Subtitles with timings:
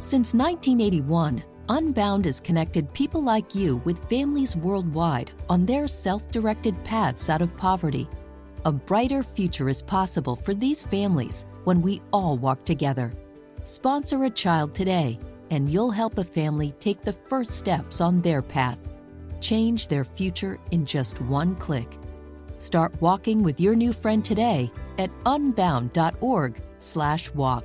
[0.00, 6.76] Since 1981, Unbound has connected people like you with families worldwide on their self directed
[6.84, 8.08] paths out of poverty.
[8.64, 13.12] A brighter future is possible for these families when we all walk together.
[13.64, 15.18] Sponsor a child today,
[15.50, 18.78] and you'll help a family take the first steps on their path.
[19.40, 21.98] Change their future in just one click.
[22.58, 27.64] Start walking with your new friend today at unbound.org/walk.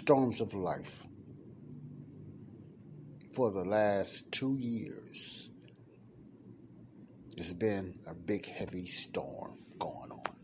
[0.00, 1.04] Storms of life.
[3.36, 5.50] For the last two years,
[7.36, 10.36] there's been a big, heavy storm going on.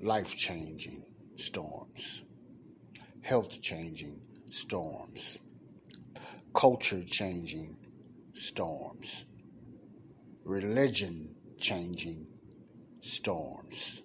[0.00, 1.04] Life changing
[1.36, 2.24] storms,
[3.22, 5.40] health changing storms,
[6.52, 7.78] culture changing
[8.32, 9.26] storms,
[10.42, 12.26] religion changing
[13.00, 14.02] storms,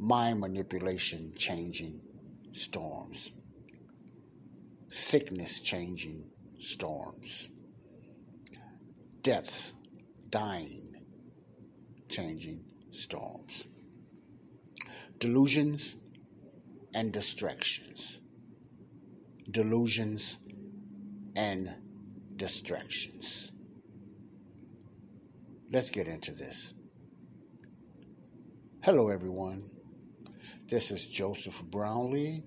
[0.00, 2.00] mind manipulation changing
[2.52, 3.32] storms,
[4.88, 6.24] sickness changing
[6.58, 7.50] storms,
[9.20, 9.74] deaths,
[10.30, 10.94] dying
[12.08, 13.68] changing storms,
[15.18, 15.98] delusions
[16.94, 18.22] and distractions,
[19.50, 20.38] delusions
[21.36, 21.68] and
[22.36, 23.52] distractions.
[25.70, 26.74] Let's get into this.
[28.82, 29.79] Hello, everyone.
[30.70, 32.44] This is Joseph Brownlee,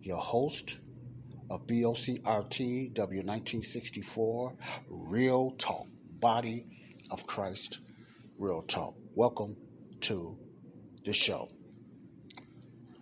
[0.00, 0.78] your host
[1.50, 4.56] of BOCRT W1964
[4.88, 5.86] Real Talk,
[6.18, 6.64] Body
[7.10, 7.80] of Christ
[8.38, 8.94] Real Talk.
[9.14, 9.58] Welcome
[10.00, 10.38] to
[11.04, 11.50] the show.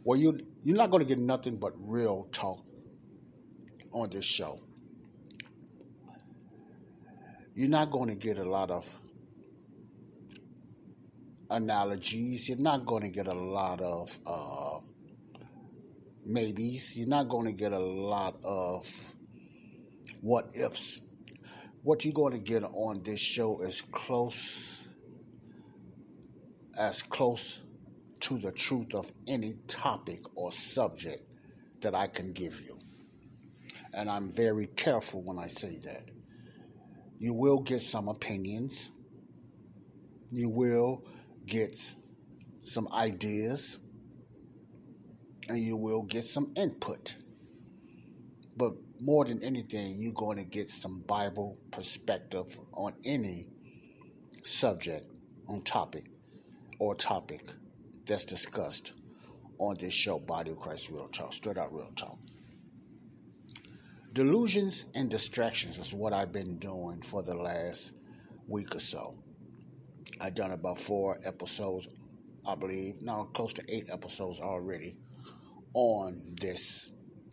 [0.02, 2.58] Well, you, you're not going to get nothing but real talk
[3.92, 4.58] on this show.
[7.54, 8.98] You're not going to get a lot of
[11.54, 12.48] analogies.
[12.48, 14.78] You're not going to get a lot of uh,
[16.26, 16.98] maybes.
[16.98, 18.86] You're not going to get a lot of
[20.20, 21.00] what ifs.
[21.82, 24.88] What you're going to get on this show is close,
[26.78, 27.64] as close
[28.20, 31.22] to the truth of any topic or subject
[31.82, 32.76] that I can give you.
[33.92, 36.10] And I'm very careful when I say that.
[37.18, 38.90] You will get some opinions.
[40.32, 41.04] You will
[41.46, 41.76] get
[42.60, 43.78] some ideas
[45.48, 47.14] and you will get some input.
[48.56, 53.44] But more than anything, you're going to get some Bible perspective on any
[54.42, 55.12] subject,
[55.48, 56.04] on topic,
[56.78, 57.42] or topic
[58.06, 58.92] that's discussed
[59.58, 62.18] on this show, Body of Christ Real Talk, straight out real talk.
[64.12, 67.94] Delusions and distractions is what I've been doing for the last
[68.46, 69.23] week or so.
[70.20, 71.88] I've done about four episodes,
[72.46, 73.02] I believe.
[73.02, 74.96] Now close to eight episodes already
[75.74, 76.92] on this.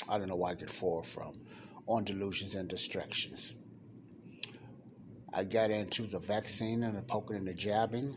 [0.09, 1.39] I don't know where I get four from.
[1.87, 3.55] On delusions and distractions.
[5.33, 8.15] I got into the vaccine and the poking and the jabbing.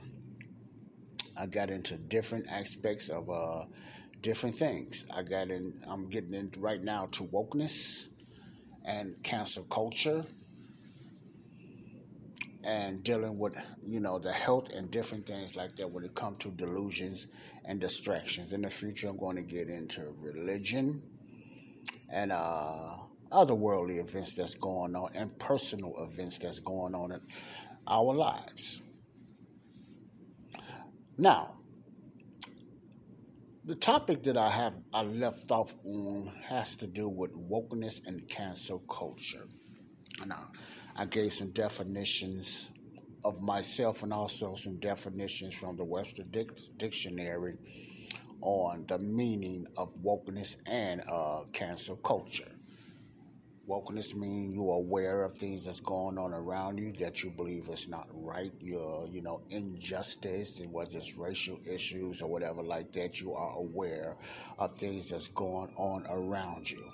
[1.38, 3.64] I got into different aspects of uh,
[4.20, 5.06] different things.
[5.14, 5.80] I got in.
[5.88, 8.08] I'm getting into right now to wokeness
[8.84, 10.24] and cancel culture
[12.66, 16.38] and dealing with you know the health and different things like that when it comes
[16.38, 17.28] to delusions
[17.64, 18.52] and distractions.
[18.52, 21.02] In the future i'm going to get into religion
[22.12, 22.96] and uh,
[23.32, 27.20] other worldly events that's going on and personal events that's going on in
[27.86, 28.82] our lives.
[31.18, 31.50] Now
[33.66, 38.26] the topic that i have i left off on has to do with wokeness and
[38.28, 39.46] cancel culture.
[40.26, 40.50] Now
[40.96, 42.70] I gave some definitions
[43.24, 47.56] of myself and also some definitions from the Webster Dictionary
[48.42, 52.48] on the meaning of wokeness and uh, cancel culture.
[53.68, 57.88] Wokeness means you're aware of things that's going on around you that you believe is
[57.88, 58.50] not right.
[58.60, 64.14] You're, you know, injustice, whether it's racial issues or whatever like that, you are aware
[64.58, 66.84] of things that's going on around you,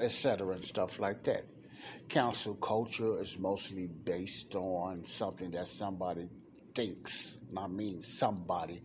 [0.00, 1.44] etc., and stuff like that
[2.08, 6.28] Cancel culture is mostly based on something that somebody
[6.74, 8.80] thinks, I mean somebody,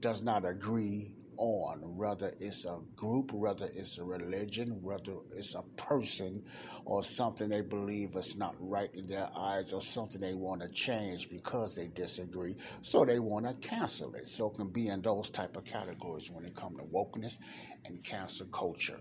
[0.00, 5.62] does not agree on, whether it's a group, whether it's a religion, whether it's a
[5.76, 6.42] person,
[6.84, 10.68] or something they believe is not right in their eyes, or something they want to
[10.68, 14.26] change because they disagree, so they want to cancel it.
[14.26, 17.38] So it can be in those type of categories when it comes to wokeness
[17.86, 18.98] and cancel culture.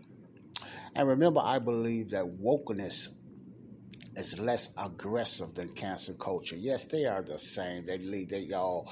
[0.96, 3.10] And remember, I believe that wokeness
[4.18, 6.56] is less aggressive than cancel culture.
[6.58, 7.86] Yes, they are the same.
[7.86, 8.92] They lead, they all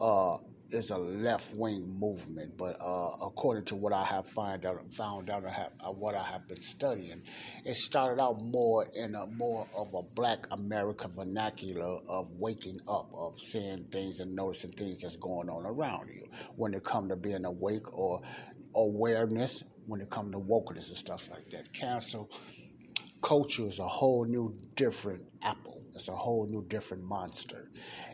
[0.00, 0.36] uh,
[0.70, 5.30] is a left wing movement, but uh, according to what I have find out, found
[5.30, 7.22] out, have, uh, what I have been studying,
[7.64, 13.10] it started out more in a more of a Black American vernacular of waking up,
[13.16, 16.26] of seeing things and noticing things that's going on around you.
[16.56, 18.20] When it come to being awake or
[18.74, 22.28] awareness, when it come to wokeness and stuff like that, cancel
[23.22, 25.82] culture is a whole new different apple.
[25.94, 27.56] It's a whole new different monster.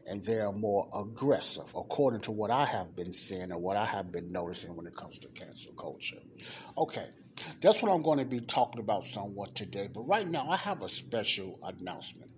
[0.07, 4.13] And they're more aggressive, according to what I have been seeing and what I have
[4.13, 6.23] been noticing when it comes to cancel culture.
[6.79, 7.07] Okay,
[7.61, 9.89] that's what I'm going to be talking about somewhat today.
[9.93, 12.31] But right now, I have a special announcement.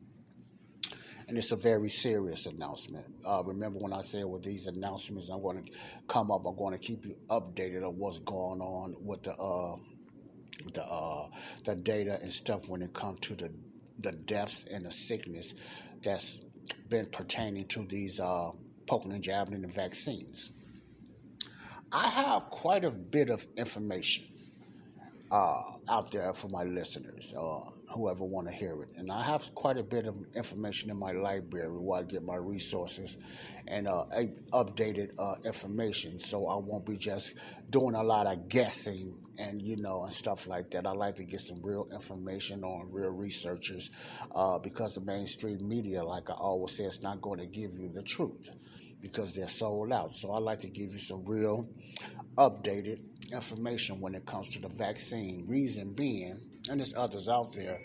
[1.29, 3.07] And it's a very serious announcement.
[3.27, 5.73] Uh, remember when I said with these announcements, I'm going to
[6.07, 9.33] come up, I'm going to keep you updated on what's going on with the.
[9.33, 9.77] Uh,
[10.73, 11.27] the uh,
[11.65, 13.51] the data and stuff when it comes to the
[13.99, 15.55] the deaths and the sickness
[16.03, 16.39] that's
[16.89, 18.51] been pertaining to these uh,
[18.87, 20.53] poking and jabbing and the vaccines.
[21.93, 24.27] I have quite a bit of information
[25.31, 27.61] uh, out there for my listeners, uh,
[27.95, 28.93] whoever want to hear it.
[28.97, 32.37] And I have quite a bit of information in my library where I get my
[32.37, 33.19] resources
[33.67, 34.05] and uh,
[34.53, 37.39] updated uh, information, so I won't be just
[37.71, 40.87] doing a lot of guessing and you know and stuff like that.
[40.87, 43.91] I like to get some real information on real researchers
[44.35, 47.89] uh, because the mainstream media, like I always say, is not going to give you
[47.89, 48.51] the truth
[49.05, 50.11] because they're sold out.
[50.11, 51.63] So I like to give you some real
[52.39, 53.03] updated
[53.33, 55.45] information when it comes to the vaccine.
[55.47, 56.41] Reason being,
[56.71, 57.79] and there's others out there,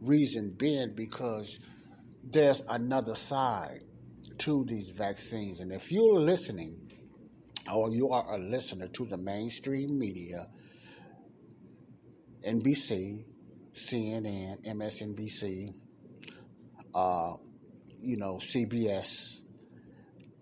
[0.00, 1.58] reason being because
[2.24, 3.80] there's another side
[4.38, 5.60] to these vaccines.
[5.60, 6.80] And if you're listening
[7.74, 10.46] or you are a listener to the mainstream media,
[12.42, 13.22] NBC,
[13.72, 15.74] CNN, MSNBC,
[16.94, 17.32] uh,
[18.02, 19.42] you know, CBS,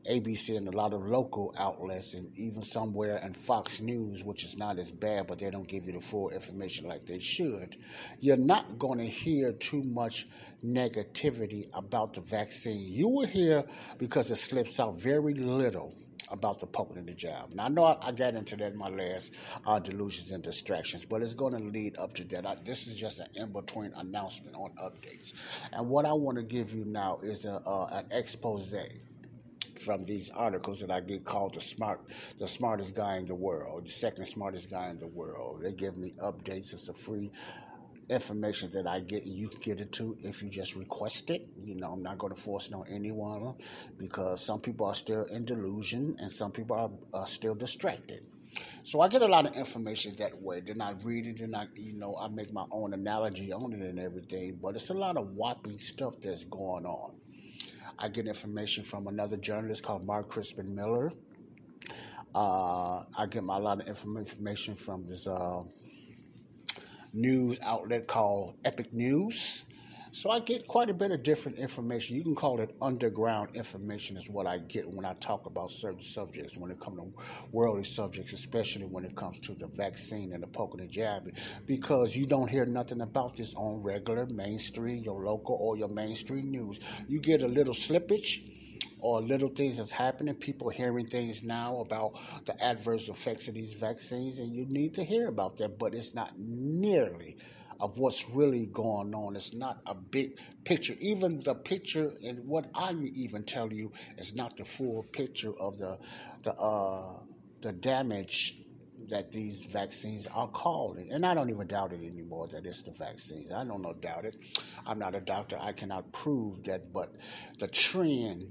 [0.06, 4.56] ABC, and a lot of local outlets, and even somewhere in Fox News, which is
[4.56, 7.76] not as bad, but they don't give you the full information like they should.
[8.20, 10.26] You're not going to hear too much
[10.64, 12.80] negativity about the vaccine.
[12.80, 13.64] You will hear
[13.98, 15.94] because it slips out very little
[16.30, 17.54] about the poking and the jab.
[17.54, 21.06] Now, I know I, I got into that in my last uh, delusions and distractions,
[21.06, 22.46] but it's going to lead up to that.
[22.46, 25.68] I, this is just an in between announcement on updates.
[25.72, 28.72] And what I want to give you now is a, uh, an expose
[29.78, 32.00] from these articles that I get called the smart,
[32.38, 35.62] the smartest guy in the world, the second smartest guy in the world.
[35.62, 36.72] They give me updates.
[36.72, 37.30] It's a free
[38.08, 41.42] information that I get, you can get it too if you just request it.
[41.56, 43.54] You know, I'm not going to force it on anyone
[43.98, 48.20] because some people are still in delusion and some people are, are still distracted.
[48.82, 50.60] So I get a lot of information that way.
[50.60, 53.80] Then I read it and I, you know, I make my own analogy on it
[53.80, 54.60] and everything.
[54.62, 57.14] But it's a lot of whopping stuff that's going on.
[57.98, 61.10] I get information from another journalist called Mark Crispin Miller.
[62.34, 65.62] Uh, I get my, a lot of information from this uh,
[67.14, 69.64] news outlet called Epic News.
[70.12, 72.16] So I get quite a bit of different information.
[72.16, 76.00] You can call it underground information is what I get when I talk about certain
[76.00, 80.42] subjects, when it comes to worldly subjects, especially when it comes to the vaccine and
[80.42, 81.32] the poking and jabbing,
[81.66, 86.50] because you don't hear nothing about this on regular mainstream, your local or your mainstream
[86.50, 86.80] news.
[87.08, 88.48] You get a little slippage
[89.00, 90.34] or little things that's happening.
[90.36, 92.12] People hearing things now about
[92.46, 96.14] the adverse effects of these vaccines, and you need to hear about that, but it's
[96.14, 97.36] not nearly
[97.80, 99.36] of what's really going on.
[99.36, 100.94] It's not a big picture.
[101.00, 105.78] Even the picture and what I even tell you is not the full picture of
[105.78, 105.98] the
[106.42, 107.20] the uh,
[107.62, 108.60] the damage
[109.08, 111.12] that these vaccines are causing.
[111.12, 113.52] And I don't even doubt it anymore that it's the vaccines.
[113.52, 114.34] I don't know doubt it.
[114.86, 115.56] I'm not a doctor.
[115.60, 117.08] I cannot prove that, but
[117.58, 118.44] the trend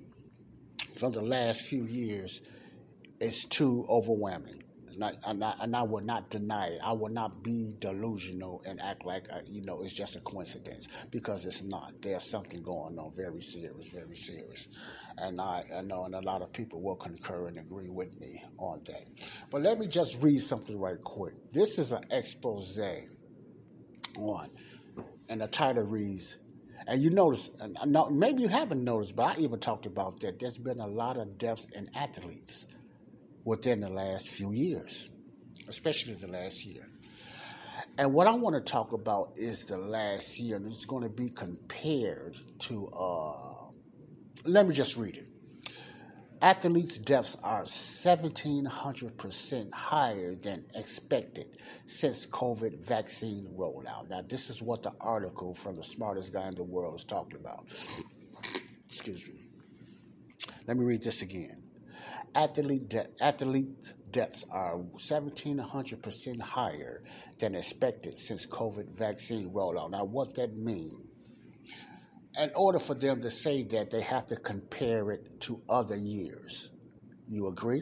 [0.98, 2.42] from the last few years
[3.20, 4.65] is too overwhelming.
[4.96, 6.80] And I, and I, and I will not deny it.
[6.84, 11.06] I will not be delusional and act like, uh, you know, it's just a coincidence
[11.12, 11.92] because it's not.
[12.02, 14.70] There's something going on very serious, very serious.
[15.18, 18.42] And I, I know, and a lot of people will concur and agree with me
[18.58, 19.06] on that.
[19.52, 21.34] But let me just read something right quick.
[21.52, 22.80] This is an expose
[24.18, 24.50] on
[25.30, 26.38] and the title reads,
[26.88, 27.78] and you notice, and
[28.12, 30.40] maybe you haven't noticed, but I even talked about that.
[30.40, 32.68] There's been a lot of deaths in athletes
[33.46, 35.10] within the last few years,
[35.70, 36.86] especially the last year.
[37.98, 41.10] And what I want to talk about is the last year, and it's going to
[41.10, 43.70] be compared to, uh,
[44.46, 45.28] let me just read it.
[46.42, 51.48] Athletes' deaths are 1,700% higher than expected
[51.86, 54.10] since COVID vaccine rollout.
[54.10, 57.40] Now, this is what the article from the smartest guy in the world is talking
[57.40, 57.64] about.
[58.88, 59.40] Excuse me.
[60.68, 61.65] Let me read this again.
[62.36, 67.02] Athlete, de- athlete deaths are 1,700% higher
[67.40, 69.92] than expected since COVID vaccine rollout.
[69.92, 71.08] Now, what that means
[72.38, 76.72] in order for them to say that, they have to compare it to other years.
[77.28, 77.82] You agree?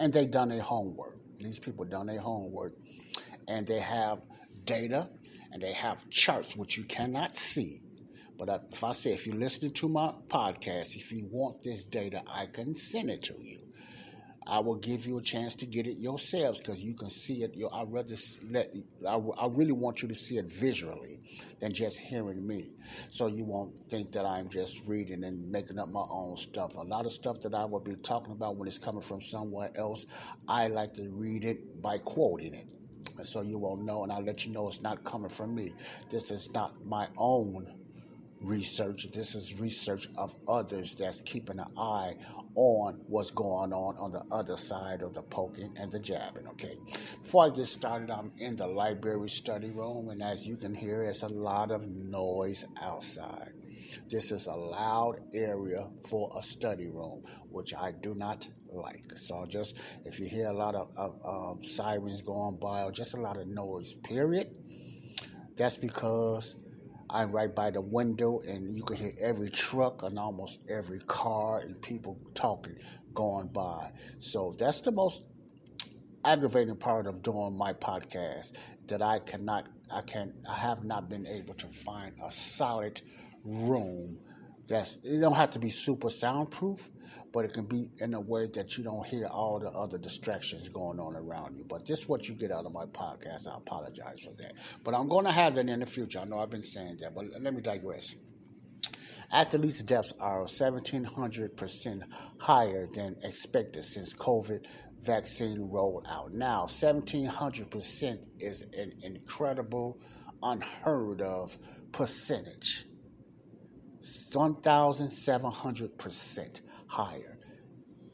[0.00, 1.16] And they done their homework.
[1.36, 2.74] These people done their homework,
[3.48, 4.22] and they have
[4.64, 5.06] data
[5.52, 7.80] and they have charts which you cannot see.
[8.38, 12.22] But if I say if you're listening to my podcast, if you want this data,
[12.34, 13.58] I can send it to you.
[14.46, 17.56] I will give you a chance to get it yourselves because you can see it.
[17.72, 18.14] I rather
[18.50, 18.66] let.
[19.08, 21.18] I, I really want you to see it visually
[21.60, 22.62] than just hearing me,
[23.08, 26.74] so you won't think that I'm just reading and making up my own stuff.
[26.74, 29.70] A lot of stuff that I will be talking about when it's coming from somewhere
[29.76, 30.06] else,
[30.48, 34.44] I like to read it by quoting it, so you won't know, and I'll let
[34.44, 35.70] you know it's not coming from me.
[36.10, 37.66] This is not my own
[38.40, 39.10] research.
[39.12, 42.14] This is research of others that's keeping an eye
[42.54, 46.46] on what's going on on the other side of the poking and the jabbing.
[46.48, 46.76] Okay.
[47.22, 51.02] Before I get started, I'm in the library study room, and as you can hear,
[51.02, 53.52] it's a lot of noise outside.
[54.08, 59.10] This is a loud area for a study room, which I do not like.
[59.12, 63.14] So just if you hear a lot of, of um, sirens going by or just
[63.14, 64.58] a lot of noise, period,
[65.56, 66.56] that's because
[67.12, 71.58] I'm right by the window, and you can hear every truck and almost every car
[71.58, 72.76] and people talking
[73.14, 73.90] going by.
[74.18, 75.22] So that's the most
[76.24, 81.26] aggravating part of doing my podcast that I cannot, I can, I have not been
[81.26, 83.02] able to find a solid
[83.44, 84.18] room
[84.68, 86.88] that's it don't have to be super soundproof,
[87.32, 90.68] but it can be in a way that you don't hear all the other distractions
[90.68, 91.64] going on around you.
[91.64, 93.48] But this is what you get out of my podcast.
[93.50, 94.52] I apologize for that.
[94.84, 96.20] But I'm going to have that in the future.
[96.20, 98.16] I know I've been saying that, but let me digress.
[99.32, 102.02] Athletes' deaths are 1,700%
[102.38, 104.66] higher than expected since COVID
[105.00, 106.34] vaccine rolled out.
[106.34, 109.98] Now, 1,700% is an incredible,
[110.42, 111.56] unheard of
[111.92, 112.84] percentage.
[114.00, 116.60] 1,700%
[116.92, 117.38] higher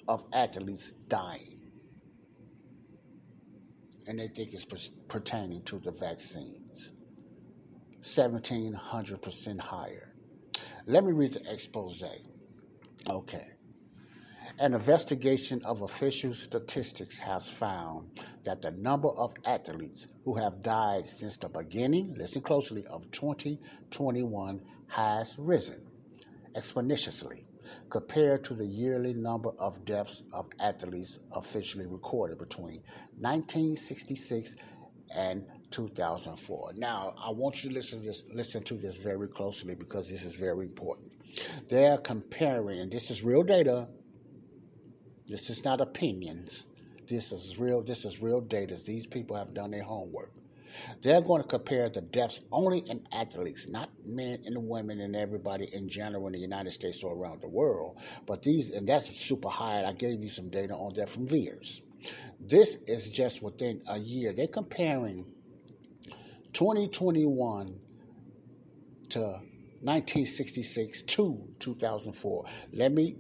[0.06, 1.72] of athletes dying.
[4.06, 6.92] And they think it's pertaining to the vaccines.
[8.00, 10.14] 1,700% higher.
[10.86, 12.04] Let me read the expose.
[13.10, 13.44] Okay.
[14.60, 18.10] An investigation of official statistics has found
[18.44, 24.62] that the number of athletes who have died since the beginning, listen closely, of 2021
[24.88, 25.84] has risen
[26.56, 27.47] exponentially
[27.90, 32.80] compared to the yearly number of deaths of athletes officially recorded between
[33.18, 34.56] 1966
[35.16, 36.72] and 2004.
[36.76, 40.24] Now, I want you to listen to this, listen to this very closely because this
[40.24, 41.14] is very important.
[41.68, 43.88] They are comparing, and this is real data.
[45.26, 46.66] This is not opinions.
[47.06, 47.82] This is real.
[47.82, 48.76] This is real data.
[48.76, 50.32] These people have done their homework.
[51.02, 55.66] They're going to compare the deaths only in athletes, not men and women and everybody
[55.72, 58.00] in general in the United States or around the world.
[58.26, 59.84] But these, and that's super high.
[59.84, 61.82] I gave you some data on that from VAERS.
[62.40, 64.32] This is just within a year.
[64.32, 65.26] They're comparing
[66.52, 67.80] 2021
[69.10, 72.44] to 1966 to 2004.
[72.72, 73.16] Let me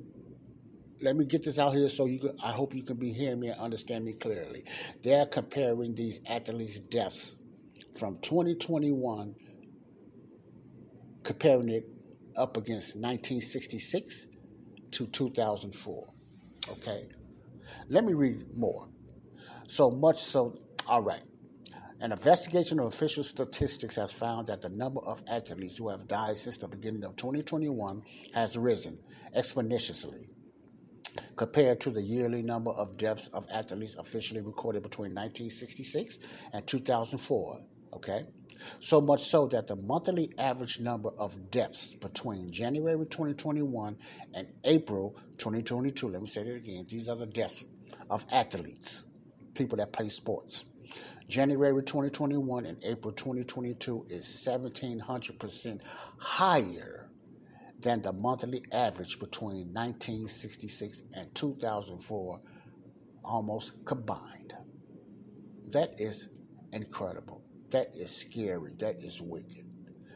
[1.00, 3.38] let me get this out here so you can, I hope you can be hearing
[3.38, 4.64] me and understand me clearly.
[5.02, 7.36] They're comparing these athletes' deaths
[7.98, 9.34] from 2021,
[11.24, 11.84] comparing it
[12.36, 14.28] up against 1966
[14.92, 16.06] to 2004.
[16.70, 17.08] Okay,
[17.88, 18.88] let me read more.
[19.66, 20.54] So much so,
[20.86, 21.22] all right.
[22.00, 26.36] An investigation of official statistics has found that the number of athletes who have died
[26.36, 28.02] since the beginning of 2021
[28.34, 28.96] has risen
[29.36, 30.30] exponentially
[31.36, 36.18] compared to the yearly number of deaths of athletes officially recorded between 1966
[36.52, 37.60] and 2004.
[37.92, 38.24] Okay?
[38.80, 43.96] So much so that the monthly average number of deaths between January 2021
[44.34, 47.64] and April 2022, let me say that again, these are the deaths
[48.10, 49.06] of athletes,
[49.54, 50.66] people that play sports.
[51.28, 55.80] January 2021 and April 2022 is 1700%
[56.18, 57.10] higher
[57.80, 62.40] than the monthly average between 1966 and 2004,
[63.22, 64.54] almost combined.
[65.68, 66.28] That is
[66.72, 67.42] incredible.
[67.70, 68.72] That is scary.
[68.78, 69.64] That is wicked.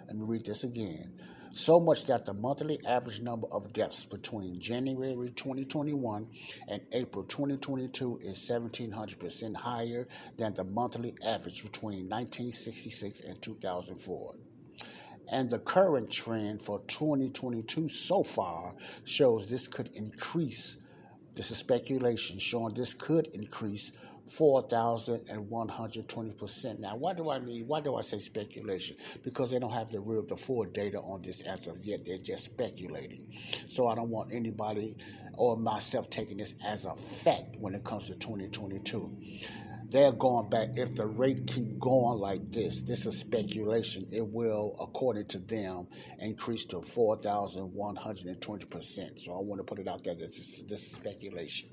[0.07, 1.13] Let me read this again.
[1.55, 6.29] So much that the monthly average number of deaths between January 2021
[6.69, 14.35] and April 2022 is 1700% higher than the monthly average between 1966 and 2004.
[15.31, 20.79] And the current trend for 2022 so far shows this could increase.
[21.35, 23.93] This is speculation showing this could increase
[24.27, 26.79] 4,120%.
[26.79, 27.67] Now, what do I mean?
[27.67, 28.99] Why do I say speculation?
[29.25, 32.05] Because they don't have the real, the full data on this as of yet.
[32.05, 33.27] They're just speculating.
[33.33, 34.97] So I don't want anybody
[35.37, 39.11] or myself taking this as a fact when it comes to 2022
[39.93, 44.75] they're going back if the rate keep going like this this is speculation it will
[44.81, 45.87] according to them
[46.19, 50.93] increase to 4120% so i want to put it out there this is, this is
[50.93, 51.69] speculation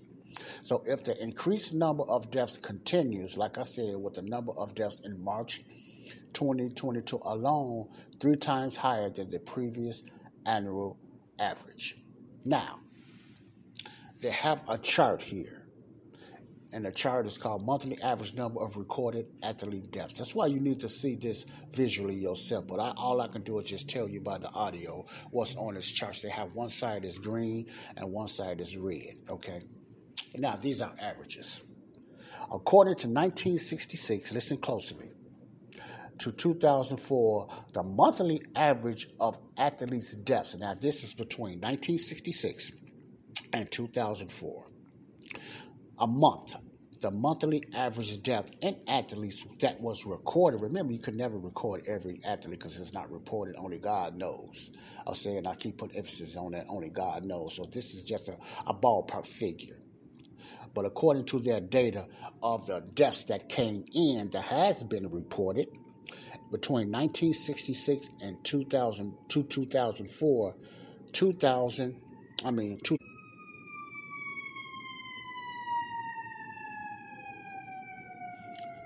[0.61, 4.75] so if the increased number of deaths continues, like I said, with the number of
[4.75, 5.63] deaths in March
[6.33, 10.03] 2022 alone, three times higher than the previous
[10.45, 10.97] annual
[11.39, 11.95] average.
[12.45, 12.79] Now,
[14.21, 15.65] they have a chart here.
[16.71, 20.19] And the chart is called monthly average number of recorded athlete deaths.
[20.19, 22.67] That's why you need to see this visually yourself.
[22.67, 25.73] But I, all I can do is just tell you by the audio what's on
[25.73, 26.19] this chart.
[26.21, 27.65] They have one side is green
[27.97, 29.15] and one side is red.
[29.31, 29.61] Okay.
[30.37, 31.63] Now, these are averages.
[32.51, 35.07] According to 1966, listen closely,
[36.19, 42.71] to 2004, the monthly average of athletes' deaths, now this is between 1966
[43.53, 44.65] and 2004,
[45.99, 46.55] a month,
[47.01, 50.61] the monthly average death in athletes that was recorded.
[50.61, 53.55] Remember, you could never record every athlete because it's not reported.
[53.57, 54.71] Only God knows.
[55.07, 56.65] I'm saying I keep putting emphasis on that.
[56.67, 57.55] Only God knows.
[57.55, 58.33] So this is just a,
[58.67, 59.75] a ballpark figure.
[60.79, 62.07] But according to their data
[62.41, 65.67] of the deaths that came in that has been reported
[66.53, 70.55] between 1966 and 2000 to 2004,
[71.11, 72.01] 2000,
[72.45, 72.95] I mean, two,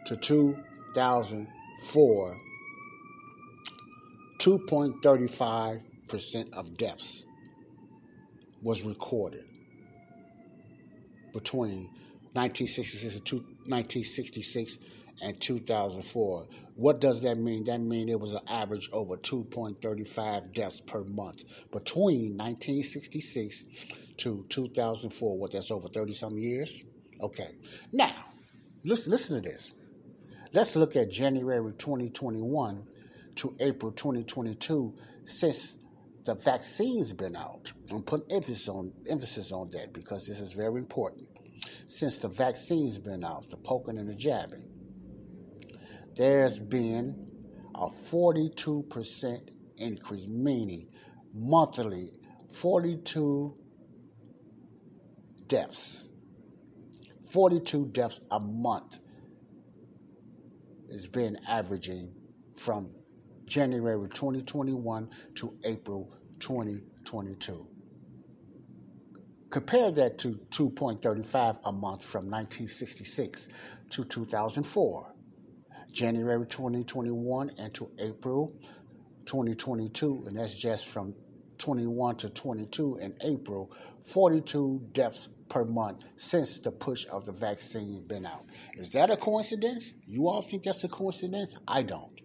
[0.08, 2.38] to 2004,
[4.40, 7.28] 2.35% of deaths
[8.64, 9.46] was recorded
[11.34, 11.90] between
[12.34, 14.80] 1966 and 1966
[15.22, 16.48] and 2004.
[16.76, 17.66] What does that mean?
[17.66, 23.86] That means it was an average over 2.35 deaths per month between 1966
[24.18, 25.40] to 2004.
[25.40, 26.84] What that's over 30 some years?
[27.22, 27.50] Okay.
[27.92, 28.14] Now,
[28.84, 29.76] listen listen to this.
[30.52, 32.84] Let's look at January 2021
[33.36, 34.94] to April 2022
[35.24, 35.78] since
[36.26, 37.72] the vaccine's been out.
[37.92, 41.28] I'm putting emphasis on emphasis on that because this is very important.
[41.88, 44.74] Since the vaccine's been out, the poking and the jabbing,
[46.16, 47.28] there's been
[47.76, 50.88] a 42% increase, meaning
[51.34, 52.12] monthly
[52.50, 53.58] 42
[55.48, 56.08] deaths.
[57.32, 59.00] 42 deaths a month
[60.90, 62.14] has been averaging
[62.56, 62.92] from
[63.54, 67.68] January 2021 to April 2022.
[69.52, 73.50] Compare that to 2.35 a month from 1966
[73.92, 75.14] to 2004.
[75.92, 78.60] January 2021 and to April
[79.26, 81.14] 2022, and that's just from
[81.60, 88.04] 21 to 22 in April, 42 deaths per month since the push of the vaccine
[88.08, 88.46] been out.
[88.74, 89.94] Is that a coincidence?
[90.08, 91.56] You all think that's a coincidence?
[91.68, 92.23] I don't.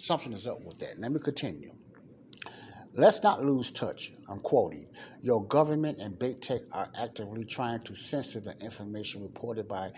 [0.00, 0.98] Something is up with that.
[0.98, 1.68] Let me continue.
[2.94, 4.14] Let's not lose touch.
[4.30, 4.86] I'm quoting.
[5.20, 9.92] Your government and big tech are actively trying to censor the information reported by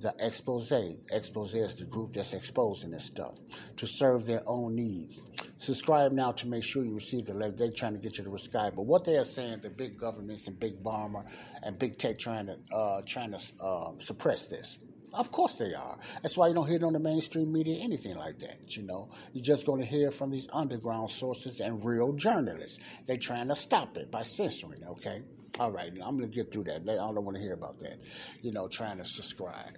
[0.00, 0.70] the expose.
[1.10, 3.36] Expose is the group that's exposing this stuff
[3.78, 5.28] to serve their own needs.
[5.56, 7.50] Subscribe now to make sure you receive the letter.
[7.50, 10.46] They're trying to get you to subscribe, but what they are saying, the big governments
[10.46, 11.28] and big pharma
[11.64, 14.78] and big tech trying to uh, trying to um, suppress this.
[15.18, 15.98] Of course they are.
[16.22, 18.76] That's why you don't hear it on the mainstream media, anything like that.
[18.76, 22.78] You know, you're just going to hear from these underground sources and real journalists.
[23.04, 24.84] They're trying to stop it by censoring.
[24.84, 25.20] Okay,
[25.58, 25.90] all right.
[25.90, 26.82] I'm going to get through that.
[26.82, 27.98] I don't want to hear about that.
[28.42, 29.76] You know, trying to subscribe.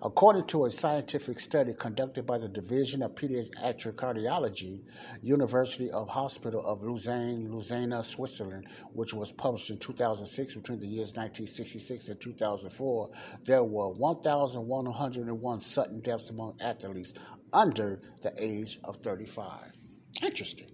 [0.00, 4.82] According to a scientific study conducted by the Division of Pediatric Cardiology,
[5.22, 11.14] University of Hospital of Lausanne, Lausanne, Switzerland, which was published in 2006 between the years
[11.16, 13.10] 1966 and 2004,
[13.44, 17.14] there were 1,101 sudden deaths among athletes
[17.52, 19.72] under the age of 35.
[20.22, 20.70] Interesting.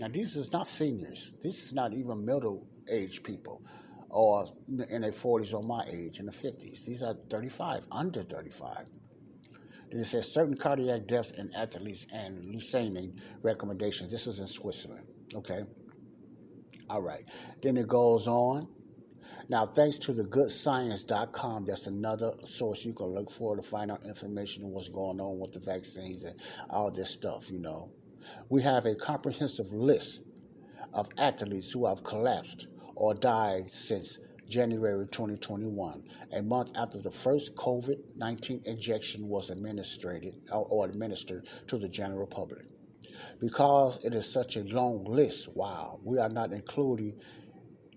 [0.00, 1.32] Now, this is not seniors.
[1.42, 3.62] This is not even middle age people
[4.10, 6.86] or in their 40s or my age, in the 50s.
[6.86, 8.86] These are 35, under 35.
[9.90, 14.10] Then it says certain cardiac deaths in athletes and Lausanne recommendations.
[14.10, 15.06] This is in Switzerland.
[15.34, 15.60] Okay.
[16.88, 17.22] All right.
[17.62, 18.68] Then it goes on.
[19.48, 24.04] Now, thanks to the goodscience.com, that's another source you can look for to find out
[24.04, 26.40] information on what's going on with the vaccines and
[26.70, 27.90] all this stuff, you know.
[28.48, 30.22] We have a comprehensive list
[30.94, 37.54] of athletes who have collapsed or died since January 2021, a month after the first
[37.56, 42.64] COVID 19 injection was administered uh, or administered to the general public.
[43.40, 47.20] Because it is such a long list, wow, we are not including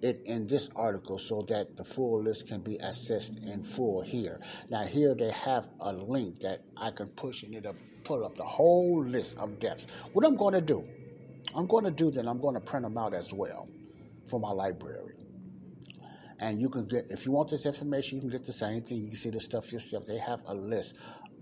[0.01, 4.39] it in this article so that the full list can be accessed in full here.
[4.69, 8.43] Now here they have a link that I can push and it'll pull up the
[8.43, 9.87] whole list of deaths.
[10.13, 10.83] What I'm going to do,
[11.55, 12.27] I'm going to do that.
[12.27, 13.69] I'm going to print them out as well
[14.29, 15.15] for my library.
[16.39, 18.99] And you can get, if you want this information, you can get the same thing.
[18.99, 20.05] You can see the stuff yourself.
[20.05, 20.97] They have a list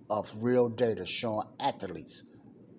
[0.10, 2.24] of real data showing athletes,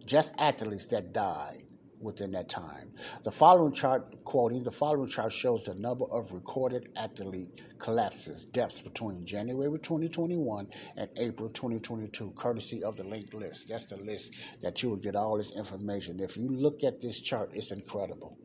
[0.05, 1.63] just athletes that died
[2.01, 2.91] within that time.
[3.23, 8.83] The following chart, quoting, the following chart shows the number of recorded athlete collapses, deaths
[8.83, 13.69] between January 2021 and April 2022, courtesy of the linked list.
[13.69, 16.21] That's the list that you will get all this information.
[16.21, 18.39] If you look at this chart, it's incredible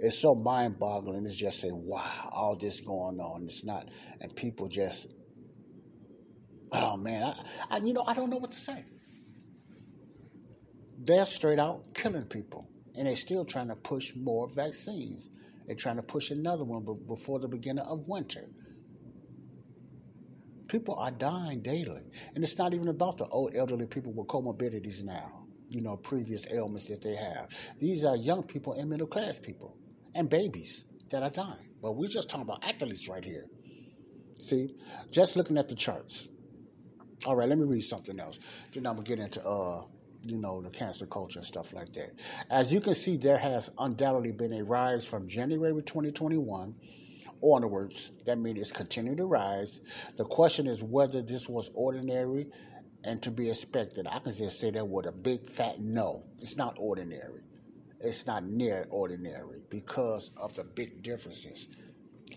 [0.00, 1.26] it's so mind boggling.
[1.26, 3.42] It's just say, wow, all this going on.
[3.44, 3.88] It's not,
[4.20, 5.08] and people just,
[6.72, 7.34] oh man, I,
[7.70, 8.80] I, you know, I don't know what to say.
[11.00, 15.30] They're straight out killing people, and they're still trying to push more vaccines.
[15.66, 18.42] They're trying to push another one before the beginning of winter.
[20.68, 22.02] People are dying daily,
[22.34, 25.46] and it's not even about the old elderly people with comorbidities now.
[25.70, 27.48] You know, previous ailments that they have.
[27.78, 29.77] These are young people and middle class people
[30.18, 31.70] and babies that are dying.
[31.80, 33.44] But we're just talking about athletes right here.
[34.38, 34.74] See,
[35.12, 36.28] just looking at the charts.
[37.24, 38.66] All right, let me read something else.
[38.74, 39.82] Then I'm gonna get into uh,
[40.24, 42.10] you know, the cancel culture and stuff like that.
[42.50, 46.74] As you can see, there has undoubtedly been a rise from January 2021
[47.40, 48.10] onwards.
[48.26, 49.80] That means it's continuing to rise.
[50.16, 52.48] The question is whether this was ordinary
[53.04, 54.08] and to be expected.
[54.08, 56.24] I can just say that with a big fat no.
[56.40, 57.42] It's not ordinary
[58.00, 61.68] it's not near ordinary because of the big differences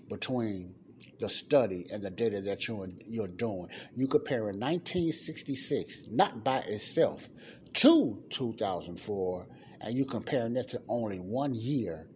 [0.09, 0.75] between
[1.19, 3.67] the study and the data that you're, you're doing.
[3.95, 7.29] You comparing 1966, not by itself,
[7.75, 9.47] to 2004,
[9.81, 12.07] and you comparing that to only one year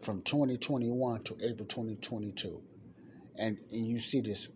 [0.00, 2.62] from 2021 to April 2022.
[3.38, 4.50] And, and you see this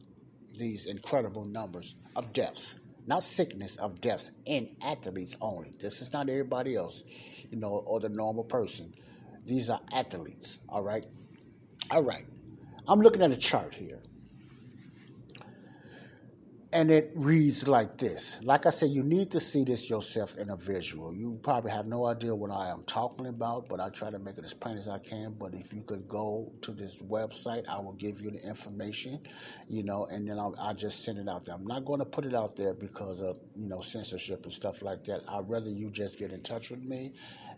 [0.59, 5.71] these incredible numbers of deaths not sickness of deaths in athletes only.
[5.81, 7.03] This is not everybody else,
[7.51, 8.93] you know, or the normal person.
[9.45, 11.05] These are athletes, all right?
[11.91, 12.25] All right.
[12.87, 14.01] I'm looking at a chart here
[16.73, 18.43] and it reads like this.
[18.45, 21.13] Like I said, you need to see this yourself in a visual.
[21.15, 24.39] You probably have no idea what I am talking about, but I try to make
[24.39, 25.35] it as plain as I can.
[25.39, 29.19] But if you could go to this website, I will give you the information,
[29.69, 31.57] you know, and then I'll, I'll just send it out there.
[31.57, 34.83] I'm not going to put it out there because of, you know, censorship and stuff
[34.83, 35.23] like that.
[35.29, 37.11] I'd rather you just get in touch with me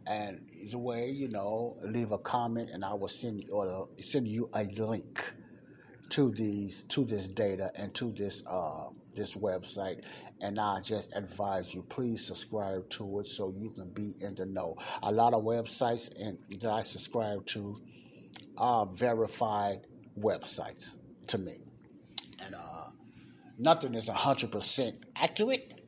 [0.07, 4.27] and either way, you know, leave a comment and I will send you, or send
[4.27, 5.35] you a link
[6.13, 10.05] to these to this data and to this uh, this website
[10.43, 14.47] and I just advise you please subscribe to it so you can be in the
[14.47, 14.77] know.
[15.03, 17.81] A lot of websites and that I subscribe to
[18.59, 19.79] are verified
[20.19, 20.97] websites
[21.29, 21.55] to me.
[22.45, 22.91] And uh,
[23.59, 25.81] nothing is 100% accurate,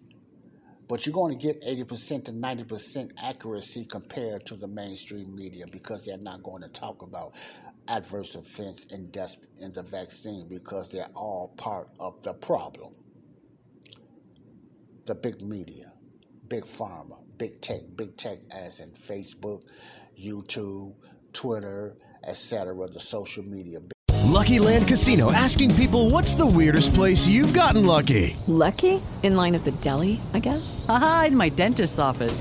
[0.88, 6.06] but you're going to get 80% to 90% accuracy compared to the mainstream media because
[6.06, 7.34] they're not going to talk about
[7.88, 12.94] adverse events and deaths in the vaccine because they're all part of the problem.
[15.06, 15.92] The big media,
[16.48, 19.60] big pharma, big tech, big tech as in Facebook,
[20.18, 20.94] YouTube,
[21.34, 21.94] Twitter,
[22.26, 23.80] etc., the social media.
[24.24, 28.34] Lucky Land Casino asking people what's the weirdest place you've gotten lucky?
[28.46, 29.02] Lucky?
[29.22, 30.84] In line at the deli, I guess?
[30.88, 32.40] Aha, in my dentist's office.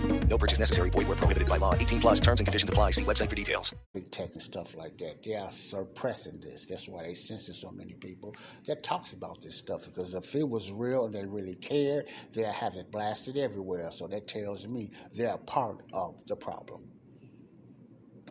[0.31, 0.89] No purchase necessary.
[0.89, 1.75] Void where prohibited by law.
[1.75, 2.91] 18 plus terms and conditions apply.
[2.91, 3.75] See website for details.
[3.93, 5.21] Big tech and stuff like that.
[5.23, 6.67] They are suppressing this.
[6.67, 8.33] That's why they censor so many people
[8.65, 9.83] that talks about this stuff.
[9.85, 13.91] Because if it was real and they really cared, they'll have it blasted everywhere.
[13.91, 16.87] So that tells me they're part of the problem.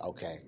[0.02, 0.38] Okay.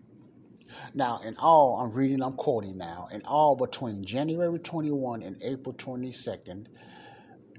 [0.95, 5.75] Now, in all, I'm reading, I'm quoting now, in all between January 21 and April
[5.75, 6.69] 22nd,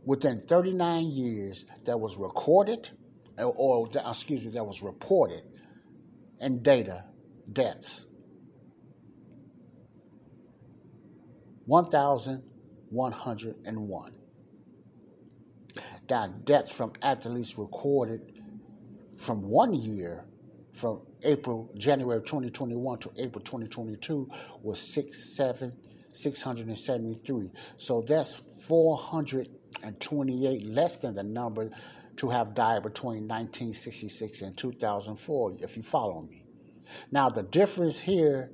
[0.05, 2.91] within 39 years that was recorded,
[3.39, 5.43] or, uh, excuse me, that was reported
[6.41, 7.05] in data
[7.53, 8.07] deaths.
[11.67, 14.13] 1,101.
[16.11, 18.43] Deaths from athletes recorded
[19.17, 20.25] from one year,
[20.73, 24.29] from April, January 2021 to April 2022,
[24.61, 25.73] was six, seven,
[26.09, 27.53] 673.
[27.77, 31.71] So that's 428 less than the number
[32.17, 36.43] to have died between 1966 and 2004, if you follow me.
[37.13, 38.51] Now, the difference here,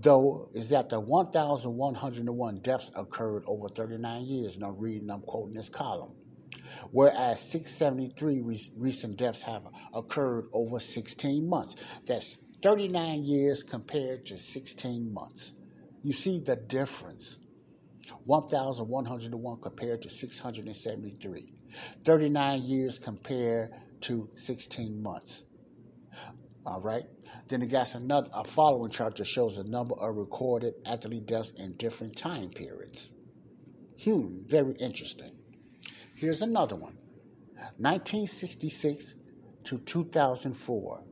[0.00, 4.58] though, is that the 1,101 deaths occurred over 39 years.
[4.58, 6.16] Now, reading, I'm quoting this column
[6.90, 9.62] whereas 673 re- recent deaths have
[9.94, 12.00] occurred over 16 months.
[12.06, 15.52] That's 39 years compared to 16 months.
[16.02, 17.38] You see the difference.
[18.24, 21.52] 1,101 compared to 673.
[22.04, 23.70] 39 years compared
[24.02, 25.44] to 16 months.
[26.64, 27.04] All right.
[27.48, 31.52] Then it got another a following chart that shows the number of recorded athlete deaths
[31.52, 33.12] in different time periods.
[34.04, 35.41] Hmm, very interesting.
[36.22, 36.96] Here's another one
[37.78, 39.16] 1966
[39.64, 41.04] to 2004,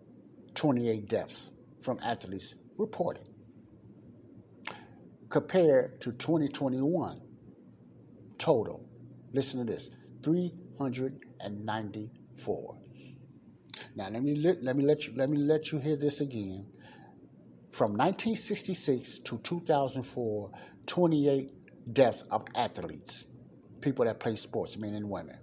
[0.54, 3.28] 28 deaths from athletes reported.
[5.28, 7.20] Compared to 2021,
[8.38, 8.88] total,
[9.32, 9.90] listen to this
[10.22, 12.78] 394.
[13.96, 16.68] Now let me let, let me let you let me let you hear this again.
[17.72, 20.52] From 1966 to 2004,
[20.86, 23.24] 28 deaths of athletes
[23.80, 25.36] people that play sports, men and women.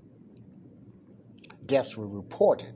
[1.66, 2.72] Deaths were reported,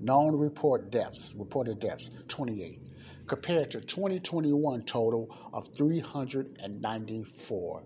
[0.00, 2.78] known report deaths, reported deaths, 28,
[3.26, 7.82] compared to 2021 total of 394.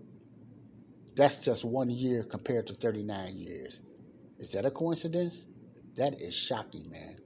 [1.15, 3.81] That's just one year compared to 39 years.
[4.39, 5.45] Is that a coincidence?
[5.95, 7.17] That is shocking, man.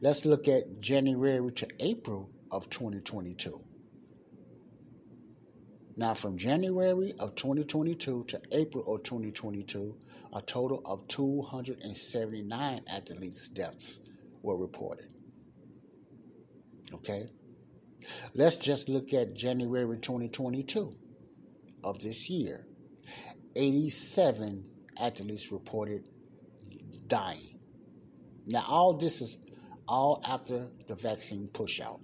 [0.00, 3.62] Let's look at January to April of 2022.
[5.98, 9.96] Now, from January of 2022 to April of 2022,
[10.34, 14.00] a total of 279 athletes' deaths
[14.42, 15.06] were reported.
[16.92, 17.30] Okay?
[18.34, 20.94] Let's just look at January 2022
[21.82, 22.66] of this year.
[23.54, 24.66] 87
[24.98, 26.04] athletes reported
[27.06, 27.58] dying.
[28.46, 29.38] Now, all this is
[29.88, 32.00] all after the vaccine pushout.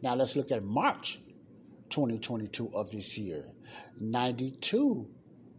[0.00, 1.20] Now, let's look at March
[1.92, 3.44] 2022 of this year.
[4.00, 5.06] 92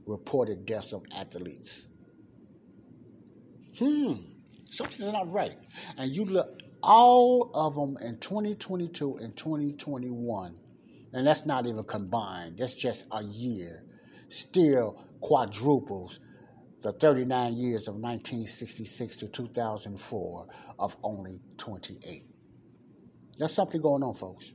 [0.07, 1.87] reported deaths of athletes.
[3.77, 4.13] Hmm,
[4.65, 5.55] something's not right.
[5.97, 6.49] And you look
[6.81, 10.55] all of them in 2022 and 2021,
[11.13, 13.85] and that's not even combined, that's just a year,
[14.27, 16.19] still quadruples
[16.81, 20.47] the 39 years of 1966 to 2004
[20.79, 22.23] of only 28.
[23.37, 24.53] There's something going on, folks.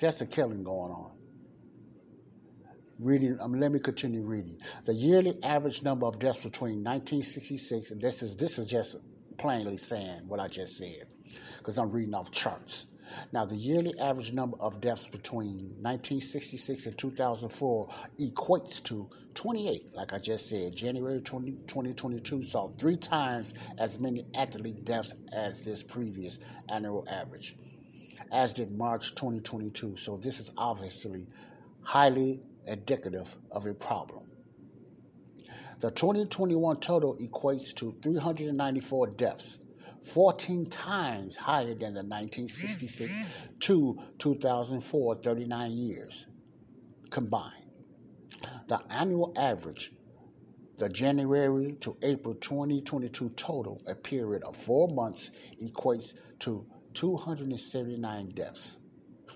[0.00, 1.12] There's a killing going on.
[2.98, 4.56] Reading, um, let me continue reading.
[4.84, 8.96] The yearly average number of deaths between 1966 and this is this is just
[9.36, 11.06] plainly saying what I just said
[11.58, 12.86] because I'm reading off charts.
[13.32, 17.88] Now, the yearly average number of deaths between 1966 and 2004
[18.20, 20.76] equates to 28, like I just said.
[20.76, 27.56] January 20, 2022 saw three times as many athlete deaths as this previous annual average,
[28.32, 29.96] as did March 2022.
[29.96, 31.26] So, this is obviously
[31.82, 34.26] highly indicative of a problem.
[35.80, 39.58] The 2021 total equates to 394 deaths,
[40.02, 43.58] 14 times higher than the 1966 mm, mm.
[43.60, 46.26] to 2004 39 years
[47.10, 47.54] combined.
[48.68, 49.92] The annual average,
[50.76, 55.30] the January to April 2022 total, a period of four months,
[55.62, 58.78] equates to 279 deaths.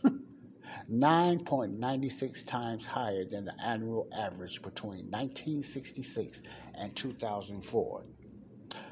[0.90, 6.42] 9.96 times higher than the annual average between 1966
[6.74, 8.04] and 2004.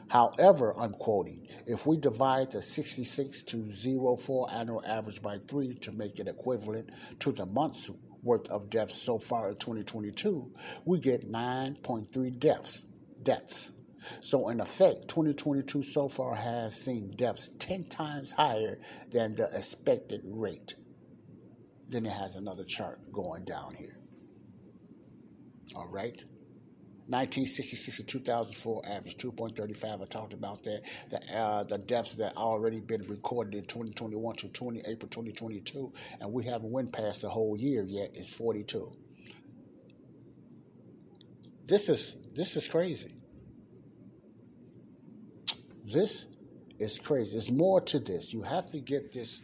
[0.09, 5.92] However, I'm quoting, if we divide the 66 to 04 annual average by 3 to
[5.92, 7.90] make it equivalent to the month's
[8.22, 10.53] worth of deaths so far in 2022,
[10.85, 12.85] we get 9.3 deaths.
[13.22, 13.72] Deaths.
[14.21, 18.79] So, in effect, 2022 so far has seen deaths 10 times higher
[19.11, 20.75] than the expected rate.
[21.88, 23.97] Then it has another chart going down here.
[25.75, 26.23] All right.
[27.09, 30.03] 1966 to 2004 average 2.35.
[30.03, 30.83] I talked about that.
[31.11, 36.33] The uh, the deaths that already been recorded in 2021 to 20 April 2022, and
[36.33, 38.17] we haven't went past the whole year yet.
[38.17, 38.97] Is 42.
[41.67, 43.22] This is this is crazy.
[45.85, 46.27] This
[46.79, 47.33] is crazy.
[47.33, 48.33] There's more to this.
[48.33, 49.42] You have to get this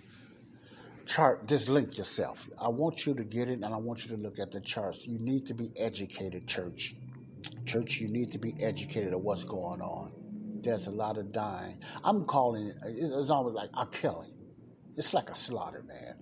[1.07, 2.49] chart, this link yourself.
[2.61, 5.07] I want you to get it and I want you to look at the charts.
[5.07, 6.95] You need to be educated, church.
[7.65, 10.13] Church, you need to be educated of what's going on.
[10.63, 11.79] There's a lot of dying.
[12.05, 14.33] I'm calling it, it's almost like a killing.
[14.97, 16.15] It's like a slaughter, man.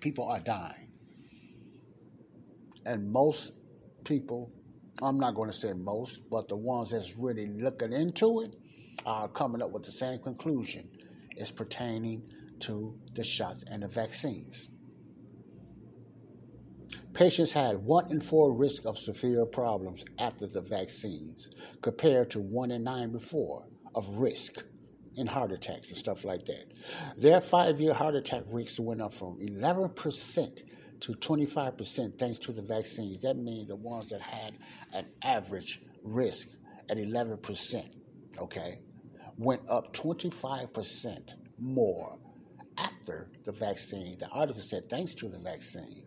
[0.00, 0.88] People are dying.
[2.86, 3.54] And most
[4.04, 4.52] people,
[5.02, 8.56] I'm not going to say most, but the ones that's really looking into it
[9.04, 10.88] are coming up with the same conclusion
[11.36, 12.22] is pertaining
[12.60, 14.68] to the shots and the vaccines.
[17.14, 21.50] Patients had one in four risk of severe problems after the vaccines,
[21.82, 24.64] compared to one in nine before of risk
[25.16, 26.64] in heart attacks and stuff like that.
[27.16, 30.62] Their five year heart attack risks went up from 11%
[31.02, 33.22] to 25% thanks to the vaccines.
[33.22, 34.54] That means the ones that had
[34.94, 36.56] an average risk
[36.88, 37.88] at 11%,
[38.40, 38.74] okay,
[39.36, 42.18] went up 25% more
[42.78, 44.16] after the vaccine.
[44.18, 46.04] The article said, thanks to the vaccine.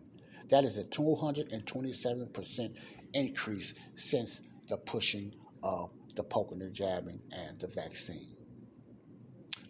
[0.48, 2.78] That is a 227%
[3.12, 5.32] increase since the pushing
[5.62, 8.36] of the poking and jabbing and the vaccine.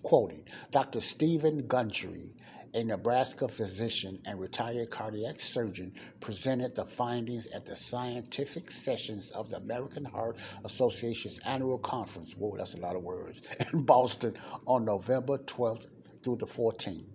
[0.03, 1.01] Quoting Dr.
[1.01, 2.37] Steven Gundry,
[2.74, 9.48] a Nebraska physician and retired cardiac surgeon, presented the findings at the scientific sessions of
[9.48, 12.35] the American Heart Association's annual conference.
[12.37, 13.42] Whoa, that's a lot of words.
[13.72, 14.35] In Boston
[14.66, 15.88] on November 12th
[16.22, 17.07] through the 14th.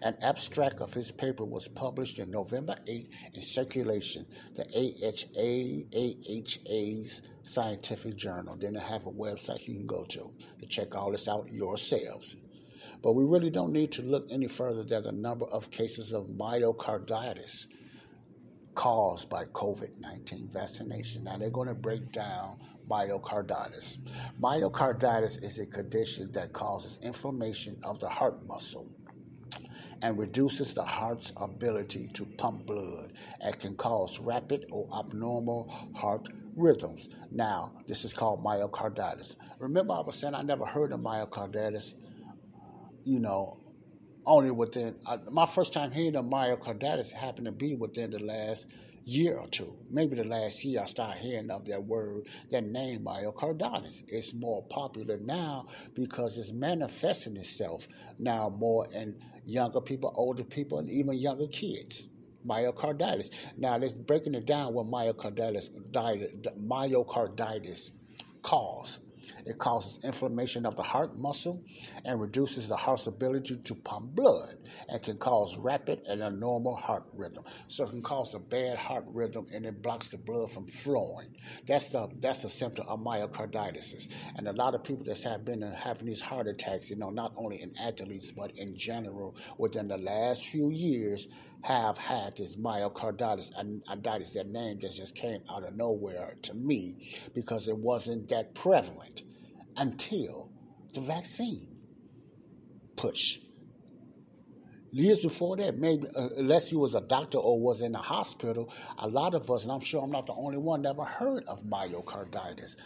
[0.00, 7.22] An abstract of his paper was published in November 8 in Circulation, the AHA, AHA's
[7.42, 8.56] scientific journal.
[8.56, 12.36] Then they have a website you can go to to check all this out yourselves.
[13.02, 16.28] But we really don't need to look any further than the number of cases of
[16.28, 17.66] myocarditis
[18.74, 21.24] caused by COVID 19 vaccination.
[21.24, 22.58] Now, they're going to break down
[22.88, 23.98] myocarditis.
[24.40, 28.88] Myocarditis is a condition that causes inflammation of the heart muscle
[30.02, 36.28] and reduces the heart's ability to pump blood and can cause rapid or abnormal heart
[36.56, 37.10] rhythms.
[37.30, 39.36] Now, this is called myocarditis.
[39.58, 41.94] Remember, I was saying I never heard of myocarditis,
[43.04, 43.58] you know,
[44.24, 48.72] only within uh, my first time hearing of myocarditis happened to be within the last
[49.04, 49.76] year or two.
[49.90, 54.04] Maybe the last year I started hearing of that word, that name myocarditis.
[54.08, 57.88] It's more popular now because it's manifesting itself
[58.18, 62.08] now more in younger people, older people, and even younger kids.
[62.46, 63.56] Myocarditis.
[63.56, 65.70] Now let's breaking it down what myocarditis
[66.60, 67.90] myocarditis
[68.42, 69.00] cause.
[69.46, 71.62] It causes inflammation of the heart muscle
[72.04, 74.56] and reduces the heart's ability to pump blood
[74.88, 77.44] and can cause rapid and abnormal heart rhythm.
[77.68, 81.26] So it can cause a bad heart rhythm and it blocks the blood from flowing.
[81.66, 84.08] That's the that's the symptom of myocarditis.
[84.36, 87.32] And a lot of people that have been having these heart attacks, you know, not
[87.36, 91.28] only in athletes but in general within the last few years
[91.62, 96.96] have had this myocarditis and that name that just came out of nowhere to me
[97.34, 99.22] because it wasn't that prevalent
[99.76, 100.50] until
[100.92, 101.80] the vaccine
[102.96, 103.38] push.
[104.90, 108.70] Years before that, maybe uh, unless you was a doctor or was in a hospital,
[108.98, 111.62] a lot of us, and I'm sure I'm not the only one, never heard of
[111.62, 112.76] myocarditis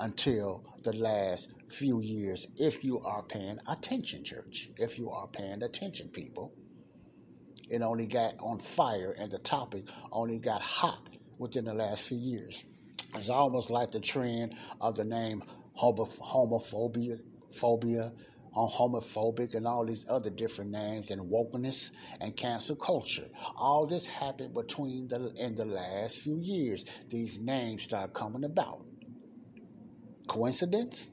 [0.00, 2.48] until the last few years.
[2.56, 6.52] If you are paying attention, church, if you are paying attention, people,
[7.70, 11.08] it only got on fire, and the topic only got hot
[11.38, 12.64] within the last few years.
[13.14, 15.42] It's almost like the trend of the name
[15.76, 17.16] homophobia,
[17.50, 18.12] phobia,
[18.54, 21.90] on homophobic, and all these other different names, and wokeness
[22.20, 23.26] and cancel culture.
[23.56, 26.84] All this happened between the in the last few years.
[27.08, 28.84] These names start coming about.
[30.28, 31.10] Coincidence?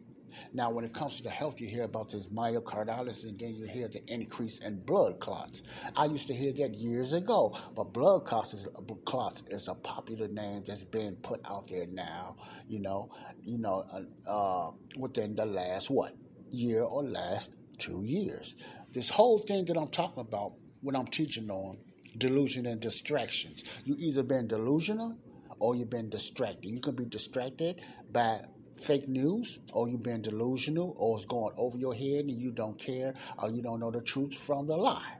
[0.53, 3.67] Now, when it comes to the health, you hear about this myocarditis, and then you
[3.67, 5.63] hear the increase in blood clots.
[5.95, 8.67] I used to hear that years ago, but blood clots is,
[9.05, 12.35] clots is a popular name that's being put out there now.
[12.67, 13.11] You know,
[13.43, 16.13] you know, uh, uh, within the last what
[16.51, 18.55] year or last two years.
[18.91, 21.77] This whole thing that I'm talking about, when I'm teaching on
[22.17, 25.17] delusion and distractions, you either been delusional
[25.59, 26.65] or you've been distracted.
[26.65, 28.41] You can be distracted by
[28.75, 32.77] fake news or you've been delusional or it's going over your head and you don't
[32.77, 35.17] care or you don't know the truth from the lie.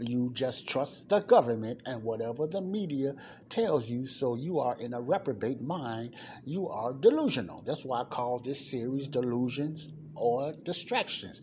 [0.00, 3.14] You just trust the government and whatever the media
[3.48, 6.16] tells you, so you are in a reprobate mind.
[6.44, 7.62] You are delusional.
[7.62, 11.42] That's why I call this series Delusions or Distractions.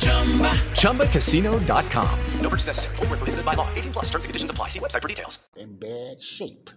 [0.00, 2.18] ChumbaCasino.com.
[2.40, 2.96] No purchase necessary.
[2.96, 3.68] Full prohibited by law.
[3.74, 4.68] 18 plus terms and conditions apply.
[4.68, 5.38] See website for details.
[5.56, 6.70] In bad shape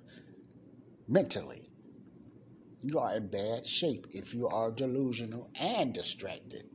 [1.07, 1.59] mentally.
[2.81, 6.65] You are in bad shape if you are delusional and distracted.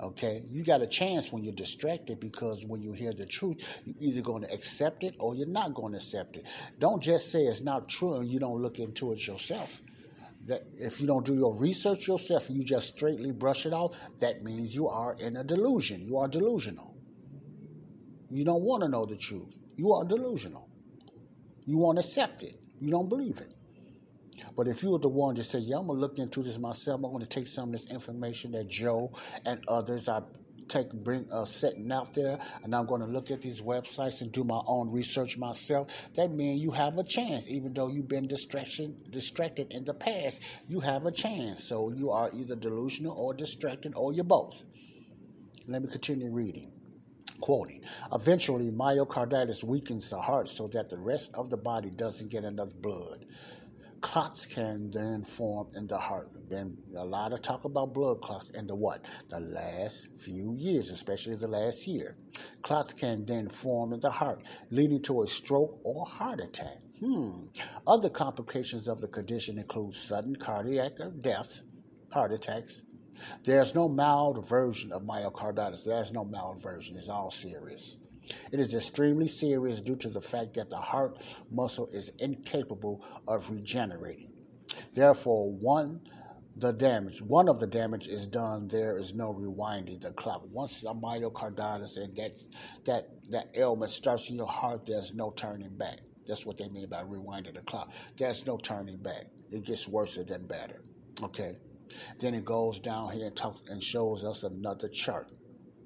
[0.00, 3.94] Okay, you got a chance when you're distracted because when you hear the truth, you're
[4.00, 6.48] either going to accept it or you're not going to accept it.
[6.78, 9.80] Don't just say it's not true and you don't look into it yourself.
[10.46, 13.96] That if you don't do your research yourself and you just straightly brush it off,
[14.18, 16.00] that means you are in a delusion.
[16.04, 16.96] You are delusional.
[18.30, 19.56] You don't want to know the truth.
[19.74, 20.68] You are delusional.
[21.64, 22.56] You won't accept it.
[22.80, 23.54] You don't believe it.
[24.56, 26.58] But if you were the one to say, yeah, I'm going to look into this
[26.58, 29.12] myself, I'm going to take some of this information that Joe
[29.46, 30.22] and others I
[30.72, 34.32] take bring uh, setting out there, and I'm going to look at these websites and
[34.32, 36.12] do my own research myself.
[36.14, 40.42] That means you have a chance, even though you've been distraction distracted in the past.
[40.68, 41.64] You have a chance.
[41.64, 44.64] So you are either delusional or distracted, or you're both.
[45.68, 46.72] Let me continue reading.
[47.40, 47.80] Quoting,
[48.12, 52.72] eventually myocarditis weakens the heart so that the rest of the body doesn't get enough
[52.80, 53.24] blood
[54.02, 56.28] clots can then form in the heart.
[56.50, 59.06] Been a lot of talk about blood clots in the what?
[59.28, 62.16] The last few years, especially the last year.
[62.60, 66.78] Clots can then form in the heart, leading to a stroke or heart attack.
[67.00, 67.46] Hmm.
[67.86, 71.62] Other complications of the condition include sudden cardiac death,
[72.10, 72.82] heart attacks.
[73.44, 75.84] There's no mild version of myocarditis.
[75.84, 76.96] There's no mild version.
[76.96, 77.98] It's all serious.
[78.50, 83.50] It is extremely serious due to the fact that the heart muscle is incapable of
[83.50, 84.32] regenerating.
[84.92, 86.00] Therefore, one
[86.56, 90.42] the damage, one of the damage is done, there is no rewinding the clock.
[90.50, 92.44] Once a myocarditis and that
[92.84, 96.00] that that ailment starts in your heart, there's no turning back.
[96.26, 97.90] That's what they mean by rewinding the clock.
[98.16, 99.24] There's no turning back.
[99.50, 100.84] It gets worse than better.
[101.22, 101.56] Okay.
[102.18, 105.30] Then it goes down here and talks and shows us another chart.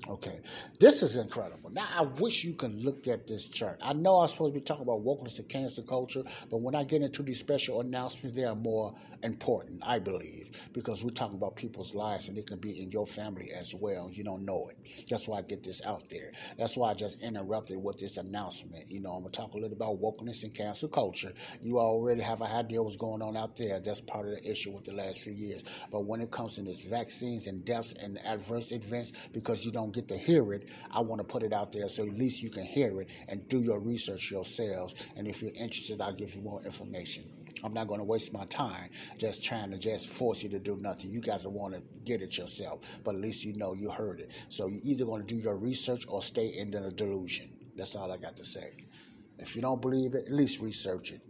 [0.08, 0.38] Okay,
[0.78, 1.70] this is incredible.
[1.70, 3.78] Now, I wish you could look at this chart.
[3.82, 6.84] I know I'm supposed to be talking about wokeness and cancel culture, but when I
[6.84, 8.94] get into these special announcements, they are more
[9.26, 13.06] important, I believe, because we're talking about people's lives and it can be in your
[13.06, 14.08] family as well.
[14.10, 15.06] You don't know it.
[15.10, 16.30] That's why I get this out there.
[16.56, 18.84] That's why I just interrupted with this announcement.
[18.88, 21.32] You know, I'm going to talk a little about wokeness and cancel culture.
[21.60, 23.80] You already have an idea what's going on out there.
[23.80, 25.64] That's part of the issue with the last few years.
[25.90, 29.92] But when it comes to this vaccines and deaths and adverse events, because you don't
[29.92, 32.50] get to hear it, I want to put it out there so at least you
[32.50, 35.10] can hear it and do your research yourselves.
[35.16, 37.24] And if you're interested, I'll give you more information.
[37.64, 40.76] I'm not going to waste my time just trying to just force you to do
[40.76, 41.10] nothing.
[41.10, 44.30] You guys want to get it yourself, but at least you know you heard it.
[44.48, 47.50] So you're either going to do your research or stay in the delusion.
[47.76, 48.68] That's all I got to say.
[49.38, 51.20] If you don't believe it, at least research it.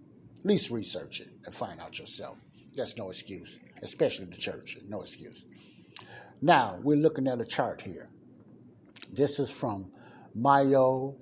[0.41, 2.39] At least research it and find out yourself.
[2.75, 4.79] That's no excuse, especially the church.
[4.89, 5.47] No excuse.
[6.43, 8.09] Now, we're looking at a chart here.
[9.13, 9.91] This is from
[10.35, 11.17] myo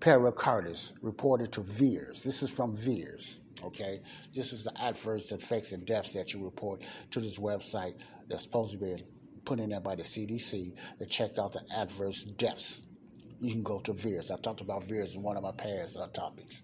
[0.00, 2.22] pericarditis reported to VAERS.
[2.22, 3.40] This is from VAERS.
[3.62, 4.00] Okay,
[4.34, 7.94] this is the adverse effects and deaths that you report to this website
[8.28, 8.96] that's supposed to be
[9.44, 12.84] put in there by the CDC to check out the adverse deaths.
[13.38, 14.30] You can go to VAERS.
[14.30, 16.62] I've talked about VAERS in one of my past uh, topics.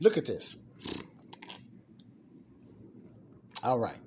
[0.00, 0.56] Look at this.
[3.62, 4.00] All right.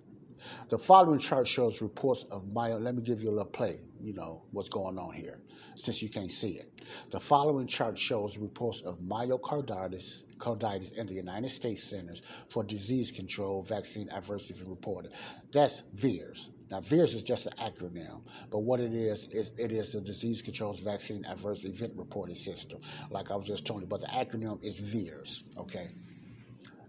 [0.70, 2.80] The following chart shows reports of myo.
[2.80, 3.76] Let me give you a little play.
[4.00, 5.42] You know what's going on here,
[5.76, 6.68] since you can't see it.
[7.10, 13.12] The following chart shows reports of myocarditis carditis in the United States Centers for Disease
[13.12, 15.12] Control vaccine adverse event reported.
[15.52, 16.50] That's VAERS.
[16.72, 18.22] Now, VAERS is just an acronym,
[18.52, 22.80] but what it is, is it is the Disease Controls Vaccine Adverse Event Reporting System,
[23.10, 25.88] like I was just telling you, but the acronym is VAERS, okay?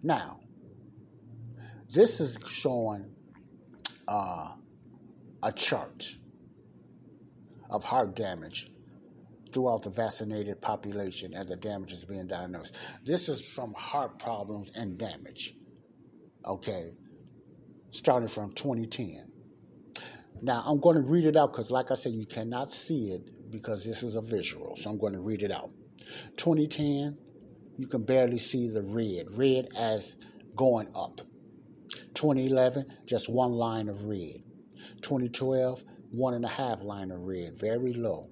[0.03, 0.41] Now,
[1.89, 3.11] this is showing
[4.07, 4.53] uh,
[5.43, 6.15] a chart
[7.71, 8.70] of heart damage
[9.53, 12.77] throughout the vaccinated population and the damage is being diagnosed.
[13.05, 15.55] This is from heart problems and damage.
[16.45, 16.93] Okay,
[17.91, 19.31] starting from 2010.
[20.43, 23.51] Now, I'm going to read it out because, like I said, you cannot see it
[23.51, 24.75] because this is a visual.
[24.75, 25.71] So I'm going to read it out.
[26.37, 27.19] 2010,
[27.77, 30.17] you can barely see the red, red as
[30.55, 31.21] going up.
[32.15, 34.43] 2011, just one line of red.
[35.03, 38.29] 2012, one and a half line of red, very low.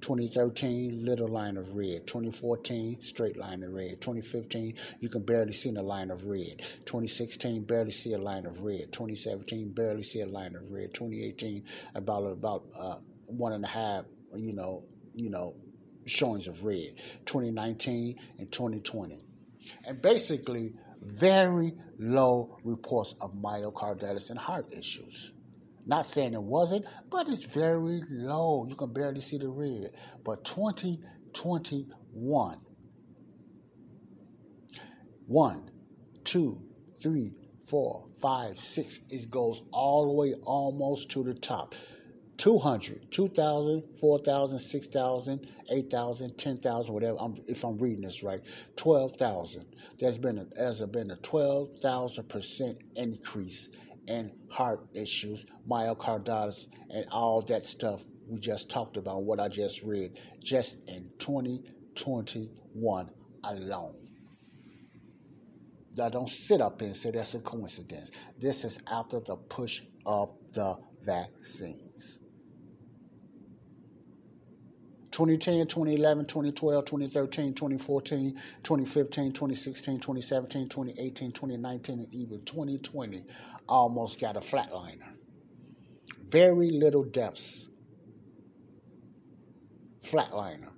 [0.00, 2.06] 2013, little line of red.
[2.06, 4.00] 2014, straight line of red.
[4.00, 6.58] 2015, you can barely see a line of red.
[6.58, 8.92] 2016, barely see a line of red.
[8.92, 10.92] 2017, barely see a line of red.
[10.94, 12.96] 2018, about about uh,
[13.26, 14.84] one and a half, you know,
[15.14, 15.54] you know,
[16.06, 16.96] showings of red.
[17.26, 19.22] 2019 and 2020,
[19.86, 20.72] and basically
[21.02, 25.34] very low reports of myocarditis and heart issues.
[25.90, 28.64] Not saying it wasn't, but it's very low.
[28.64, 29.90] You can barely see the red.
[30.24, 32.60] But 2021,
[35.26, 35.70] one,
[36.22, 36.62] two,
[37.02, 37.34] three,
[37.66, 41.74] four, five, six, it goes all the way almost to the top.
[42.36, 48.40] 200, 2,000, 4,000, 6,000, 8,000, 10,000, whatever, I'm, if I'm reading this right,
[48.76, 49.66] 12,000.
[49.98, 53.70] There's been a, there's been a 12,000% increase
[54.08, 59.82] and heart issues, myocarditis, and all that stuff we just talked about, what I just
[59.84, 63.10] read, just in 2021
[63.44, 63.94] alone.
[65.96, 68.12] Now, don't sit up and say that's a coincidence.
[68.38, 72.20] This is after the push of the vaccines.
[75.20, 83.22] 2010, 2011, 2012, 2013, 2014, 2015, 2016, 2017, 2018, 2019, and even 2020
[83.68, 85.12] almost got a flatliner.
[86.26, 87.68] Very little deaths.
[90.02, 90.70] Flatliner.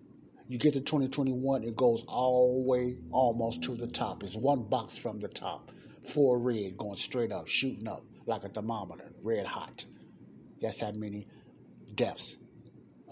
[0.49, 4.24] You get to 2021, it goes all the way almost to the top.
[4.24, 5.70] It's one box from the top.
[6.03, 9.84] Four red, going straight up, shooting up like a thermometer, red hot.
[10.61, 11.28] That's how many
[11.95, 12.38] deaths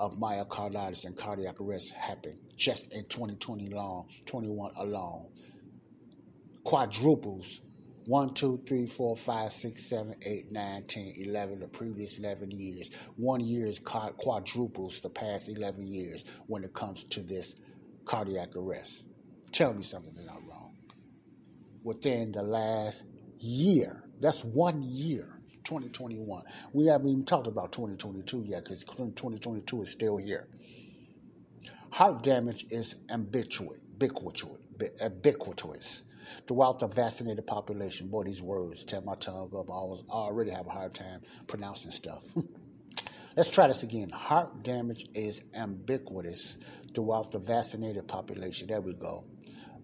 [0.01, 5.29] of myocarditis and cardiac arrest happened just in 2020 long, 21 alone.
[6.65, 7.61] Quadruples
[8.07, 12.91] 1, 2, 3, 4, 5, 6, 7, 8, 9, 10, 11, the previous 11 years.
[13.17, 17.57] One year is quadruples the past 11 years when it comes to this
[18.07, 19.07] cardiac arrest.
[19.53, 20.75] Tell me something that I'm wrong.
[21.85, 23.07] Within the last
[23.39, 26.43] year, that's one year, 2021.
[26.73, 30.47] We haven't even talked about 2022 yet because 2022 is still here.
[31.91, 33.83] Heart damage is ubiquitous,
[35.03, 36.05] ubiquitous
[36.47, 38.09] throughout the vaccinated population.
[38.09, 39.69] Boy, these words tear my tongue up.
[39.69, 42.25] I, was, I already have a hard time pronouncing stuff.
[43.37, 44.09] Let's try this again.
[44.11, 46.59] Heart damage is ubiquitous
[46.95, 48.69] throughout the vaccinated population.
[48.69, 49.25] There we go.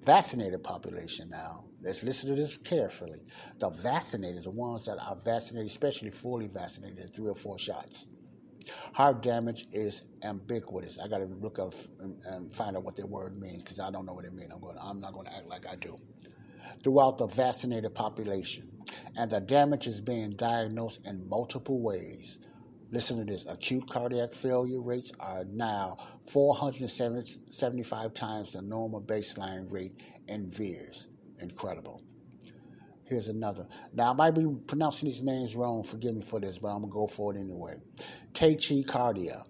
[0.03, 1.66] Vaccinated population now.
[1.87, 3.20] Let's listen to this carefully.
[3.61, 8.09] The vaccinated, the ones that are vaccinated, especially fully vaccinated, three or four shots.
[8.93, 10.99] Heart damage is ubiquitous.
[10.99, 14.05] I got to look up and, find out what that word means because I don't
[14.05, 14.51] know what it means.
[14.53, 14.76] I'm going.
[14.82, 15.97] I'm not going to act like I do.
[16.82, 18.68] Throughout the vaccinated population,
[19.16, 22.41] and the damage is being diagnosed in multiple ways.
[22.91, 30.01] Listen to this: acute cardiac failure rates are now 475 times the normal baseline rate
[30.26, 31.07] in VAERS.
[31.41, 32.03] Incredible.
[33.05, 33.68] Here's another.
[33.93, 35.84] Now, I might be pronouncing these names wrong.
[35.84, 37.76] Forgive me for this, but I'm going to go for it anyway.
[38.32, 39.45] Tachycardia.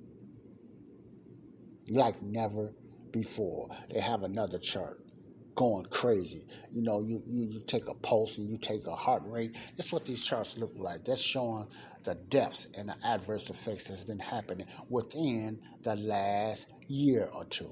[1.93, 2.73] like never
[3.13, 3.69] before.
[3.93, 4.99] They have another chart
[5.55, 6.47] going crazy.
[6.71, 9.57] You know, you, you, you take a pulse and you take a heart rate.
[9.77, 11.05] That's what these charts look like.
[11.05, 11.67] That's showing
[12.05, 17.71] the deaths and the adverse effects that's been happening within the last year or two.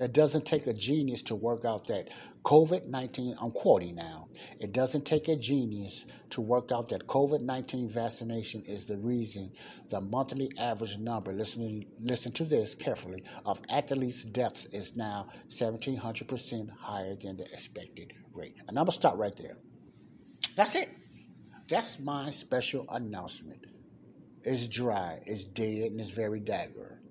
[0.00, 2.08] It doesn't take a genius to work out that
[2.42, 7.42] COVID 19, I'm quoting now, it doesn't take a genius to work out that COVID
[7.42, 9.52] 19 vaccination is the reason
[9.90, 16.70] the monthly average number, listen, listen to this carefully, of athletes' deaths is now 1,700%
[16.78, 18.54] higher than the expected rate.
[18.68, 19.58] And I'm going to stop right there.
[20.56, 20.88] That's it.
[21.68, 23.66] That's my special announcement.
[24.44, 27.02] It's dry, it's dead, and it's very dagger.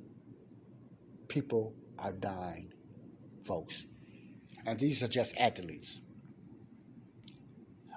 [1.27, 2.73] People are dying
[3.45, 3.85] folks.
[4.65, 6.01] And these are just athletes.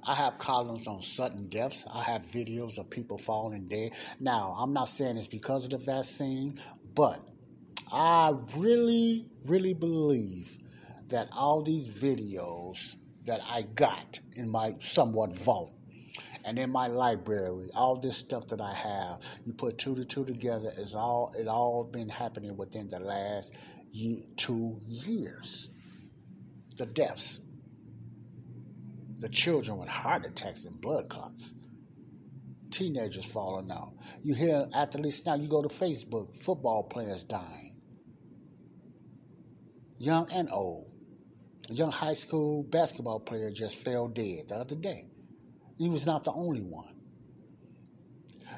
[0.07, 1.87] I have columns on sudden deaths.
[1.93, 3.93] I have videos of people falling dead.
[4.19, 6.59] Now, I'm not saying it's because of the vaccine,
[6.95, 7.23] but
[7.93, 10.59] I really, really believe
[11.09, 15.79] that all these videos that I got in my somewhat vault
[16.45, 20.25] and in my library, all this stuff that I have, you put two to two
[20.25, 23.55] together, is all it all been happening within the last
[24.37, 25.71] two years.
[26.77, 27.41] The deaths,
[29.21, 31.55] the children with heart attacks and blood clots,
[32.71, 33.93] teenagers falling out.
[34.23, 37.77] You hear athletes now, you go to Facebook, football players dying,
[39.99, 40.89] young and old.
[41.71, 45.07] A young high school basketball player just fell dead the other day.
[45.79, 47.02] He was not the only one.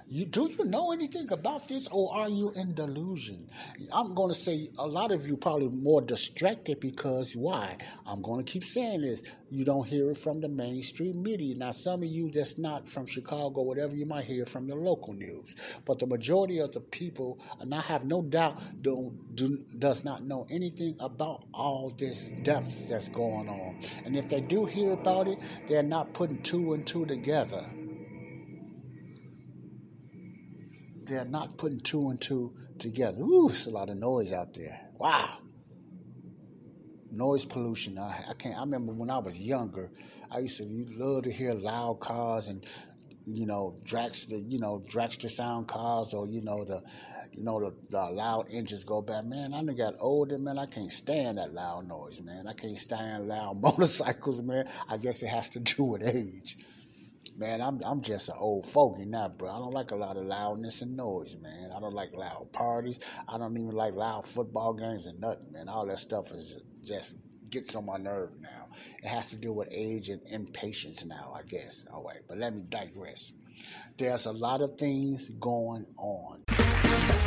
[0.07, 3.49] You, do you know anything about this or are you in delusion?
[3.95, 7.79] I'm going to say a lot of you probably more distracted because why?
[8.07, 9.23] I'm going to keep saying this.
[9.51, 11.57] You don't hear it from the mainstream media.
[11.57, 15.15] Now, some of you that's not from Chicago, whatever, you might hear from your local
[15.15, 15.81] news.
[15.87, 20.23] But the majority of the people, and I have no doubt, don't, do, does not
[20.23, 23.79] know anything about all this deaths that's going on.
[24.05, 27.65] And if they do hear about it, they're not putting two and two together.
[31.07, 33.23] They're not putting two and two together.
[33.23, 34.81] Ooh, it's a lot of noise out there.
[34.99, 35.27] Wow.
[37.11, 37.99] Noise pollution.
[37.99, 38.57] I, I can't.
[38.57, 39.91] I remember when I was younger,
[40.31, 40.65] I used to
[40.97, 42.65] love to hear loud cars and
[43.27, 46.83] you know dragster, you know dragster sound cars, or you know the,
[47.33, 49.21] you know the, the loud engines go by.
[49.23, 50.59] Man, I done got older, man.
[50.59, 52.49] I can't stand that loud noise, man.
[52.49, 54.67] I can't stand loud motorcycles, man.
[54.89, 56.57] I guess it has to do with age
[57.37, 59.51] man, I'm I'm just an old fogey now, bro.
[59.51, 61.71] I don't like a lot of loudness and noise, man.
[61.75, 63.01] I don't like loud parties.
[63.29, 65.69] I don't even like loud football games and nothing, man.
[65.69, 67.19] All that stuff is just
[67.51, 68.69] gets on my nerve now.
[69.03, 71.87] It has to do with age and impatience now, I guess.
[71.93, 73.33] All right, but let me digress.
[73.99, 76.43] There's a lot of things going on.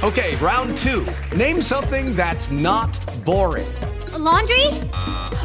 [0.03, 1.07] Okay, round two.
[1.35, 3.67] Name something that's not boring.
[4.13, 4.65] A laundry?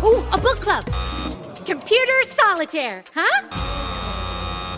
[0.05, 0.85] Ooh, a book club.
[1.65, 3.82] Computer solitaire, huh?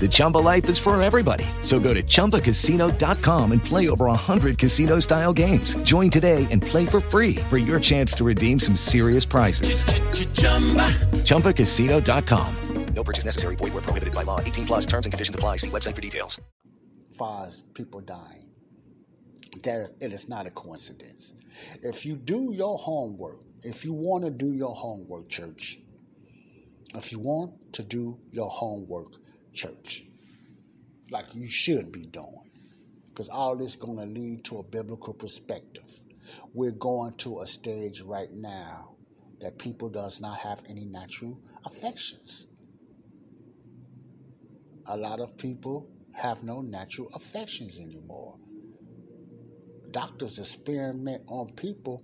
[0.00, 1.44] The Chumba life is for everybody.
[1.62, 5.74] So go to ChumbaCasino.com and play over 100 casino style games.
[5.78, 9.82] Join today and play for free for your chance to redeem some serious prizes.
[11.24, 12.54] ChumbaCasino.com.
[12.94, 13.54] No purchase necessary.
[13.54, 14.40] Void where prohibited by law.
[14.40, 15.56] 18 plus terms and conditions apply.
[15.58, 16.40] See website for details.
[17.16, 18.50] Far people dying,
[19.62, 21.34] there, it is not a coincidence.
[21.82, 25.78] If you do your homework, if you want to do your homework, church,
[26.94, 29.12] if you want to do your homework,
[29.52, 30.04] church,
[31.10, 32.50] like you should be doing,
[33.08, 35.90] because all this is going to lead to a biblical perspective.
[36.52, 38.96] We're going to a stage right now
[39.40, 42.46] that people does not have any natural affections.
[44.86, 48.36] A lot of people have no natural affections anymore.
[49.90, 52.02] Doctors experiment on people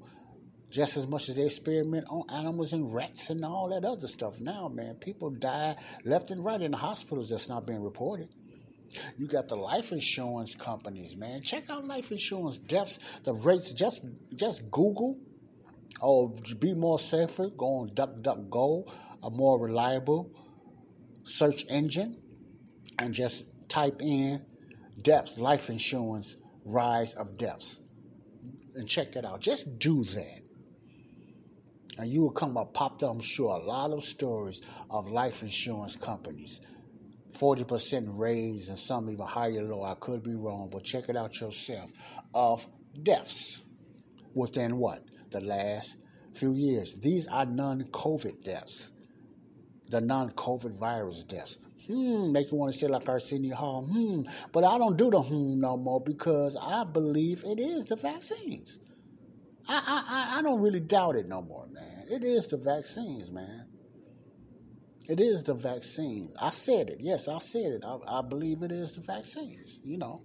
[0.74, 4.40] just as much as they experiment on animals and rats and all that other stuff.
[4.40, 8.28] Now, man, people die left and right in the hospitals that's not being reported.
[9.16, 11.42] You got the life insurance companies, man.
[11.42, 13.72] Check out life insurance deaths, the rates.
[13.72, 14.04] Just
[14.34, 15.16] just Google
[16.00, 17.50] or be more safer.
[17.50, 20.32] Go on DuckDuckGo, a more reliable
[21.22, 22.20] search engine,
[22.98, 24.44] and just type in
[25.00, 27.80] deaths, life insurance, rise of deaths,
[28.74, 29.40] and check it out.
[29.40, 30.43] Just do that
[31.98, 35.42] and you will come up popped up, I'm sure, a lot of stories of life
[35.42, 36.60] insurance companies.
[37.32, 39.82] 40% raise and some even higher low.
[39.82, 41.90] I could be wrong, but check it out yourself.
[42.34, 42.66] Of
[43.02, 43.64] deaths
[44.34, 45.02] within what?
[45.30, 45.96] The last
[46.32, 46.94] few years.
[46.94, 48.92] These are non COVID deaths.
[49.88, 51.58] The non COVID virus deaths.
[51.86, 53.84] Hmm, make you want to say like Arsenio Hall.
[53.84, 54.22] Hmm,
[54.52, 58.78] but I don't do the hmm no more because I believe it is the vaccines.
[59.68, 62.04] I, I, I don't really doubt it no more, man.
[62.10, 63.66] It is the vaccines, man.
[65.08, 66.34] It is the vaccines.
[66.40, 66.98] I said it.
[67.00, 67.82] Yes, I said it.
[67.84, 69.80] I, I believe it is the vaccines.
[69.84, 70.22] You know,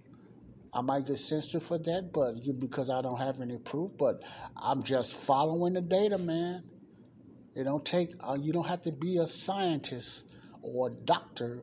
[0.72, 3.90] I might get censored for that, but because I don't have any proof.
[3.98, 4.22] But
[4.56, 6.62] I'm just following the data, man.
[7.54, 8.10] It don't take.
[8.20, 10.26] Uh, you don't have to be a scientist
[10.62, 11.60] or a doctor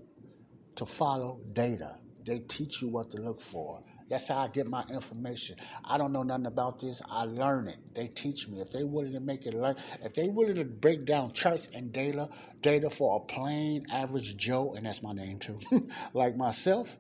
[0.76, 1.98] to follow data.
[2.26, 3.84] They teach you what to look for.
[4.10, 5.58] That's how I get my information.
[5.84, 7.02] I don't know nothing about this.
[7.10, 7.78] I learn it.
[7.94, 8.60] They teach me.
[8.60, 11.92] If they willing to make it learn, if they willing to break down charts and
[11.92, 12.30] data,
[12.62, 15.58] data for a plain average Joe, and that's my name too,
[16.14, 16.98] like myself,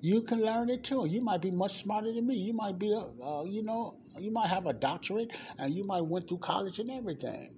[0.00, 1.06] you can learn it too.
[1.06, 2.34] You might be much smarter than me.
[2.36, 6.02] You might be, a, uh, you know, you might have a doctorate, and you might
[6.02, 7.48] went through college and everything.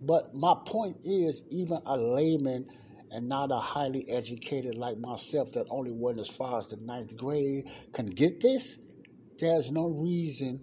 [0.00, 2.66] But my point is, even a layman
[3.16, 7.16] and not a highly educated like myself that only went as far as the ninth
[7.16, 7.64] grade
[7.94, 8.78] can get this,
[9.40, 10.60] there's no reason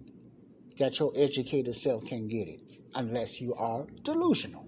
[0.78, 2.60] that your educated self can get it
[2.94, 4.64] unless you are delusional.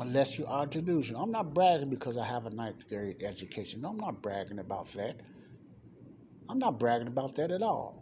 [0.00, 1.22] unless you are delusional.
[1.22, 3.82] I'm not bragging because I have a ninth grade education.
[3.82, 5.16] No, I'm not bragging about that.
[6.48, 8.01] I'm not bragging about that at all.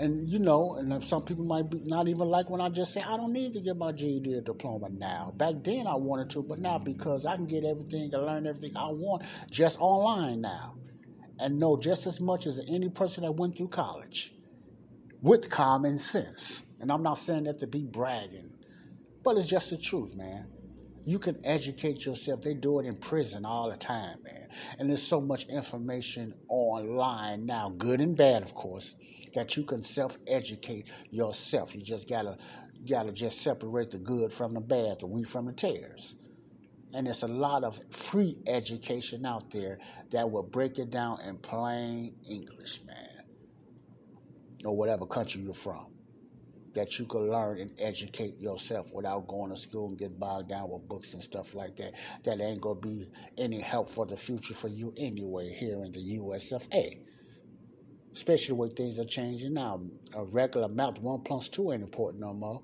[0.00, 3.02] And you know, and some people might be not even like when I just say
[3.02, 5.34] I don't need to get my GED or diploma now.
[5.36, 6.84] Back then I wanted to, but now mm-hmm.
[6.84, 10.76] because I can get everything and learn everything I want just online now,
[11.38, 14.32] and know just as much as any person that went through college
[15.20, 16.64] with common sense.
[16.80, 18.54] And I'm not saying that to be bragging,
[19.22, 20.48] but it's just the truth, man.
[21.10, 22.40] You can educate yourself.
[22.40, 24.48] They do it in prison all the time, man.
[24.78, 28.94] And there's so much information online now, good and bad, of course,
[29.34, 31.74] that you can self-educate yourself.
[31.74, 32.38] You just gotta
[32.88, 36.14] gotta just separate the good from the bad, the wheat from the tares.
[36.94, 39.80] And there's a lot of free education out there
[40.12, 43.24] that will break it down in plain English, man.
[44.64, 45.89] Or whatever country you're from
[46.74, 50.70] that you could learn and educate yourself without going to school and get bogged down
[50.70, 51.92] with books and stuff like that.
[52.24, 53.06] That ain't gonna be
[53.38, 57.00] any help for the future for you anyway here in the USFA.
[58.12, 59.80] Especially way things are changing now.
[60.16, 62.62] A regular math one plus two ain't important no more.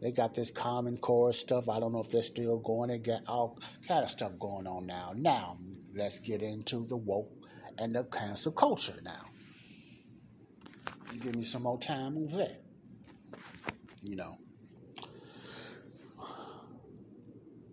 [0.00, 1.68] They got this common core stuff.
[1.68, 2.88] I don't know if they're still going.
[2.88, 5.12] They got all kind of stuff going on now.
[5.14, 5.56] Now,
[5.94, 7.30] let's get into the woke
[7.78, 9.26] and the cancel culture now.
[11.12, 12.59] You give me some more time on that
[14.02, 14.36] you know.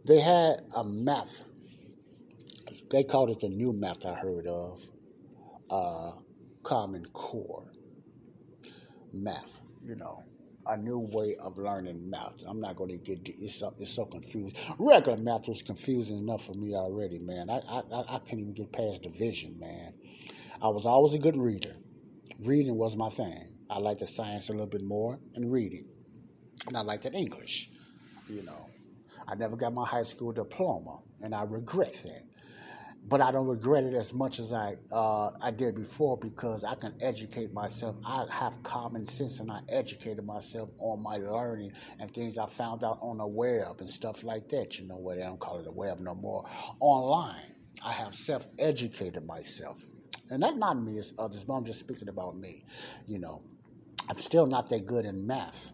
[0.06, 1.44] They had a math.
[2.90, 4.80] They called it the new math I heard of.
[5.70, 6.12] Uh,
[6.64, 7.66] Common Core
[9.12, 10.24] math, you know.
[10.66, 12.44] A new way of learning math.
[12.46, 14.58] I'm not going to get it's so, it's so confused.
[14.78, 17.50] Regular math was confusing enough for me already, man.
[17.50, 19.94] I, I I can't even get past division, man.
[20.62, 21.74] I was always a good reader.
[22.46, 23.58] Reading was my thing.
[23.70, 25.90] I liked the science a little bit more and reading
[26.68, 27.70] and I liked it English.
[28.30, 28.70] You know,
[29.28, 32.24] I never got my high school diploma, and I regret that.
[33.10, 36.76] But I don't regret it as much as I uh, I did before because I
[36.76, 37.98] can educate myself.
[38.06, 42.84] I have common sense, and I educated myself on my learning and things I found
[42.84, 44.78] out on the web and stuff like that.
[44.78, 45.18] You know what?
[45.18, 46.44] they don't call it the web no more.
[46.82, 47.54] Online,
[47.86, 49.82] I have self-educated myself,
[50.30, 51.46] and that's not me; it's others.
[51.46, 52.62] But I'm just speaking about me.
[53.08, 53.42] You know,
[54.10, 55.72] I'm still not that good in math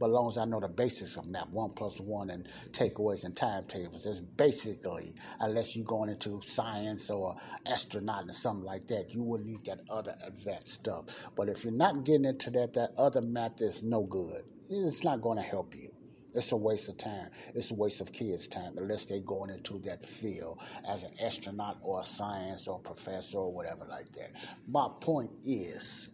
[0.00, 3.26] but as long as I know the basics of math, one plus one and takeaways
[3.26, 7.36] and timetables, it's basically, unless you're going into science or
[7.66, 11.30] astronaut or something like that, you will need that other uh, advanced stuff.
[11.36, 14.42] But if you're not getting into that, that other math is no good.
[14.70, 15.90] It's not going to help you.
[16.32, 17.28] It's a waste of time.
[17.54, 21.76] It's a waste of kids' time unless they're going into that field as an astronaut
[21.82, 24.30] or a science or professor or whatever like that.
[24.66, 26.10] My point is,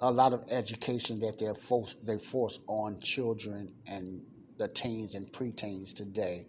[0.00, 4.24] a lot of education that they're forced, they force on children and
[4.56, 6.46] the teens and preteens today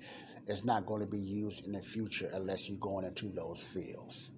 [0.48, 4.32] is not going to be used in the future unless you're going into those fields.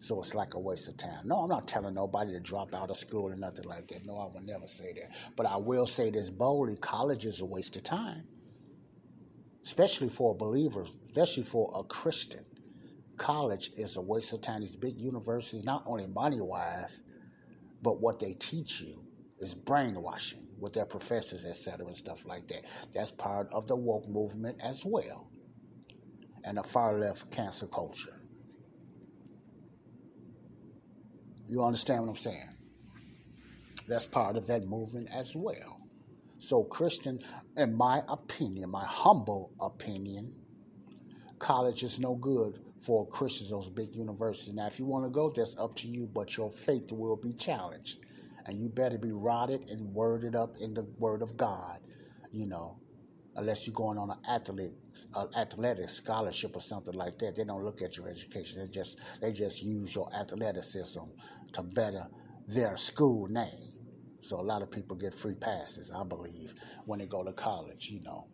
[0.00, 1.26] So it's like a waste of time.
[1.26, 4.04] No, I'm not telling nobody to drop out of school or nothing like that.
[4.04, 5.10] No, I will never say that.
[5.36, 8.22] But I will say this boldly college is a waste of time,
[9.64, 12.44] especially for a believer, especially for a Christian.
[13.16, 14.60] College is a waste of time.
[14.60, 17.02] These big universities, not only money wise,
[17.82, 18.94] but what they teach you
[19.38, 22.62] is brainwashing with their professors, etc., and stuff like that.
[22.92, 25.30] That's part of the woke movement as well,
[26.44, 28.18] and the far left cancel culture.
[31.46, 32.48] You understand what I'm saying?
[33.88, 35.80] That's part of that movement as well.
[36.38, 37.20] So, Christian,
[37.56, 40.34] in my opinion, my humble opinion,
[41.38, 44.54] college is no good for Christians, those big universities.
[44.54, 47.32] Now, if you want to go, that's up to you, but your faith will be
[47.32, 48.00] challenged.
[48.46, 51.80] And you better be rotted and worded up in the Word of God,
[52.32, 52.78] you know,
[53.36, 54.72] unless you're going on an athletic,
[55.16, 57.36] an athletic scholarship or something like that.
[57.36, 58.60] They don't look at your education.
[58.60, 61.04] They just, they just use your athleticism
[61.54, 62.06] to better
[62.46, 63.78] their school name.
[64.20, 66.54] So a lot of people get free passes, I believe,
[66.86, 68.26] when they go to college, you know.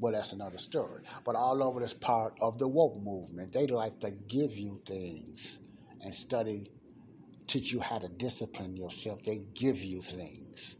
[0.00, 1.02] Well, that's another story.
[1.24, 5.60] But all over this part of the woke movement, they like to give you things
[6.00, 6.70] and study,
[7.48, 9.22] teach you how to discipline yourself.
[9.24, 10.76] They give you things,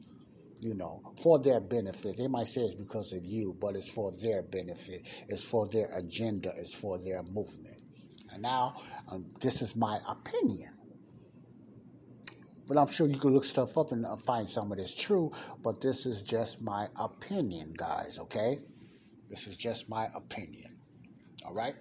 [0.61, 2.16] you know, for their benefit.
[2.16, 5.01] They might say it's because of you, but it's for their benefit.
[5.29, 6.53] It's for their agenda.
[6.57, 7.83] It's for their movement.
[8.33, 8.77] And now,
[9.09, 10.71] um, this is my opinion.
[12.69, 15.33] But I'm sure you can look stuff up and uh, find some of this true,
[15.64, 18.59] but this is just my opinion, guys, okay?
[19.29, 20.70] This is just my opinion.
[21.45, 21.74] All right?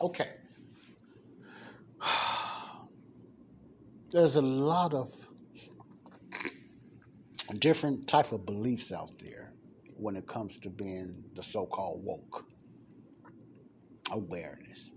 [0.00, 0.28] Okay.
[4.10, 5.08] There's a lot of
[7.58, 9.52] different type of beliefs out there.
[9.98, 12.44] when it comes to being the so-called woke
[14.12, 14.92] awareness.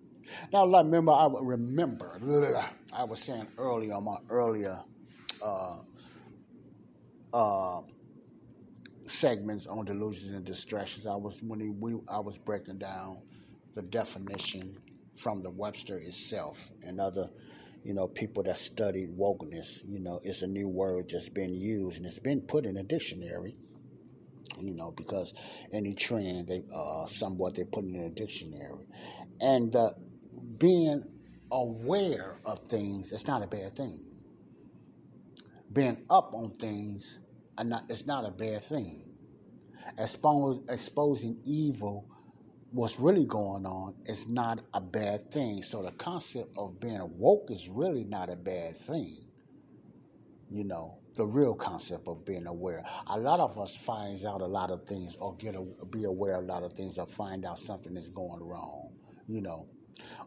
[0.51, 2.19] Now, remember, I remember
[2.93, 4.77] I was saying earlier on my earlier
[5.43, 5.77] uh,
[7.34, 7.82] uh,
[9.10, 11.07] segments on delusions and distractions.
[11.07, 13.22] I was when he, we, I was breaking down
[13.74, 14.78] the definition
[15.16, 17.28] from the Webster itself and other,
[17.84, 19.82] you know, people that studied wokeness.
[19.86, 22.84] You know, it's a new word that's been used and it's been put in a
[22.84, 23.55] dictionary.
[24.62, 25.34] You know, because
[25.72, 28.86] any trend they uh, somewhat they put in a dictionary,
[29.39, 29.91] and uh,
[30.57, 31.03] being
[31.49, 33.97] aware of things it's not a bad thing.
[35.72, 37.20] Being up on things
[37.64, 39.03] not, it's not a bad thing.
[39.97, 42.05] Expose, exposing evil,
[42.72, 45.62] what's really going on, is not a bad thing.
[45.62, 49.16] So the concept of being woke is really not a bad thing.
[50.51, 52.84] You know, the real concept of being aware.
[53.07, 56.36] A lot of us finds out a lot of things or get a, be aware
[56.38, 58.93] of a lot of things or find out something is going wrong.
[59.28, 59.68] You know,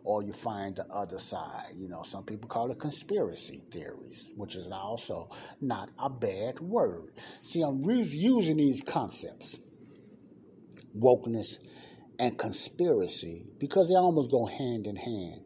[0.05, 1.73] or you find the other side.
[1.77, 5.29] You know, some people call it conspiracy theories, which is also
[5.61, 7.11] not a bad word.
[7.43, 9.61] See, I'm re- using these concepts,
[10.97, 11.59] wokeness
[12.19, 15.41] and conspiracy, because they almost go hand in hand.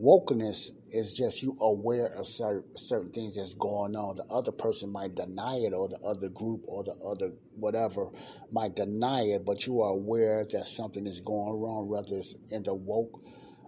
[0.00, 4.16] Wokeness is just you aware of certain, certain things that's going on.
[4.16, 8.10] The other person might deny it, or the other group, or the other whatever
[8.52, 12.62] might deny it, but you are aware that something is going wrong, whether it's in
[12.62, 13.22] the woke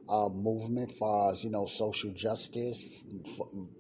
[0.09, 3.05] uh, movement, far as you know, social justice,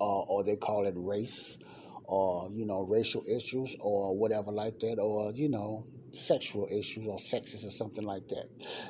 [0.00, 1.58] uh, or they call it race,
[2.04, 7.16] or you know, racial issues, or whatever like that, or you know, sexual issues or
[7.16, 8.48] sexist or something like that.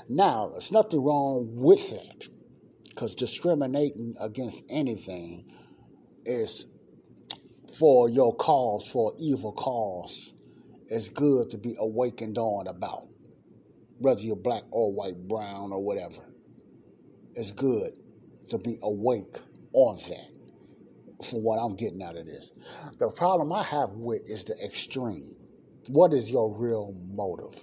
[0.09, 2.27] Now, there's nothing wrong with that,
[2.89, 5.45] because discriminating against anything
[6.25, 6.67] is
[7.79, 10.35] for your cause, for evil cause,
[10.89, 13.09] is good to be awakened on about,
[13.99, 16.23] whether you're black or white, brown or whatever
[17.35, 17.93] it's good
[18.49, 19.37] to be awake
[19.73, 20.29] on that
[21.25, 22.53] for what I'm getting out of this.
[22.99, 25.37] The problem I have with is the extreme.
[25.89, 27.59] What is your real motive?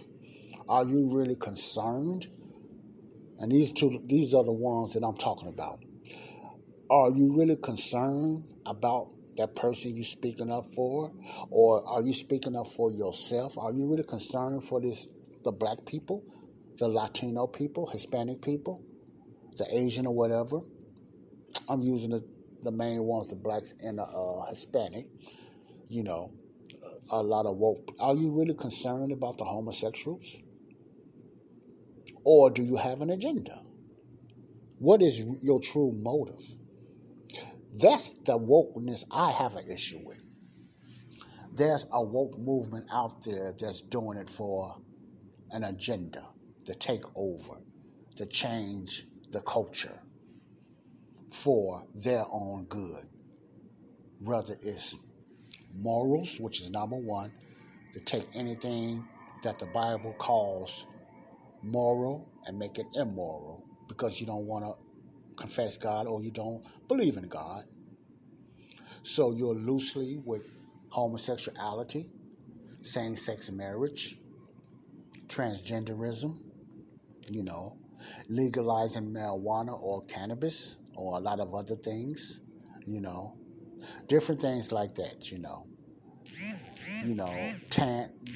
[0.67, 2.27] Are you really concerned?
[3.39, 5.79] And these two these are the ones that I'm talking about.
[6.89, 11.11] Are you really concerned about that person you're speaking up for?
[11.49, 13.57] Or are you speaking up for yourself?
[13.57, 15.09] Are you really concerned for this
[15.43, 16.23] the black people,
[16.77, 18.83] the Latino people, Hispanic people?
[19.57, 20.59] The Asian or whatever.
[21.69, 22.23] I'm using the,
[22.63, 25.05] the main ones, the blacks and the uh, Hispanic.
[25.89, 26.31] You know,
[27.11, 27.95] a lot of woke.
[27.99, 30.41] Are you really concerned about the homosexuals?
[32.23, 33.61] Or do you have an agenda?
[34.77, 36.43] What is your true motive?
[37.81, 40.23] That's the wokeness I have an issue with.
[41.55, 44.77] There's a woke movement out there that's doing it for
[45.51, 46.23] an agenda
[46.65, 47.55] to take over,
[48.15, 49.99] to change the culture
[51.29, 53.03] for their own good.
[54.21, 54.99] Whether it's
[55.75, 57.31] morals, which is number one,
[57.93, 59.05] to take anything
[59.43, 60.87] that the Bible calls
[61.63, 66.63] moral and make it immoral because you don't want to confess God or you don't
[66.87, 67.63] believe in God.
[69.03, 70.47] So you're loosely with
[70.89, 72.09] homosexuality,
[72.81, 74.17] same sex marriage,
[75.27, 76.37] transgenderism,
[77.29, 77.78] you know,
[78.27, 82.41] legalizing marijuana or cannabis or a lot of other things,
[82.85, 83.37] you know,
[84.07, 85.65] different things like that, you know.
[87.05, 87.53] You know,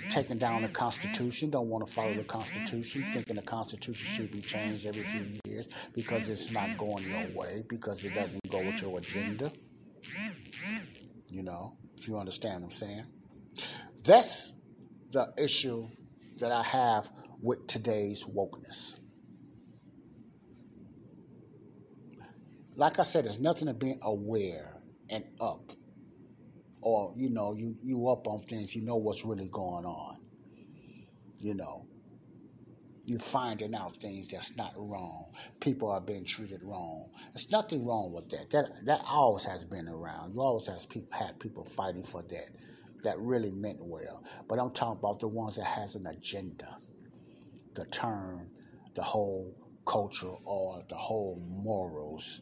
[0.09, 4.39] taking down the Constitution, don't want to follow the Constitution, thinking the Constitution should be
[4.39, 8.81] changed every few years because it's not going your way, because it doesn't go with
[8.81, 9.51] your agenda.
[11.29, 13.05] You know, if you understand what I'm saying.
[14.05, 14.53] That's
[15.11, 15.83] the issue
[16.39, 17.09] that I have
[17.41, 18.97] with today's wokeness.
[22.75, 24.73] Like I said, there's nothing to being aware
[25.09, 25.71] and up.
[26.81, 30.17] Or, you know, you, you up on things, you know what's really going on.
[31.39, 31.85] You know.
[33.05, 35.25] You're finding out things that's not wrong.
[35.59, 37.09] People are being treated wrong.
[37.33, 38.49] There's nothing wrong with that.
[38.51, 40.33] That that always has been around.
[40.33, 42.49] You always has people had people fighting for that.
[43.03, 44.23] That really meant well.
[44.47, 46.77] But I'm talking about the ones that has an agenda
[47.75, 48.49] to turn
[48.93, 49.53] the whole
[49.85, 52.41] culture or the whole morals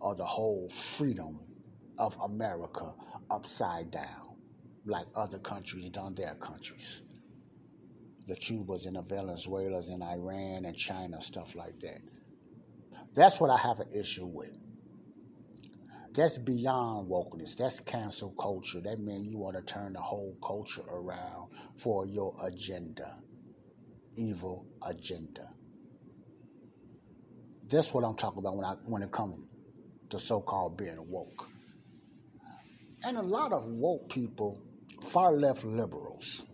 [0.00, 1.40] or the whole freedom
[1.98, 2.94] of America
[3.30, 4.36] upside down,
[4.86, 7.02] like other countries done their countries.
[8.26, 12.00] The Cubas and the Venezuelas and Iran and China, stuff like that.
[13.16, 14.52] That's what I have an issue with.
[16.14, 17.56] That's beyond wokeness.
[17.56, 18.80] That's cancel culture.
[18.82, 23.16] That means you want to turn the whole culture around for your agenda.
[24.18, 25.48] evil agenda.
[27.68, 29.46] That's what I'm talking about when I when it comes
[30.10, 31.46] to so-called being woke.
[33.04, 34.60] And a lot of woke people,
[35.02, 36.46] far left liberals,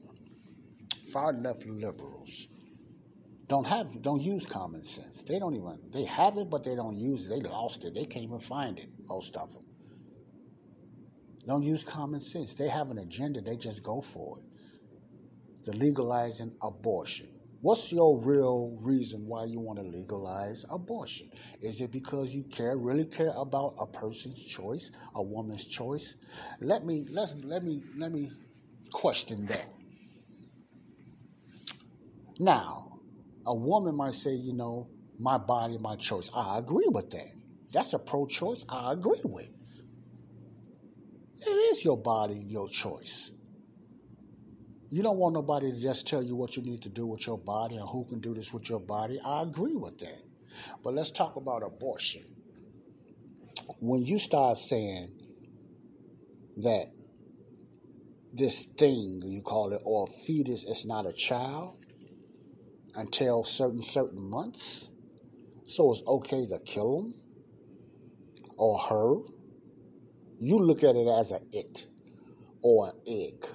[1.12, 2.48] far left liberals,
[3.48, 5.22] don't have don't use common sense.
[5.22, 7.42] They don't even they have it, but they don't use it.
[7.42, 7.94] They lost it.
[7.94, 8.88] They can't even find it.
[9.08, 9.62] Most of them
[11.46, 12.54] don't use common sense.
[12.54, 13.40] They have an agenda.
[13.40, 14.44] They just go for it.
[15.64, 17.28] The legalizing abortion.
[17.60, 21.28] What's your real reason why you want to legalize abortion?
[21.60, 26.16] Is it because you care, really care about a person's choice, a woman's choice?
[26.60, 28.30] Let me let's let me let me
[28.92, 29.68] question that.
[32.38, 33.00] Now,
[33.46, 34.88] a woman might say, you know,
[35.18, 36.30] my body, my choice.
[36.34, 37.28] I agree with that.
[37.72, 38.66] That's a pro-choice.
[38.68, 39.50] I agree with.
[41.38, 43.32] It is your body, your choice.
[44.88, 47.38] You don't want nobody to just tell you what you need to do with your
[47.38, 49.18] body and who can do this with your body.
[49.24, 50.22] I agree with that.
[50.84, 52.22] But let's talk about abortion.
[53.80, 55.10] When you start saying
[56.58, 56.92] that
[58.32, 61.78] this thing you call it or fetus is not a child
[62.94, 64.90] until certain certain months,
[65.64, 67.14] so it's okay to kill them
[68.56, 69.16] or her.
[70.38, 71.88] You look at it as an it
[72.62, 73.46] or an egg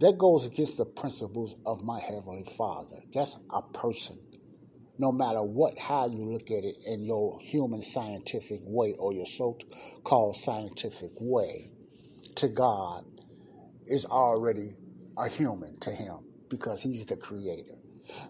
[0.00, 2.96] that goes against the principles of my heavenly father.
[3.12, 4.18] That's a person.
[4.98, 9.26] No matter what how you look at it in your human scientific way or your
[9.26, 11.70] so-called scientific way
[12.36, 13.04] to god
[13.86, 14.70] is already
[15.18, 16.16] a human to him
[16.48, 17.74] because he's the creator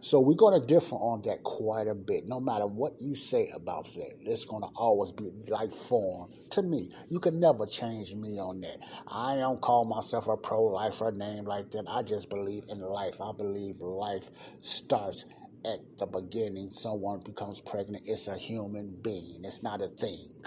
[0.01, 2.27] so we're going to differ on that quite a bit.
[2.27, 6.62] No matter what you say about that, it's going to always be life form to
[6.62, 6.91] me.
[7.11, 8.79] You can never change me on that.
[9.09, 11.85] I don't call myself a pro-lifer name like that.
[11.89, 13.20] I just believe in life.
[13.20, 15.24] I believe life starts
[15.64, 16.70] at the beginning.
[16.70, 18.05] Someone becomes pregnant.
[18.07, 19.43] It's a human being.
[19.45, 20.45] It's not a thing.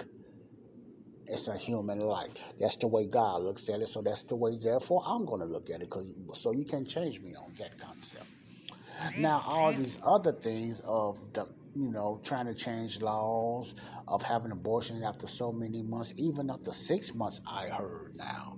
[1.26, 2.54] It's a human life.
[2.58, 3.86] That's the way God looks at it.
[3.86, 5.88] So that's the way, therefore, I'm going to look at it.
[5.88, 8.39] Cause, so you can't change me on that concept.
[9.18, 13.74] Now, all these other things of the, you know, trying to change laws,
[14.08, 18.56] of having abortion after so many months, even up to six months, I heard now.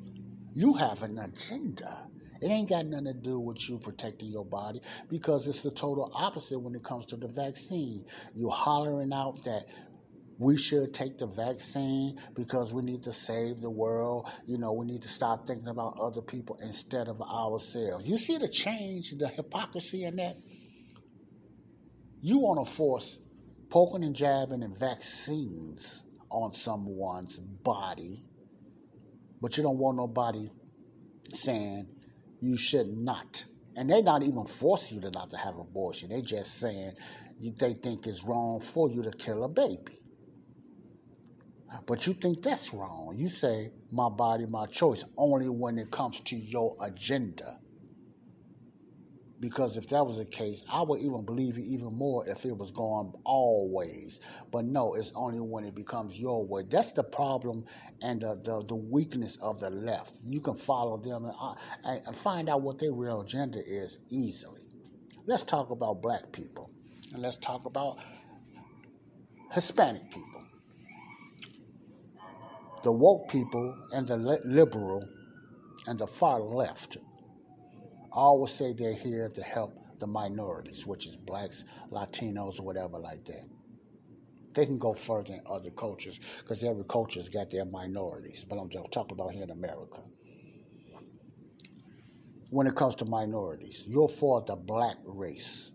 [0.55, 2.07] You have an agenda.
[2.41, 6.11] It ain't got nothing to do with you protecting your body because it's the total
[6.15, 8.05] opposite when it comes to the vaccine.
[8.35, 9.65] You hollering out that
[10.43, 14.29] we should take the vaccine because we need to save the world.
[14.45, 18.09] You know, we need to stop thinking about other people instead of ourselves.
[18.09, 20.35] You see the change, the hypocrisy in that?
[22.21, 23.21] You want to force
[23.71, 28.19] poking and jabbing and vaccines on someone's body,
[29.41, 30.47] but you don't want nobody
[31.29, 31.89] saying
[32.41, 33.45] you should not.
[33.77, 36.11] And they're not even forcing you to not to have abortion.
[36.11, 36.93] They're just saying
[37.59, 39.93] they think it's wrong for you to kill a baby.
[41.87, 43.15] But you think that's wrong.
[43.17, 47.59] You say, my body, my choice, only when it comes to your agenda.
[49.41, 52.57] Because if that was the case, I would even believe it even more if it
[52.57, 54.21] was going always.
[54.53, 56.63] But no, it's only when it becomes your way.
[56.71, 57.65] That's the problem
[58.03, 60.21] and the, the, the weakness of the left.
[60.25, 61.55] You can follow them and, uh,
[61.85, 64.63] and find out what their real agenda is easily.
[65.27, 66.71] Let's talk about black people.
[67.13, 67.97] And let's talk about
[69.51, 70.42] Hispanic people
[72.83, 75.09] the woke people and the liberal
[75.87, 76.97] and the far left
[78.11, 83.47] always say they're here to help the minorities, which is blacks, Latinos, whatever like that.
[84.55, 88.45] They can go further in other cultures because every culture's got their minorities.
[88.45, 90.01] But I'm just talking about here in America.
[92.51, 95.73] When it comes to minorities, you're for the black race.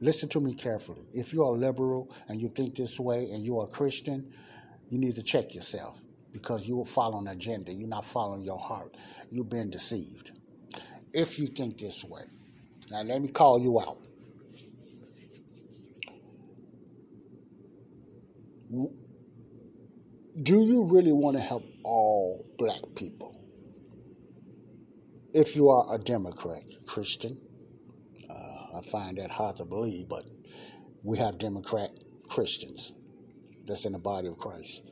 [0.00, 1.04] Listen to me carefully.
[1.12, 4.32] If you're liberal and you think this way and you're a Christian,
[4.88, 6.02] you need to check yourself
[6.32, 7.72] because you will following an agenda.
[7.72, 8.96] You're not following your heart.
[9.30, 10.30] You've been deceived.
[11.12, 12.22] If you think this way.
[12.90, 13.98] Now, let me call you out.
[20.42, 23.36] Do you really want to help all black people?
[25.32, 27.40] If you are a Democrat, Christian,
[28.28, 30.24] uh, I find that hard to believe, but
[31.02, 31.90] we have Democrat
[32.28, 32.92] Christians
[33.66, 34.90] that's in the body of Christ.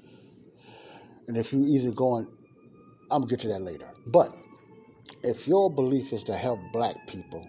[1.28, 2.26] And if you either going,
[3.10, 3.88] I'm gonna get to that later.
[4.06, 4.34] But
[5.22, 7.48] if your belief is to help black people,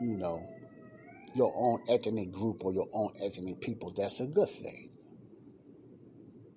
[0.00, 0.42] you know,
[1.34, 4.88] your own ethnic group or your own ethnic people, that's a good thing.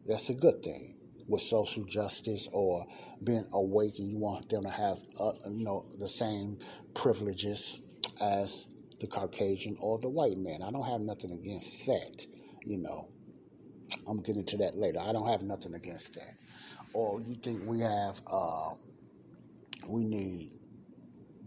[0.06, 0.95] That's a good thing
[1.27, 2.86] with social justice or
[3.23, 6.57] being awake and you want them to have, uh, you know, the same
[6.95, 7.81] privileges
[8.22, 8.65] as
[8.99, 10.61] the Caucasian or the white man.
[10.64, 12.26] I don't have nothing against that,
[12.65, 13.10] you know.
[14.07, 14.99] I'm getting to that later.
[14.99, 16.34] I don't have nothing against that.
[16.94, 18.72] Or you think we have, uh,
[19.90, 20.49] we need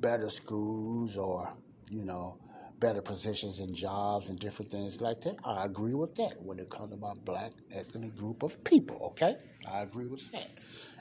[0.01, 1.53] better schools or,
[1.91, 2.39] you know,
[2.81, 5.37] better positions and jobs and different things like that.
[5.45, 9.35] I agree with that when it comes about black ethnic group of people, okay?
[9.73, 10.49] I agree with that.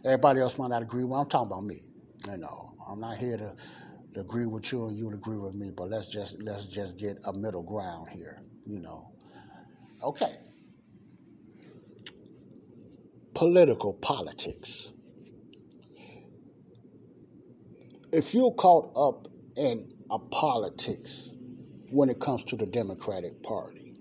[0.06, 1.78] Everybody else might not agree with I'm talking about me.
[2.30, 3.56] You know, I'm not here to,
[4.14, 7.00] to agree with you and you to agree with me, but let's just let's just
[7.00, 9.12] get a middle ground here, you know.
[10.04, 10.36] Okay.
[13.42, 14.94] Political politics.
[18.14, 21.34] If you're caught up in a politics
[21.90, 23.98] when it comes to the Democratic Party.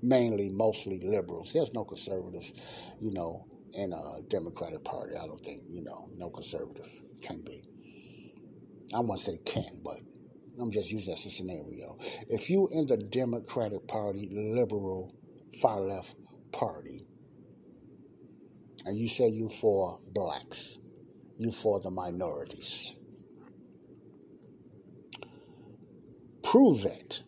[0.00, 1.52] Mainly, mostly liberals.
[1.52, 2.52] There's no conservatives,
[3.00, 5.16] you know, in a Democratic Party.
[5.16, 6.86] I don't think, you know, no conservative
[7.20, 7.62] can be.
[8.94, 9.96] I won't say can, but
[10.60, 11.98] I'm just using that as a scenario.
[12.28, 15.12] If you in the Democratic Party, liberal,
[15.60, 16.14] far left
[16.52, 17.07] party,
[18.88, 20.78] and you say you for blacks,
[21.36, 22.96] you for the minorities,
[26.42, 27.22] prove it.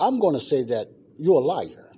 [0.00, 1.92] I'm going to say that you're a liar.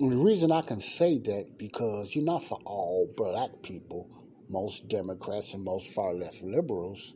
[0.00, 4.06] And the reason I can say that because you're not for all black people,
[4.50, 7.14] most Democrats and most far left liberals.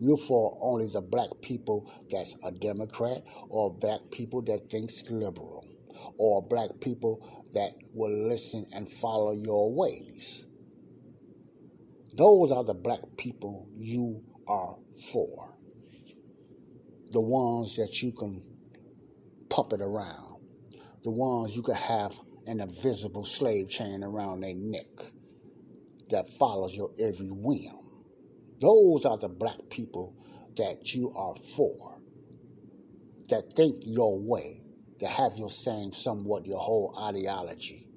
[0.00, 5.64] You're for only the black people that's a Democrat or black people that thinks liberal
[6.18, 10.46] or black people that will listen and follow your ways.
[12.16, 14.76] Those are the black people you are
[15.12, 15.54] for.
[17.10, 18.42] The ones that you can
[19.48, 20.40] puppet around.
[21.02, 24.86] The ones you can have an invisible slave chain around their neck
[26.10, 27.72] that follows your every whim.
[28.60, 30.14] Those are the black people
[30.56, 32.00] that you are for,
[33.28, 34.63] that think your way,
[35.00, 37.88] that have your same somewhat your whole ideology,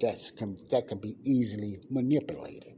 [0.00, 2.72] that's can, that can be easily manipulated.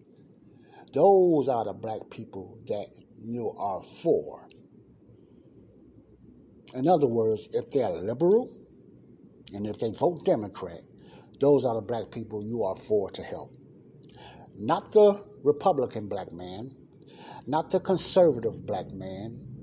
[0.92, 2.86] Those are the black people that
[3.16, 4.46] you are for.
[6.74, 8.50] In other words, if they're liberal
[9.52, 10.80] and if they vote Democrat,
[11.40, 13.52] those are the black people you are for to help.
[14.58, 16.74] Not the Republican black man,
[17.46, 19.55] not the conservative black man,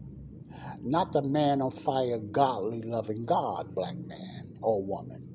[0.83, 5.29] not the man on fire, godly, loving God black man or woman.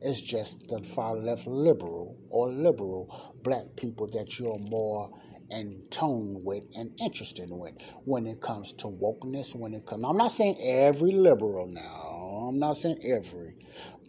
[0.00, 5.10] It's just the far left liberal or liberal black people that you're more
[5.50, 7.74] in tone with and interested with
[8.04, 9.54] when it comes to wokeness.
[9.54, 12.48] When it comes, I'm not saying every liberal now.
[12.48, 13.54] I'm not saying every,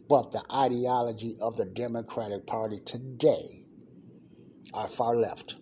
[0.07, 3.63] but the ideology of the Democratic Party today
[4.73, 5.55] are far left.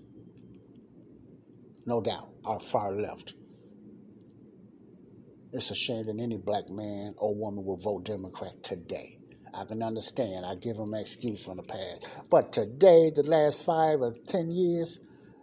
[1.86, 3.34] No doubt, are far left.
[5.56, 9.20] It's a shame that any black man or woman will vote Democrat today.
[9.54, 10.48] I can understand.
[10.48, 12.28] I give them an excuse from the past.
[12.32, 14.98] But today, the last five or ten years,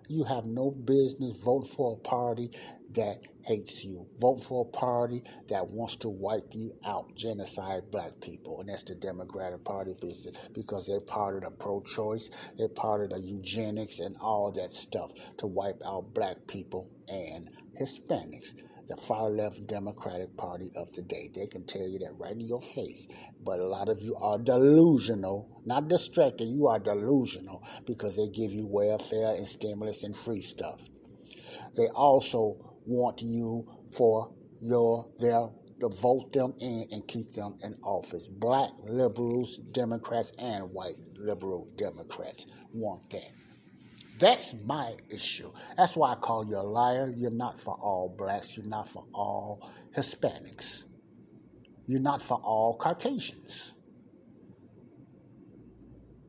[0.09, 2.51] you have no business voting for a party
[2.95, 4.09] that hates you.
[4.19, 8.59] Vote for a party that wants to wipe you out, genocide black people.
[8.59, 13.03] And that's the Democratic Party business because they're part of the pro choice, they're part
[13.03, 17.49] of the eugenics and all that stuff to wipe out black people and
[17.81, 18.55] Hispanics
[18.91, 21.31] the far left Democratic Party of today.
[21.33, 23.07] They can tell you that right in your face.
[23.41, 26.47] But a lot of you are delusional, not distracted.
[26.47, 30.89] You are delusional because they give you welfare and stimulus and free stuff.
[31.77, 35.49] They also want you for your their
[35.81, 38.29] to vote them in and keep them in office.
[38.29, 43.40] Black liberals, Democrats, and white liberal Democrats want that.
[44.21, 45.51] That's my issue.
[45.79, 47.11] That's why I call you a liar.
[47.17, 48.57] You're not for all blacks.
[48.57, 49.67] You're not for all
[49.97, 50.85] Hispanics.
[51.87, 53.75] You're not for all Caucasians.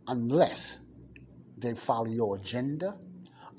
[0.08, 0.80] Unless
[1.58, 2.98] they follow your agenda,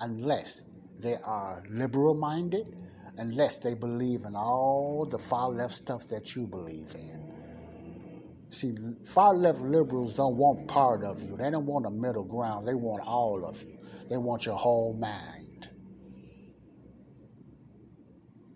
[0.00, 0.62] unless
[0.98, 2.74] they are liberal minded,
[3.18, 7.22] unless they believe in all the far left stuff that you believe in.
[8.48, 11.36] See, far left liberals don't want part of you.
[11.36, 12.66] They don't want a middle ground.
[12.68, 13.76] They want all of you.
[14.12, 15.68] They want your whole mind.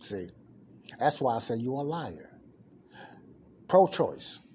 [0.01, 0.29] See,
[0.99, 2.39] that's why I say you're a liar.
[3.67, 4.47] Pro choice.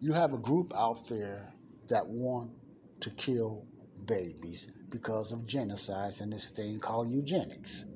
[0.00, 1.52] You have a group out there
[1.86, 2.50] that want
[3.02, 3.64] to kill
[4.06, 7.86] babies because of genocides and this thing called eugenics.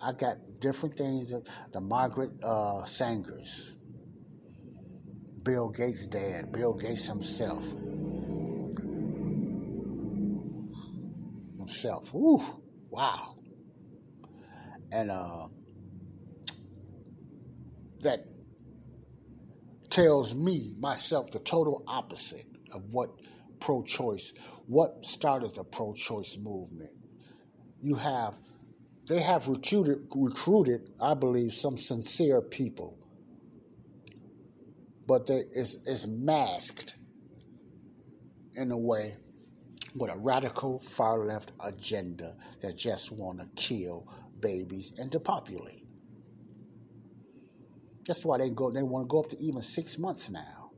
[0.00, 1.34] I got different things.
[1.72, 3.74] The Margaret uh, Sangers,
[5.42, 7.74] Bill Gates' dad, Bill Gates himself
[11.66, 12.14] himself.
[12.14, 12.40] Ooh,
[12.90, 13.34] wow.
[14.92, 15.48] And uh,
[18.02, 18.24] that
[19.90, 23.10] tells me, myself, the total opposite of what
[23.58, 24.32] pro choice,
[24.68, 26.92] what started the pro choice movement.
[27.80, 28.34] You have,
[29.08, 32.96] they have recruited, recruited, I believe, some sincere people,
[35.08, 36.94] but it's, it's masked
[38.54, 39.16] in a way
[39.98, 44.06] with a radical far left agenda that just want to kill
[44.40, 45.84] babies and depopulate.
[48.06, 48.70] That's why they go.
[48.70, 50.70] They want to go up to even six months now.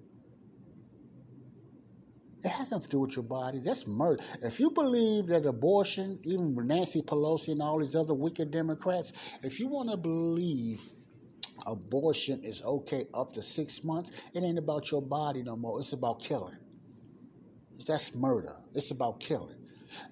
[2.45, 3.59] It has nothing to do with your body.
[3.65, 4.23] That's murder.
[4.43, 9.13] If you believe that abortion, even Nancy Pelosi and all these other wicked Democrats,
[9.43, 10.81] if you want to believe
[11.67, 15.79] abortion is okay up to six months, it ain't about your body no more.
[15.81, 16.57] It's about killing.
[17.87, 18.53] That's murder.
[18.75, 19.57] It's about killing.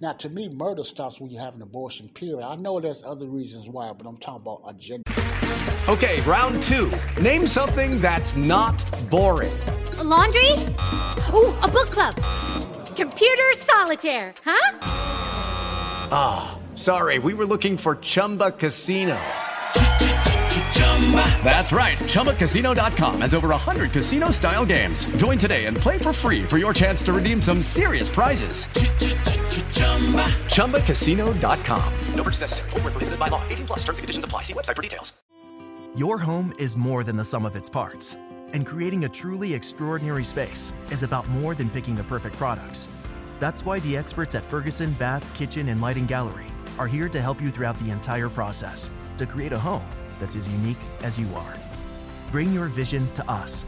[0.01, 2.43] Now, to me, murder stops when you have an abortion, period.
[2.43, 5.03] I know there's other reasons why, but I'm talking about agenda.
[5.89, 6.91] Okay, round two.
[7.21, 9.57] Name something that's not boring.
[9.99, 10.51] A laundry?
[11.33, 12.15] Ooh, a book club.
[12.97, 14.79] Computer solitaire, huh?
[16.11, 19.19] Ah, oh, sorry, we were looking for Chumba Casino.
[21.47, 21.97] That's right.
[21.99, 25.05] ChumbaCasino.com has over 100 casino style games.
[25.17, 28.67] Join today and play for free for your chance to redeem some serious prizes.
[30.57, 31.93] ChumbaCasino.com.
[32.15, 32.71] No purchase necessary.
[32.71, 33.41] Full prohibited by law.
[33.49, 34.43] 18 plus terms and conditions apply.
[34.43, 35.13] See website for details.
[35.95, 38.17] Your home is more than the sum of its parts.
[38.53, 42.89] And creating a truly extraordinary space is about more than picking the perfect products.
[43.39, 46.47] That's why the experts at Ferguson Bath, Kitchen, and Lighting Gallery
[46.79, 49.87] are here to help you throughout the entire process to create a home
[50.19, 51.55] that's as unique as you are.
[52.31, 53.67] Bring your vision to us.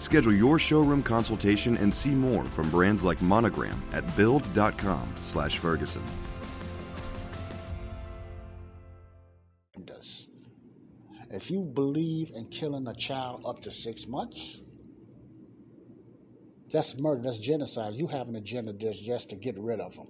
[0.00, 6.02] Schedule your showroom consultation and see more from brands like Monogram at build.com/ferguson.
[11.36, 14.62] If you believe in killing a child up to six months,
[16.72, 17.22] that's murder.
[17.22, 17.92] That's genocide.
[17.92, 20.06] You have an agenda just just to get rid of them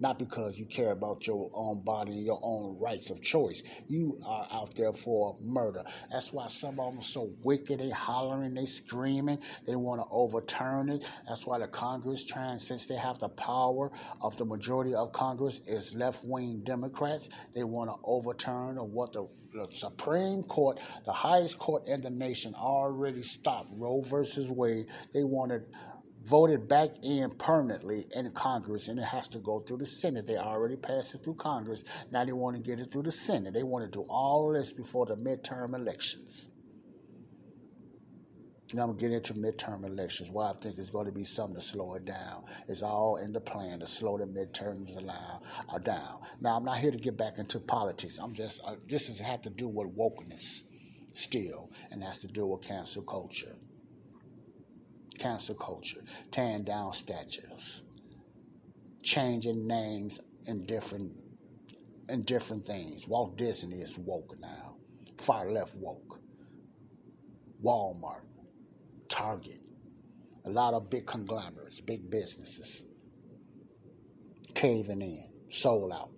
[0.00, 3.62] not because you care about your own body and your own rights of choice.
[3.88, 5.82] You are out there for murder.
[6.10, 7.80] That's why some of them are so wicked.
[7.80, 11.04] They hollering, they screaming, they want to overturn it.
[11.26, 13.90] That's why the Congress trying, since they have the power
[14.22, 19.64] of the majority of Congress is left-wing Democrats, they want to overturn what the the
[19.64, 24.84] Supreme Court, the highest court in the nation, already stopped Roe versus Wade.
[25.14, 25.62] They wanted
[26.26, 30.26] voted back in permanently in Congress and it has to go through the Senate.
[30.26, 31.84] They already passed it through Congress.
[32.10, 33.54] Now they want to get it through the Senate.
[33.54, 36.48] They want to do all this before the midterm elections.
[38.74, 40.28] Now I'm getting into midterm elections.
[40.32, 42.42] Why I think it's going to be something to slow it down.
[42.66, 46.18] It's all in the plan to slow the midterms uh, down.
[46.40, 48.18] Now I'm not here to get back into politics.
[48.18, 50.64] I'm just uh, this has had to do with wokeness
[51.12, 53.56] still, and that's to do with cancel culture
[55.18, 57.82] cancel culture, tearing down statues,
[59.02, 61.12] changing names in different
[62.08, 63.08] in different things.
[63.08, 64.76] Walt Disney is woke now,
[65.18, 66.20] far left woke.
[67.62, 68.24] Walmart,
[69.08, 69.60] Target,
[70.44, 72.84] a lot of big conglomerates, big businesses
[74.54, 76.10] caving in, sold out.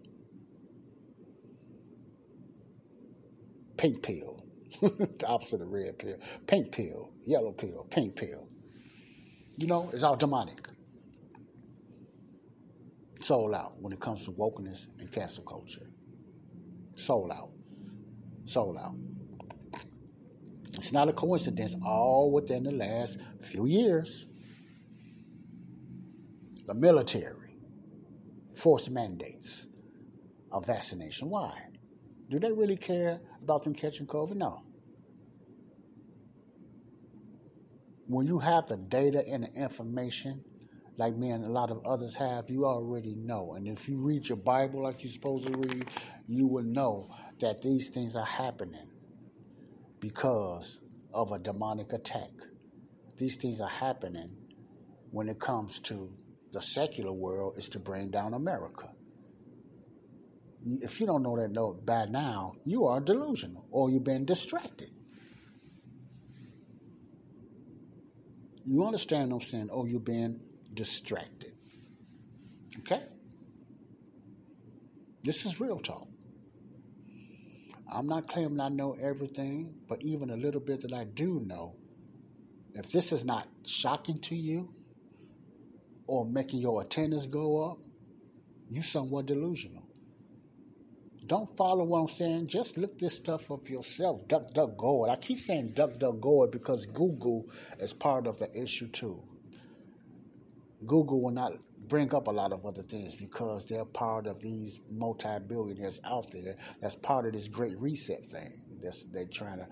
[3.77, 4.45] Pink pill,
[4.81, 6.17] the opposite of red pill.
[6.47, 8.48] Pink pill, yellow pill, pink pill
[9.59, 10.69] you know, it's all demonic.
[13.21, 15.87] Sold out when it comes to wokeness and cancel culture.
[16.97, 17.51] Sold out.
[18.45, 18.95] Sold out.
[20.75, 24.27] It's not a coincidence, all within the last few years.
[26.67, 27.57] The military
[28.55, 29.67] force mandates
[30.53, 31.31] of vaccination.
[31.31, 31.53] Why?
[32.31, 34.37] Do they really care about them catching COVID?
[34.37, 34.63] No.
[38.09, 40.43] When you have the data and the information,
[40.97, 43.53] like me and a lot of others have, you already know.
[43.53, 45.85] And if you read your Bible like you're supposed to read,
[46.27, 47.07] you will know
[47.41, 48.89] that these things are happening
[50.01, 50.81] because
[51.13, 52.31] of a demonic attack.
[53.19, 54.37] These things are happening
[55.11, 56.11] when it comes to
[56.53, 58.89] the secular world is to bring down America.
[60.63, 64.91] If you don't know that note by now, you are delusional or you've been distracted.
[68.71, 70.41] You understand I'm saying, oh, you're being
[70.75, 71.53] distracted.
[72.81, 73.03] Okay?
[75.23, 76.07] This is real talk.
[77.91, 81.77] I'm not claiming I know everything, but even a little bit that I do know,
[82.75, 84.69] if this is not shocking to you
[86.07, 87.79] or making your attendance go up,
[88.69, 89.88] you're somewhat delusional.
[91.29, 92.47] Don't follow what I'm saying.
[92.47, 94.27] Just look this stuff up yourself.
[94.29, 95.11] Duck, duck, go it.
[95.11, 97.45] I keep saying duck, duck, go because Google
[97.79, 99.23] is part of the issue too.
[100.87, 101.53] Google will not
[101.87, 106.57] bring up a lot of other things because they're part of these multi-billionaires out there.
[106.81, 108.79] That's part of this great reset thing.
[108.81, 109.69] That's they're trying to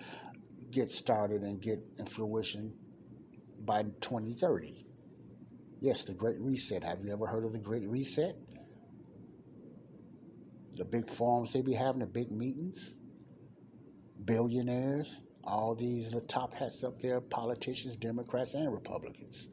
[0.71, 2.75] get started and get in fruition
[3.65, 4.85] by 2030.
[5.81, 6.83] Yes, the Great Reset.
[6.85, 8.35] Have you ever heard of the Great Reset?
[10.77, 12.95] The big forums they be having, the big meetings,
[14.23, 19.49] billionaires, all these the top hats up there, politicians, Democrats and Republicans.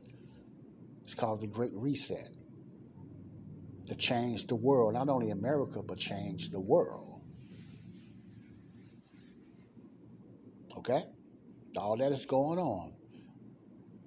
[1.02, 2.30] It's called the Great Reset.
[3.88, 7.22] To change the world, not only America, but change the world.
[10.78, 11.04] Okay?
[11.78, 12.94] All that is going on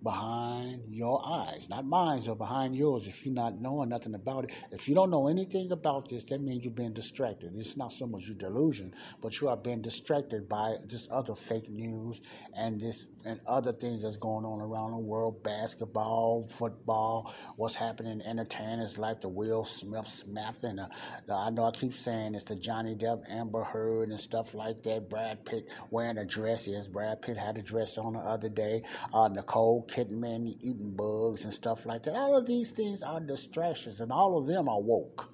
[0.06, 3.08] behind your eyes, not mine, or behind yours.
[3.08, 6.40] If you're not knowing nothing about it, if you don't know anything about this, that
[6.40, 7.50] means you've been distracted.
[7.56, 11.68] It's not so much your delusion, but you are being distracted by this other fake
[11.68, 12.22] news
[12.56, 18.20] and this and other things that's going on around the world: basketball, football, what's happening
[18.20, 20.88] in entertainers like the Will Smith, Smith, and the,
[21.26, 24.84] the, I know I keep saying it's the Johnny Depp, Amber Heard, and stuff like
[24.84, 25.10] that.
[25.10, 26.68] Brad Pitt wearing a dress.
[26.68, 28.82] Yes, Brad Pitt had a dress on the other day.
[29.12, 32.14] Uh, Nicole Kidman eating bugs and stuff like that.
[32.14, 35.32] All of these things are distractions, and all of them are woke.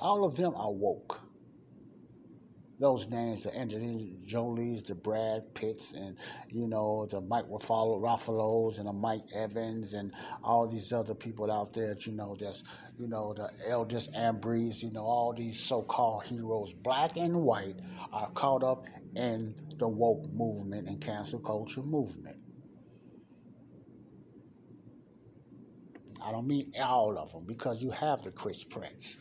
[0.00, 1.20] All of them are woke.
[2.80, 6.16] Those names, the Angelina Jolie's, the Brad Pitts, and
[6.48, 10.12] you know the Mike Ruffalo's and the Mike Evans, and
[10.44, 11.96] all these other people out there.
[12.06, 12.62] You know, that's
[12.96, 14.84] you know the Eldest Ambries.
[14.84, 17.74] You know, all these so-called heroes, black and white,
[18.12, 18.86] are caught up
[19.18, 22.36] in the woke movement and cancel culture movement.
[26.24, 29.18] I don't mean all of them because you have the Chris Prince.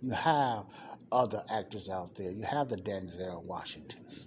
[0.00, 0.64] You have
[1.10, 2.30] other actors out there.
[2.30, 4.26] You have the Denzel Washingtons.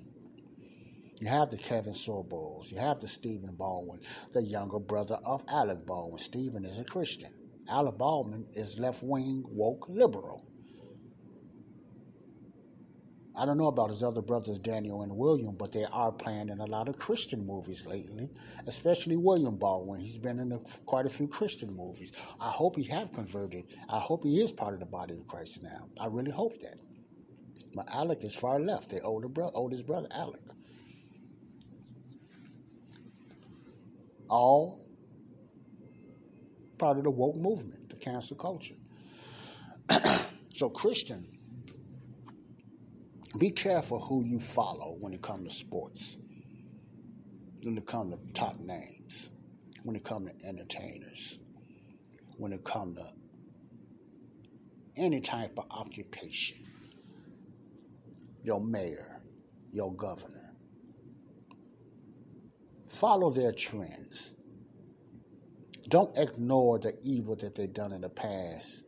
[1.20, 2.72] You have the Kevin Sorbo's.
[2.72, 4.00] You have the Stephen Baldwin,
[4.32, 6.18] the younger brother of Alec Baldwin.
[6.18, 7.32] Stephen is a Christian.
[7.70, 10.46] Alec Baldwin is left wing, woke, liberal.
[13.38, 16.60] I don't know about his other brothers, Daniel and William, but they are playing in
[16.60, 18.30] a lot of Christian movies lately,
[18.66, 20.00] especially William Baldwin.
[20.00, 22.14] He's been in a, quite a few Christian movies.
[22.40, 23.66] I hope he have converted.
[23.90, 25.88] I hope he is part of the body of Christ now.
[26.00, 26.76] I really hope that.
[27.74, 30.42] But Alec is far left, their older bro- oldest brother, Alec.
[34.30, 34.80] All
[36.78, 38.76] part of the woke movement, the cancel culture.
[40.50, 41.24] so Christian
[43.40, 46.18] be careful who you follow when it comes to sports,
[47.64, 49.32] when it comes to top names,
[49.84, 51.40] when it comes to entertainers,
[52.38, 53.06] when it comes to
[54.98, 56.58] any type of occupation.
[58.42, 59.22] Your mayor,
[59.72, 60.54] your governor.
[62.88, 64.36] Follow their trends.
[65.90, 68.86] Don't ignore the evil that they've done in the past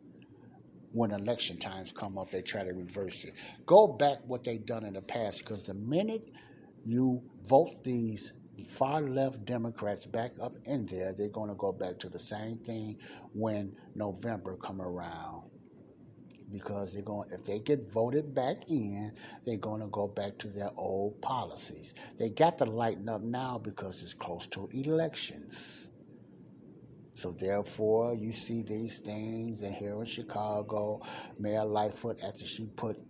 [0.98, 3.34] when election times come up, they try to reverse it.
[3.68, 6.26] Go back what they've done in the past, because the minute
[6.84, 8.34] you vote these
[8.68, 12.58] far left Democrats back up in there, they're going to go back to the same
[12.58, 12.96] thing
[13.34, 15.44] when November come around.
[16.52, 19.12] Because they're going, if they get voted back in,
[19.46, 21.94] they're going to go back to their old policies.
[22.18, 25.92] They got to lighten up now because it's close to elections.
[27.18, 31.02] So therefore, you see these things, and here in Chicago,
[31.40, 33.02] Mayor Lightfoot, after she put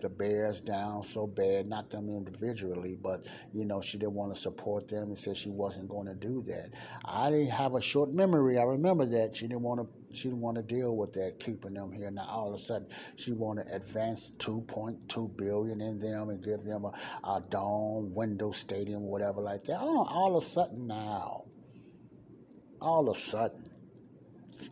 [0.00, 3.20] the Bears down so bad, not them individually, but
[3.52, 6.42] you know, she didn't want to support them and said she wasn't going to do
[6.42, 6.70] that.
[7.04, 8.58] I didn't have a short memory.
[8.58, 10.16] I remember that she didn't want to.
[10.16, 12.10] She didn't want to deal with that, keeping them here.
[12.10, 16.64] Now all of a sudden, she want to advance 2.2 billion in them and give
[16.64, 19.78] them a, a dome, window stadium, whatever like that.
[19.80, 21.44] Oh, all of a sudden now,
[22.84, 23.70] all of a sudden,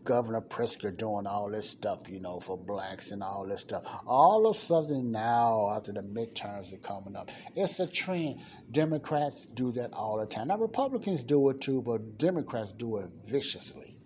[0.05, 3.84] Governor Pritzker doing all this stuff, you know, for blacks and all this stuff.
[4.06, 8.40] All of a sudden now, after the midterms are coming up, it's a trend.
[8.70, 10.48] Democrats do that all the time.
[10.48, 13.97] Now, Republicans do it too, but Democrats do it viciously.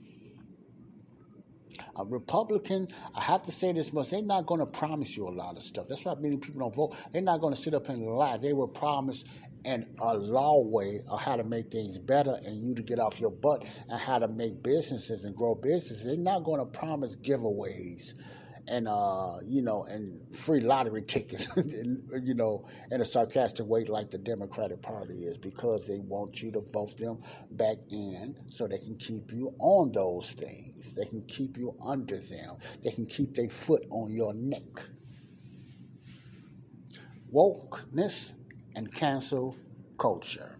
[1.98, 5.31] A Republican, I have to say this much, they're not going to promise you a
[5.31, 5.86] lot of stuff.
[5.89, 6.97] That's why many people don't vote.
[7.12, 8.36] They're not going to sit up and lie.
[8.36, 9.24] They will promise
[9.64, 13.20] and a law way of how to make things better and you to get off
[13.20, 16.05] your butt and how to make businesses and grow businesses.
[16.05, 18.14] They're not going to promise giveaways
[18.68, 21.56] and uh, you know, and free lottery tickets,
[22.22, 26.52] you know, in a sarcastic way, like the Democratic Party is, because they want you
[26.52, 27.18] to vote them
[27.52, 30.94] back in, so they can keep you on those things.
[30.94, 32.56] They can keep you under them.
[32.82, 34.62] They can keep their foot on your neck.
[37.32, 38.34] Wokeness
[38.74, 39.56] and cancel
[39.98, 40.59] culture.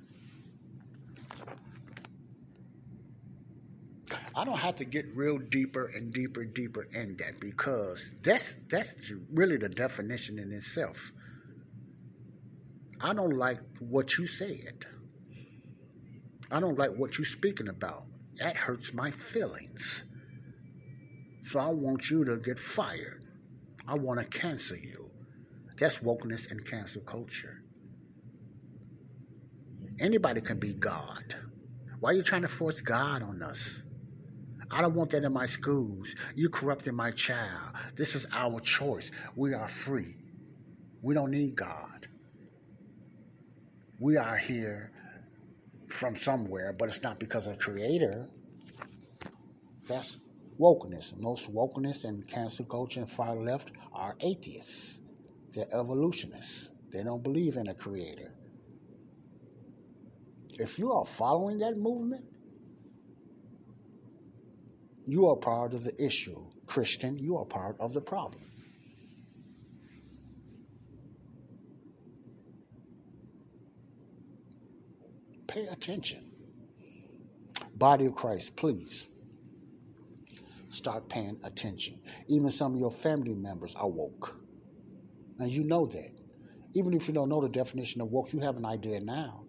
[4.39, 9.11] I don't have to get real deeper and deeper, deeper in that because that's that's
[9.33, 11.11] really the definition in itself.
[13.01, 14.85] I don't like what you said.
[16.51, 18.05] I don't like what you're speaking about.
[18.39, 20.05] That hurts my feelings.
[21.41, 23.23] So I want you to get fired.
[23.89, 25.11] I want to cancel you.
[25.79, 27.63] That's wokeness and cancel culture.
[29.99, 31.35] Anybody can be God.
[32.01, 33.83] Why are you trying to force God on us?
[34.71, 36.15] I don't want that in my schools.
[36.35, 37.75] You're corrupting my child.
[37.95, 39.13] This is our choice.
[39.37, 40.15] We are free.
[41.03, 42.07] We don't need God.
[44.01, 44.91] We are here
[45.89, 48.29] from somewhere, but it's not because of Creator.
[49.89, 50.23] That's
[50.59, 51.17] wokeness.
[51.21, 55.01] Most wokeness and cancel culture and far left are atheists.
[55.53, 56.71] They're evolutionists.
[56.91, 58.33] They don't believe in a Creator.
[60.59, 62.25] If you are following that movement,
[65.07, 66.37] you are part of the issue.
[66.67, 68.43] Christian, you are part of the problem.
[75.47, 76.25] Pay attention.
[77.77, 79.09] Body of Christ, please
[80.71, 82.01] start paying attention.
[82.29, 84.37] Even some of your family members are woke.
[85.39, 86.13] And you know that.
[86.75, 89.45] Even if you don't know the definition of woke, you have an idea now.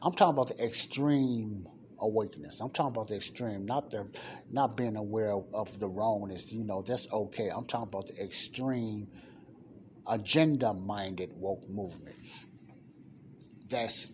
[0.00, 1.66] I'm talking about the extreme
[2.00, 2.60] awakeness.
[2.60, 4.06] I'm talking about the extreme, not the
[4.50, 6.52] not being aware of, of the wrongness.
[6.52, 7.50] You know, that's okay.
[7.54, 9.08] I'm talking about the extreme
[10.08, 12.16] agenda minded woke movement.
[13.68, 14.12] That's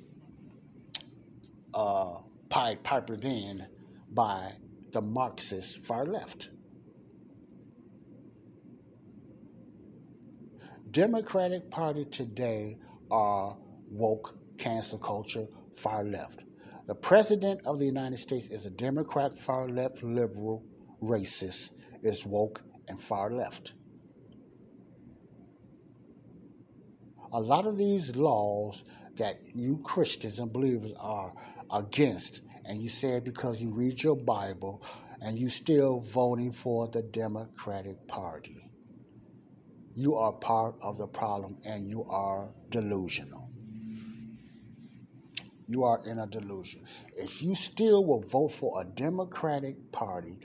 [1.73, 3.67] uh pied pipered in
[4.11, 4.53] by
[4.93, 6.51] the Marxist far left.
[10.91, 12.79] Democratic Party today
[13.11, 13.57] are
[13.91, 16.45] woke cancel culture far left.
[16.87, 20.63] The President of the United States is a Democrat, far left, liberal,
[21.03, 23.73] racist, is woke, and far left.
[27.33, 28.85] A lot of these laws
[29.17, 31.33] that you Christians and believers are
[31.73, 34.83] against, and you say it because you read your Bible
[35.23, 38.71] and you still voting for the Democratic Party.
[39.95, 43.44] You are part of the problem and you are delusional
[45.67, 46.83] you are in a delusion.
[47.17, 50.39] If you still will vote for a Democratic Party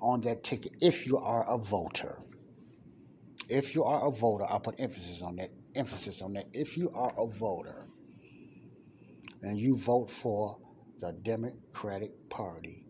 [0.00, 2.18] on that ticket, if you are a voter,
[3.48, 5.50] if you are a voter, I put emphasis on that.
[5.76, 6.44] Emphasis on that.
[6.52, 7.84] If you are a voter
[9.42, 10.56] and you vote for
[11.00, 12.86] the Democratic Party,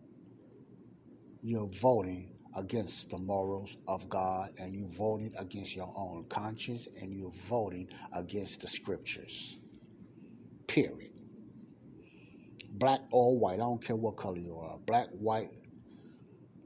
[1.41, 7.13] you're voting against the morals of God and you're voting against your own conscience and
[7.13, 9.59] you're voting against the scriptures.
[10.67, 11.14] Period
[12.79, 15.47] black or white, I don't care what color you are, black, white,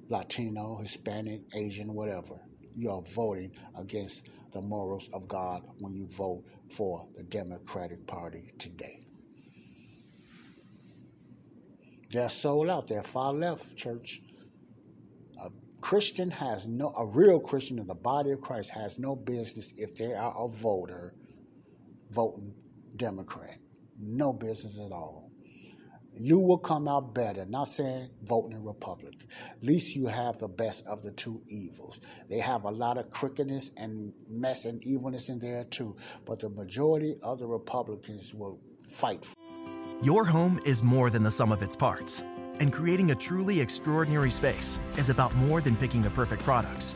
[0.10, 2.36] Latino, Hispanic, Asian, whatever,
[2.74, 8.52] you are voting against the morals of God when you vote for the Democratic Party
[8.58, 9.00] today.
[12.10, 12.88] They're sold out.
[12.88, 14.22] They're far left, church.
[15.44, 19.74] A Christian has no, a real Christian in the body of Christ has no business
[19.78, 21.14] if they are a voter
[22.12, 22.56] voting
[22.96, 23.60] Democrat.
[24.00, 25.29] No business at all
[26.20, 27.46] you will come out better.
[27.46, 29.14] Not saying voting in Republic.
[29.52, 32.02] At least you have the best of the two evils.
[32.30, 35.96] They have a lot of crookedness and mess and evilness in there too.
[36.26, 39.28] But the majority of the Republicans will fight.
[40.02, 42.24] Your home is more than the sum of its parts.
[42.60, 46.96] And creating a truly extraordinary space is about more than picking the perfect products.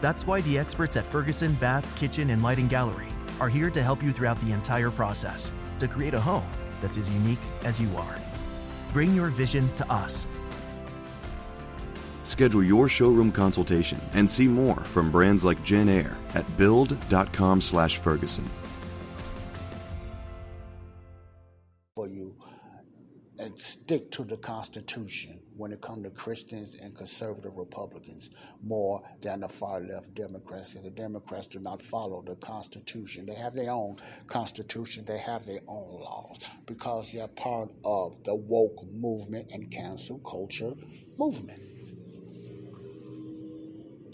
[0.00, 3.08] That's why the experts at Ferguson Bath, Kitchen, and Lighting Gallery
[3.40, 6.48] are here to help you throughout the entire process to create a home
[6.80, 8.18] that's as unique as you are.
[8.94, 10.26] Bring your vision to us.
[12.22, 18.63] Schedule your showroom consultation and see more from brands like Jenn-Air at build.com/ferguson.
[23.74, 28.30] stick to the Constitution when it comes to Christians and conservative Republicans
[28.62, 30.76] more than the far left Democrats.
[30.76, 33.26] And the Democrats do not follow the Constitution.
[33.26, 33.96] They have their own
[34.26, 40.18] Constitution, they have their own laws because they're part of the woke movement and cancel
[40.20, 40.72] culture
[41.18, 41.60] movement.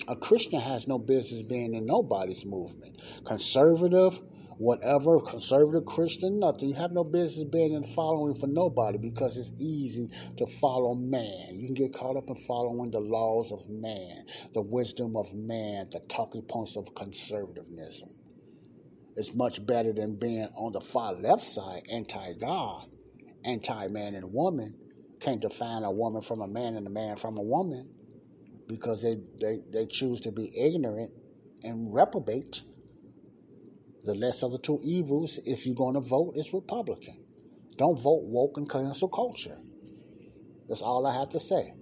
[0.08, 3.00] A Christian has no business being in nobody's movement.
[3.24, 4.18] Conservative,
[4.60, 6.68] whatever, conservative Christian, nothing.
[6.68, 11.48] You have no business being in following for nobody because it's easy to follow man.
[11.52, 15.88] You can get caught up in following the laws of man, the wisdom of man,
[15.90, 18.10] the talking points of conservatism.
[19.16, 22.86] It's much better than being on the far left side, anti God,
[23.44, 24.76] anti man and woman.
[25.20, 27.90] Can't define a woman from a man and a man from a woman
[28.68, 31.12] because they, they, they choose to be ignorant
[31.62, 32.62] and reprobate.
[34.04, 37.16] The less of the two evils, if you're going to vote, is Republican.
[37.76, 39.56] Don't vote woke and cancel culture.
[40.68, 41.74] That's all I have to say.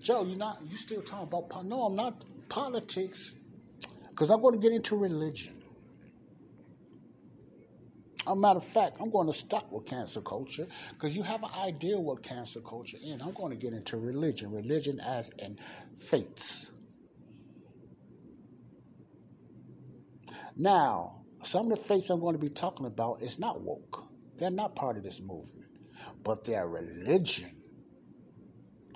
[0.00, 3.36] Joe, you're not you still talking about no, I'm not politics
[4.10, 5.54] because I'm going to get into religion.
[8.22, 11.42] As a matter of fact, I'm going to stop with cancer culture because you have
[11.42, 13.20] an idea what cancer culture is.
[13.22, 15.56] I'm going to get into religion, religion as in
[15.96, 16.72] faiths.
[20.56, 24.04] Now, some of the faiths I'm going to be talking about is not woke.
[24.36, 25.70] They're not part of this movement,
[26.24, 27.50] but they're religion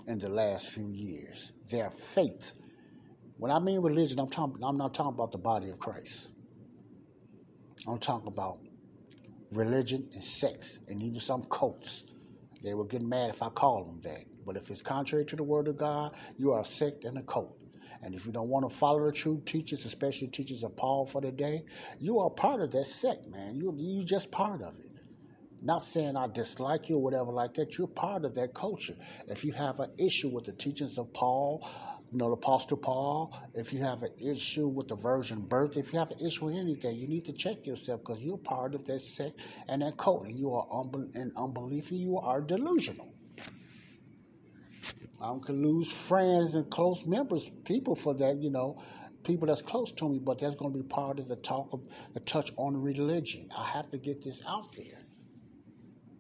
[0.07, 1.53] in the last few years.
[1.71, 2.55] Their faith.
[3.39, 4.63] When I mean religion, I'm talking.
[4.63, 6.35] I'm not talking about the body of Christ.
[7.89, 8.59] I'm talking about
[9.53, 12.05] religion and sex, and even some cults.
[12.63, 14.25] They will get mad if I call them that.
[14.45, 17.23] But if it's contrary to the word of God, you are a sect and a
[17.23, 17.57] cult.
[18.07, 21.21] And if you don't want to follow the true teachers, especially teachers of Paul for
[21.21, 21.65] the day,
[21.99, 23.57] you are part of that sect, man.
[23.57, 25.03] You you just part of it.
[25.61, 27.77] Not saying I dislike you or whatever like that.
[27.77, 28.95] You're part of that culture.
[29.27, 31.69] If you have an issue with the teachings of Paul,
[32.13, 35.93] you know, the Apostle Paul, if you have an issue with the virgin birth, if
[35.93, 38.85] you have an issue with anything, you need to check yourself because you're part of
[38.85, 39.35] that sect
[39.69, 40.27] and that cult.
[40.27, 43.16] And you are unbe- in unbelief and you are delusional.
[45.21, 48.83] I can lose friends and close members, people for that, you know,
[49.25, 51.87] people that's close to me, but that's going to be part of the talk of
[52.13, 53.49] the touch on religion.
[53.57, 55.03] I have to get this out there.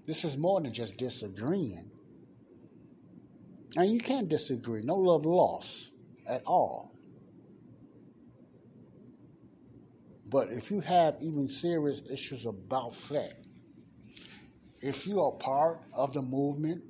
[0.07, 1.91] This is more than just disagreeing.
[3.77, 4.83] And you can't disagree.
[4.83, 5.93] No love lost
[6.27, 6.93] at all.
[10.31, 13.35] But if you have even serious issues about that,
[14.81, 16.83] if you are part of the movement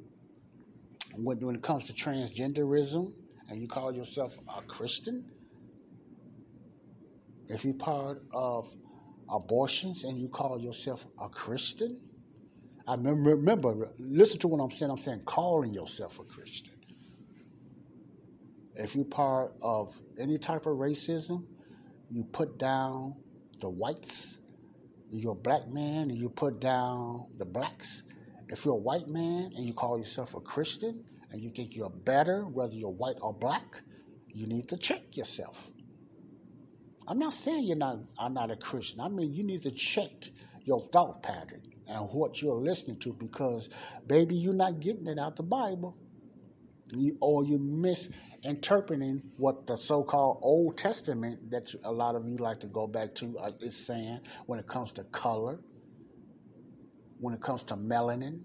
[1.24, 3.12] when, when it comes to transgenderism
[3.48, 5.24] and you call yourself a Christian,
[7.48, 8.64] if you're part of
[9.30, 12.01] abortions and you call yourself a Christian,
[12.86, 14.90] I remember, remember, listen to what I'm saying.
[14.90, 16.74] I'm saying calling yourself a Christian.
[18.76, 19.88] If you're part of
[20.20, 21.47] any type of racism,
[22.10, 23.14] you put down
[23.60, 24.38] the whites.
[25.10, 28.05] You're a black man and you put down the blacks.
[28.48, 31.90] If you're a white man and you call yourself a Christian and you think you're
[31.90, 33.82] better, whether you're white or black,
[34.28, 35.70] you need to check yourself.
[37.09, 39.01] I'm not saying you're not I'm not a Christian.
[39.01, 40.10] I mean you need to check
[40.64, 43.70] your thought pattern and what you're listening to because
[44.06, 45.97] baby you're not getting it out the Bible.
[46.93, 52.60] You, or you're misinterpreting what the so-called Old Testament that a lot of you like
[52.60, 55.59] to go back to uh, is saying when it comes to color,
[57.20, 58.40] when it comes to melanin,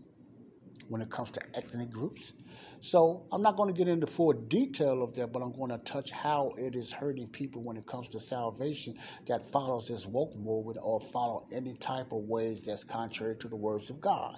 [0.87, 2.33] when it comes to ethnic groups.
[2.81, 5.77] So I'm not going to get into full detail of that, but I'm going to
[5.77, 8.95] touch how it is hurting people when it comes to salvation
[9.27, 13.55] that follows this woke movement or follow any type of ways that's contrary to the
[13.55, 14.37] words of God.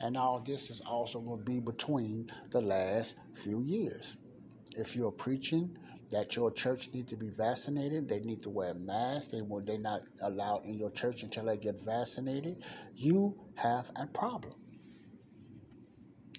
[0.00, 4.16] And all this is also going to be between the last few years.
[4.76, 5.76] If you're preaching
[6.12, 9.78] that your church need to be vaccinated, they need to wear masks, they will they
[9.78, 12.64] not allowed in your church until they get vaccinated,
[12.96, 14.54] you have a problem.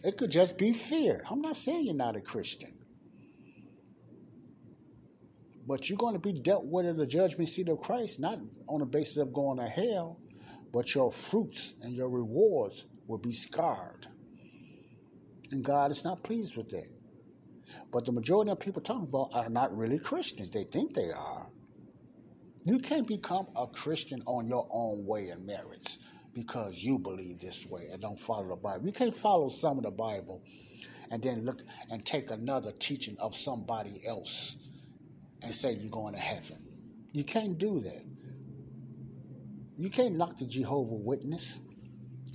[0.03, 1.21] It could just be fear.
[1.29, 2.71] I'm not saying you're not a Christian.
[5.67, 8.79] But you're going to be dealt with in the judgment seat of Christ, not on
[8.79, 10.19] the basis of going to hell,
[10.73, 14.07] but your fruits and your rewards will be scarred.
[15.51, 16.89] And God is not pleased with that.
[17.91, 20.51] But the majority of people talking about are not really Christians.
[20.51, 21.47] They think they are.
[22.65, 25.99] You can't become a Christian on your own way and merits
[26.33, 28.85] because you believe this way and don't follow the Bible.
[28.85, 30.41] You can't follow some of the Bible
[31.09, 34.57] and then look and take another teaching of somebody else
[35.41, 36.57] and say you're going to heaven.
[37.11, 38.05] You can't do that.
[39.77, 41.59] You can't knock the Jehovah Witness.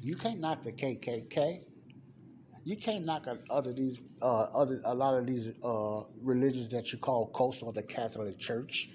[0.03, 1.63] You can't knock the KKK.
[2.65, 6.99] You can't knock other these uh, other a lot of these uh, religions that you
[6.99, 8.89] call cults or the Catholic Church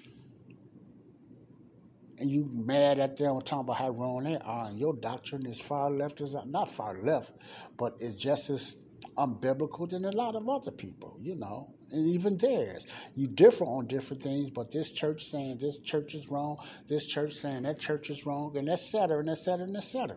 [2.22, 5.60] and you mad at them talking about how wrong they are, and your doctrine is
[5.60, 7.32] far left is not far left,
[7.76, 8.76] but it's just as
[9.16, 12.86] unbiblical than a lot of other people, you know, and even theirs.
[13.16, 16.58] You differ on different things, but this church saying this church is wrong,
[16.88, 19.82] this church saying that church is wrong, and et cetera, and et cetera, and et
[19.82, 20.16] cetera.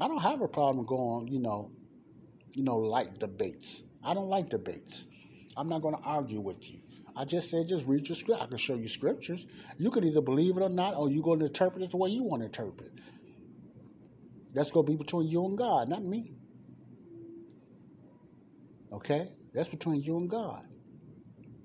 [0.00, 1.70] I don't have a problem going, you know,
[2.54, 3.84] you know, like debates.
[4.02, 5.06] I don't like debates.
[5.58, 6.78] I'm not going to argue with you.
[7.16, 8.40] I just said just read your script.
[8.40, 9.46] I can show you scriptures.
[9.78, 12.10] You can either believe it or not, or you're going to interpret it the way
[12.10, 12.90] you want to interpret.
[14.54, 16.34] That's going to be between you and God, not me.
[18.92, 19.28] Okay?
[19.52, 20.66] That's between you and God.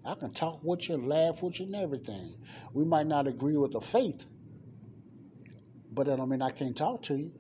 [0.06, 2.36] I can talk with you and laugh with you and everything.
[2.74, 4.26] We might not agree with the faith,
[5.92, 7.32] but that don't mean I can't talk to you.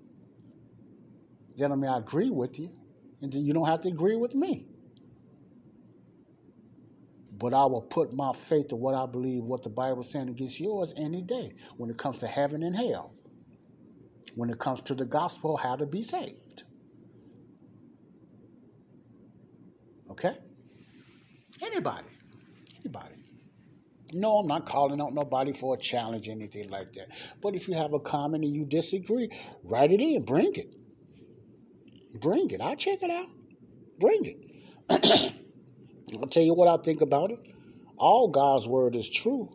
[1.57, 2.69] That don't mean I agree with you.
[3.21, 4.65] And you don't have to agree with me.
[7.39, 10.29] But I will put my faith to what I believe, what the Bible is saying
[10.29, 13.13] against yours any day when it comes to heaven and hell.
[14.35, 16.63] When it comes to the gospel, how to be saved.
[20.11, 20.35] Okay?
[21.61, 22.07] Anybody.
[22.79, 23.15] Anybody.
[24.13, 27.07] No, I'm not calling out nobody for a challenge anything like that.
[27.41, 29.29] But if you have a comment and you disagree,
[29.63, 30.23] write it in.
[30.23, 30.75] Bring it.
[32.19, 32.61] Bring it.
[32.61, 33.27] I'll check it out.
[33.99, 34.21] Bring
[34.89, 35.35] it.
[36.15, 37.39] I'll tell you what I think about it.
[37.97, 39.49] All God's word is true.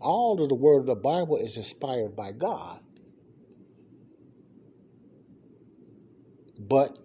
[0.00, 2.80] All of the word of the Bible is inspired by God.
[6.58, 6.96] But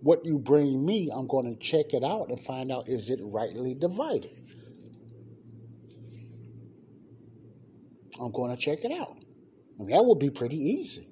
[0.00, 3.20] what you bring me, I'm going to check it out and find out is it
[3.22, 4.30] rightly divided.
[8.20, 9.16] I'm going to check it out.
[9.78, 11.08] And that will be pretty easy.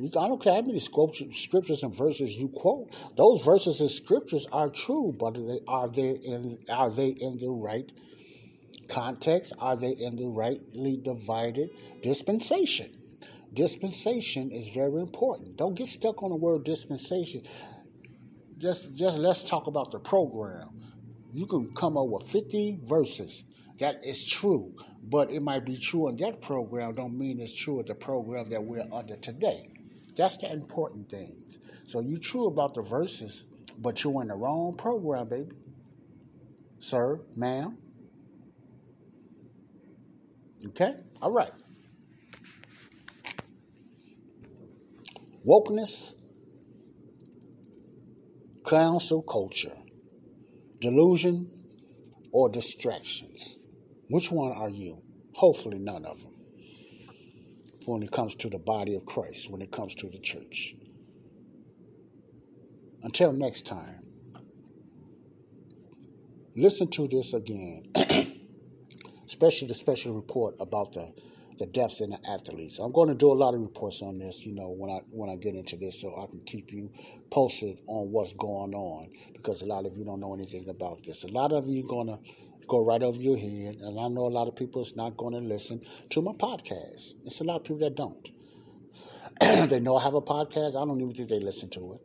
[0.00, 4.70] I don't care how many scriptures and verses you quote; those verses and scriptures are
[4.70, 5.36] true, but
[5.68, 7.92] are they in are they in the right
[8.88, 9.52] context?
[9.58, 11.70] Are they in the rightly divided
[12.02, 12.90] dispensation?
[13.52, 15.58] Dispensation is very important.
[15.58, 17.42] Don't get stuck on the word dispensation.
[18.56, 20.70] Just just let's talk about the program.
[21.32, 23.44] You can come up with 50 verses.
[23.78, 26.94] That is true, but it might be true in that program.
[26.94, 29.68] Don't mean it's true in the program that we're under today.
[30.14, 31.58] That's the important things.
[31.84, 33.46] So you true about the verses,
[33.78, 35.56] but you're in the wrong program, baby.
[36.78, 37.78] Sir, ma'am.
[40.68, 40.94] Okay?
[41.20, 41.50] All right.
[45.46, 46.14] Wokeness,
[48.64, 49.76] cancel culture,
[50.80, 51.50] delusion,
[52.32, 53.56] or distractions.
[54.08, 55.02] Which one are you?
[55.34, 56.31] Hopefully, none of them
[57.86, 60.74] when it comes to the body of Christ, when it comes to the church.
[63.02, 64.06] Until next time,
[66.54, 67.90] listen to this again,
[69.26, 71.12] especially the special report about the,
[71.58, 72.78] the deaths in the athletes.
[72.78, 75.30] I'm going to do a lot of reports on this, you know, when I when
[75.30, 76.90] I get into this, so I can keep you
[77.30, 81.24] posted on what's going on because a lot of you don't know anything about this.
[81.24, 82.18] A lot of you going to
[82.66, 83.76] go right over your head.
[83.80, 85.80] And I know a lot of people is not going to listen
[86.10, 87.14] to my podcast.
[87.24, 88.30] It's a lot of people that don't.
[89.70, 90.70] they know I have a podcast.
[90.70, 92.00] I don't even think they listen to it.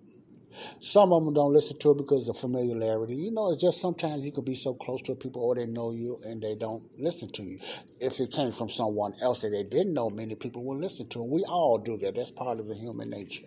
[0.80, 3.16] Some of them don't listen to it because of familiarity.
[3.16, 5.92] You know, it's just sometimes you can be so close to people or they know
[5.92, 7.60] you and they don't listen to you.
[8.00, 11.24] If it came from someone else that they didn't know, many people will listen to.
[11.24, 11.30] It.
[11.30, 12.16] We all do that.
[12.16, 13.46] That's part of the human nature.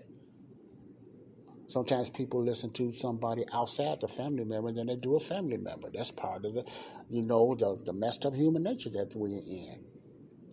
[1.70, 5.88] Sometimes people listen to somebody outside the family member than they do a family member.
[5.94, 6.64] That's part of the,
[7.10, 9.84] you know, the, the messed up human nature that we're in.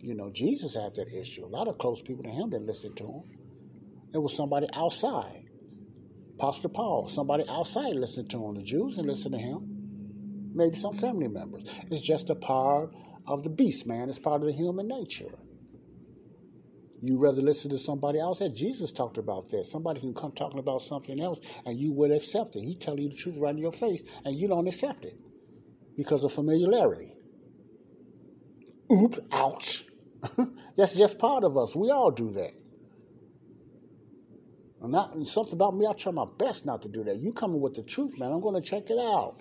[0.00, 1.44] You know, Jesus had that issue.
[1.44, 3.22] A lot of close people to him didn't listen to him.
[4.14, 5.42] It was somebody outside.
[6.36, 8.54] Apostle Paul, somebody outside listened to him.
[8.54, 10.52] The Jews didn't listen to him.
[10.54, 11.64] Maybe some family members.
[11.90, 12.94] It's just a part
[13.26, 14.08] of the beast, man.
[14.08, 15.34] It's part of the human nature.
[17.00, 18.40] You rather listen to somebody else.
[18.40, 19.64] That Jesus talked about that.
[19.64, 22.60] Somebody can come talking about something else and you would accept it.
[22.60, 25.14] He tell you the truth right in your face and you don't accept it
[25.96, 27.12] because of familiarity.
[28.90, 29.84] Oops, ouch.
[30.76, 31.76] That's just part of us.
[31.76, 32.52] We all do that.
[34.80, 37.16] And, not, and something about me, I try my best not to do that.
[37.16, 38.30] You coming with the truth, man.
[38.30, 39.34] I'm going to check it out.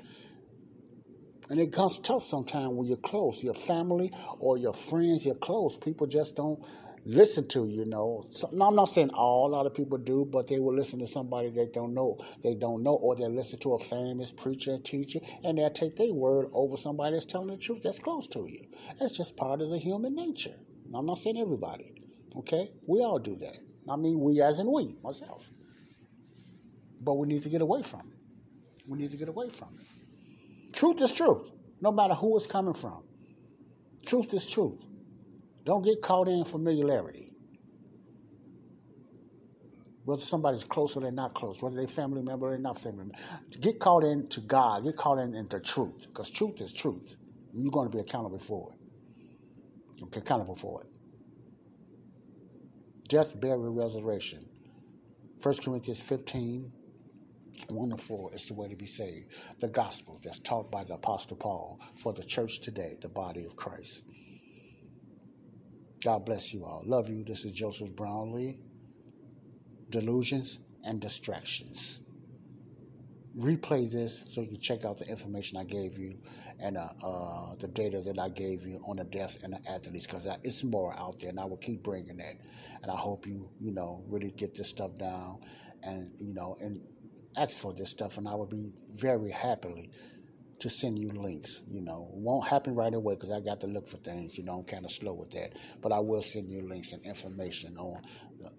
[1.50, 5.78] And it comes tough sometimes when you're close, your family or your friends, you're close.
[5.78, 6.60] People just don't
[7.08, 8.24] listen to, you know.
[8.30, 11.00] So, no, I'm not saying all, a lot of people do, but they will listen
[11.00, 12.18] to somebody they don't know.
[12.44, 15.96] They don't know, or they'll listen to a famous preacher, and teacher, and they'll take
[15.96, 18.60] their word over somebody that's telling the truth that's close to you.
[19.00, 20.54] That's just part of the human nature.
[20.94, 21.94] I'm not saying everybody,
[22.38, 22.70] okay?
[22.88, 23.58] We all do that.
[23.90, 25.50] I mean, we as in we, myself.
[27.02, 28.18] But we need to get away from it.
[28.90, 30.74] We need to get away from it.
[30.74, 31.52] Truth is truth,
[31.82, 33.04] no matter who it's coming from.
[34.06, 34.88] Truth is truth.
[35.68, 37.28] Don't get caught in familiarity.
[40.08, 43.00] whether somebody's close or they're not close, whether they're family member or they're not family
[43.00, 43.16] member.
[43.60, 47.18] Get caught into God, get caught in, into truth, because truth is truth.
[47.52, 50.18] You're going to be accountable for it.
[50.18, 50.90] Accountable for it.
[53.10, 54.46] Death, burial, resurrection.
[55.44, 56.72] 1 Corinthians 15,
[57.68, 59.28] 1 to 4 is the way to be saved.
[59.60, 63.58] The gospel that's taught by the Apostle Paul for the church today, the body of
[63.58, 64.06] Christ.
[66.04, 66.84] God bless you all.
[66.86, 67.24] Love you.
[67.24, 68.60] This is Joseph Brownlee.
[69.90, 72.02] Delusions and distractions.
[73.38, 76.18] Replay this so you can check out the information I gave you
[76.60, 80.08] and uh, uh, the data that I gave you on the deaths and the athletes
[80.08, 82.36] because it's more out there and I will keep bringing that.
[82.82, 85.40] And I hope you, you know, really get this stuff down
[85.84, 86.80] and, you know, and
[87.38, 88.18] ask for this stuff.
[88.18, 89.92] And I will be very happily
[90.60, 91.64] to send you links.
[91.68, 94.38] You know, it won't happen right away because I got to look for things.
[94.38, 95.52] You know, I'm kind of slow with that,
[95.82, 98.02] but I will send you links and information on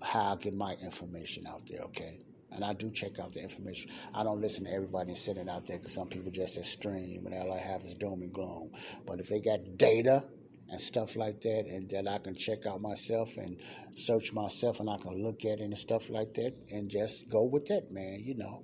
[0.02, 1.82] how I get my information out there.
[1.82, 2.20] Okay.
[2.50, 3.90] And I do check out the information.
[4.14, 7.26] I don't listen to everybody and send it out there because some people just stream
[7.26, 8.70] and all I have is doom and gloom.
[9.06, 10.24] But if they got data
[10.70, 13.60] and stuff like that, and that I can check out myself and
[13.94, 17.44] search myself and I can look at it and stuff like that, and just go
[17.44, 18.18] with that, man.
[18.22, 18.62] You know.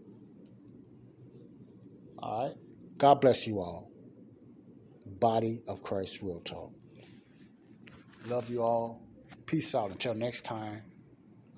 [2.18, 2.56] All right.
[3.04, 3.90] God bless you all.
[5.20, 6.72] Body of Christ Real Talk.
[8.28, 9.02] Love you all.
[9.44, 9.90] Peace out.
[9.90, 10.80] Until next time,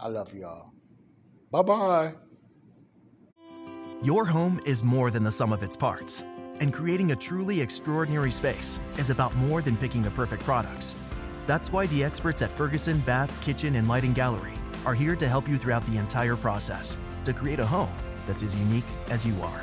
[0.01, 0.75] I love you all.
[1.53, 2.15] Bye bye.
[4.03, 6.25] Your home is more than the sum of its parts,
[6.59, 10.97] and creating a truly extraordinary space is about more than picking the perfect products.
[11.47, 14.55] That's why the experts at Ferguson Bath, Kitchen, and Lighting Gallery
[14.85, 17.95] are here to help you throughout the entire process to create a home
[18.27, 19.63] that's as unique as you are.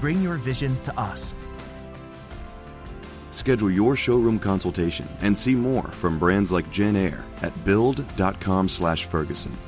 [0.00, 1.34] Bring your vision to us.
[3.30, 9.67] Schedule your showroom consultation and see more from brands like JennAir at build.com/ferguson.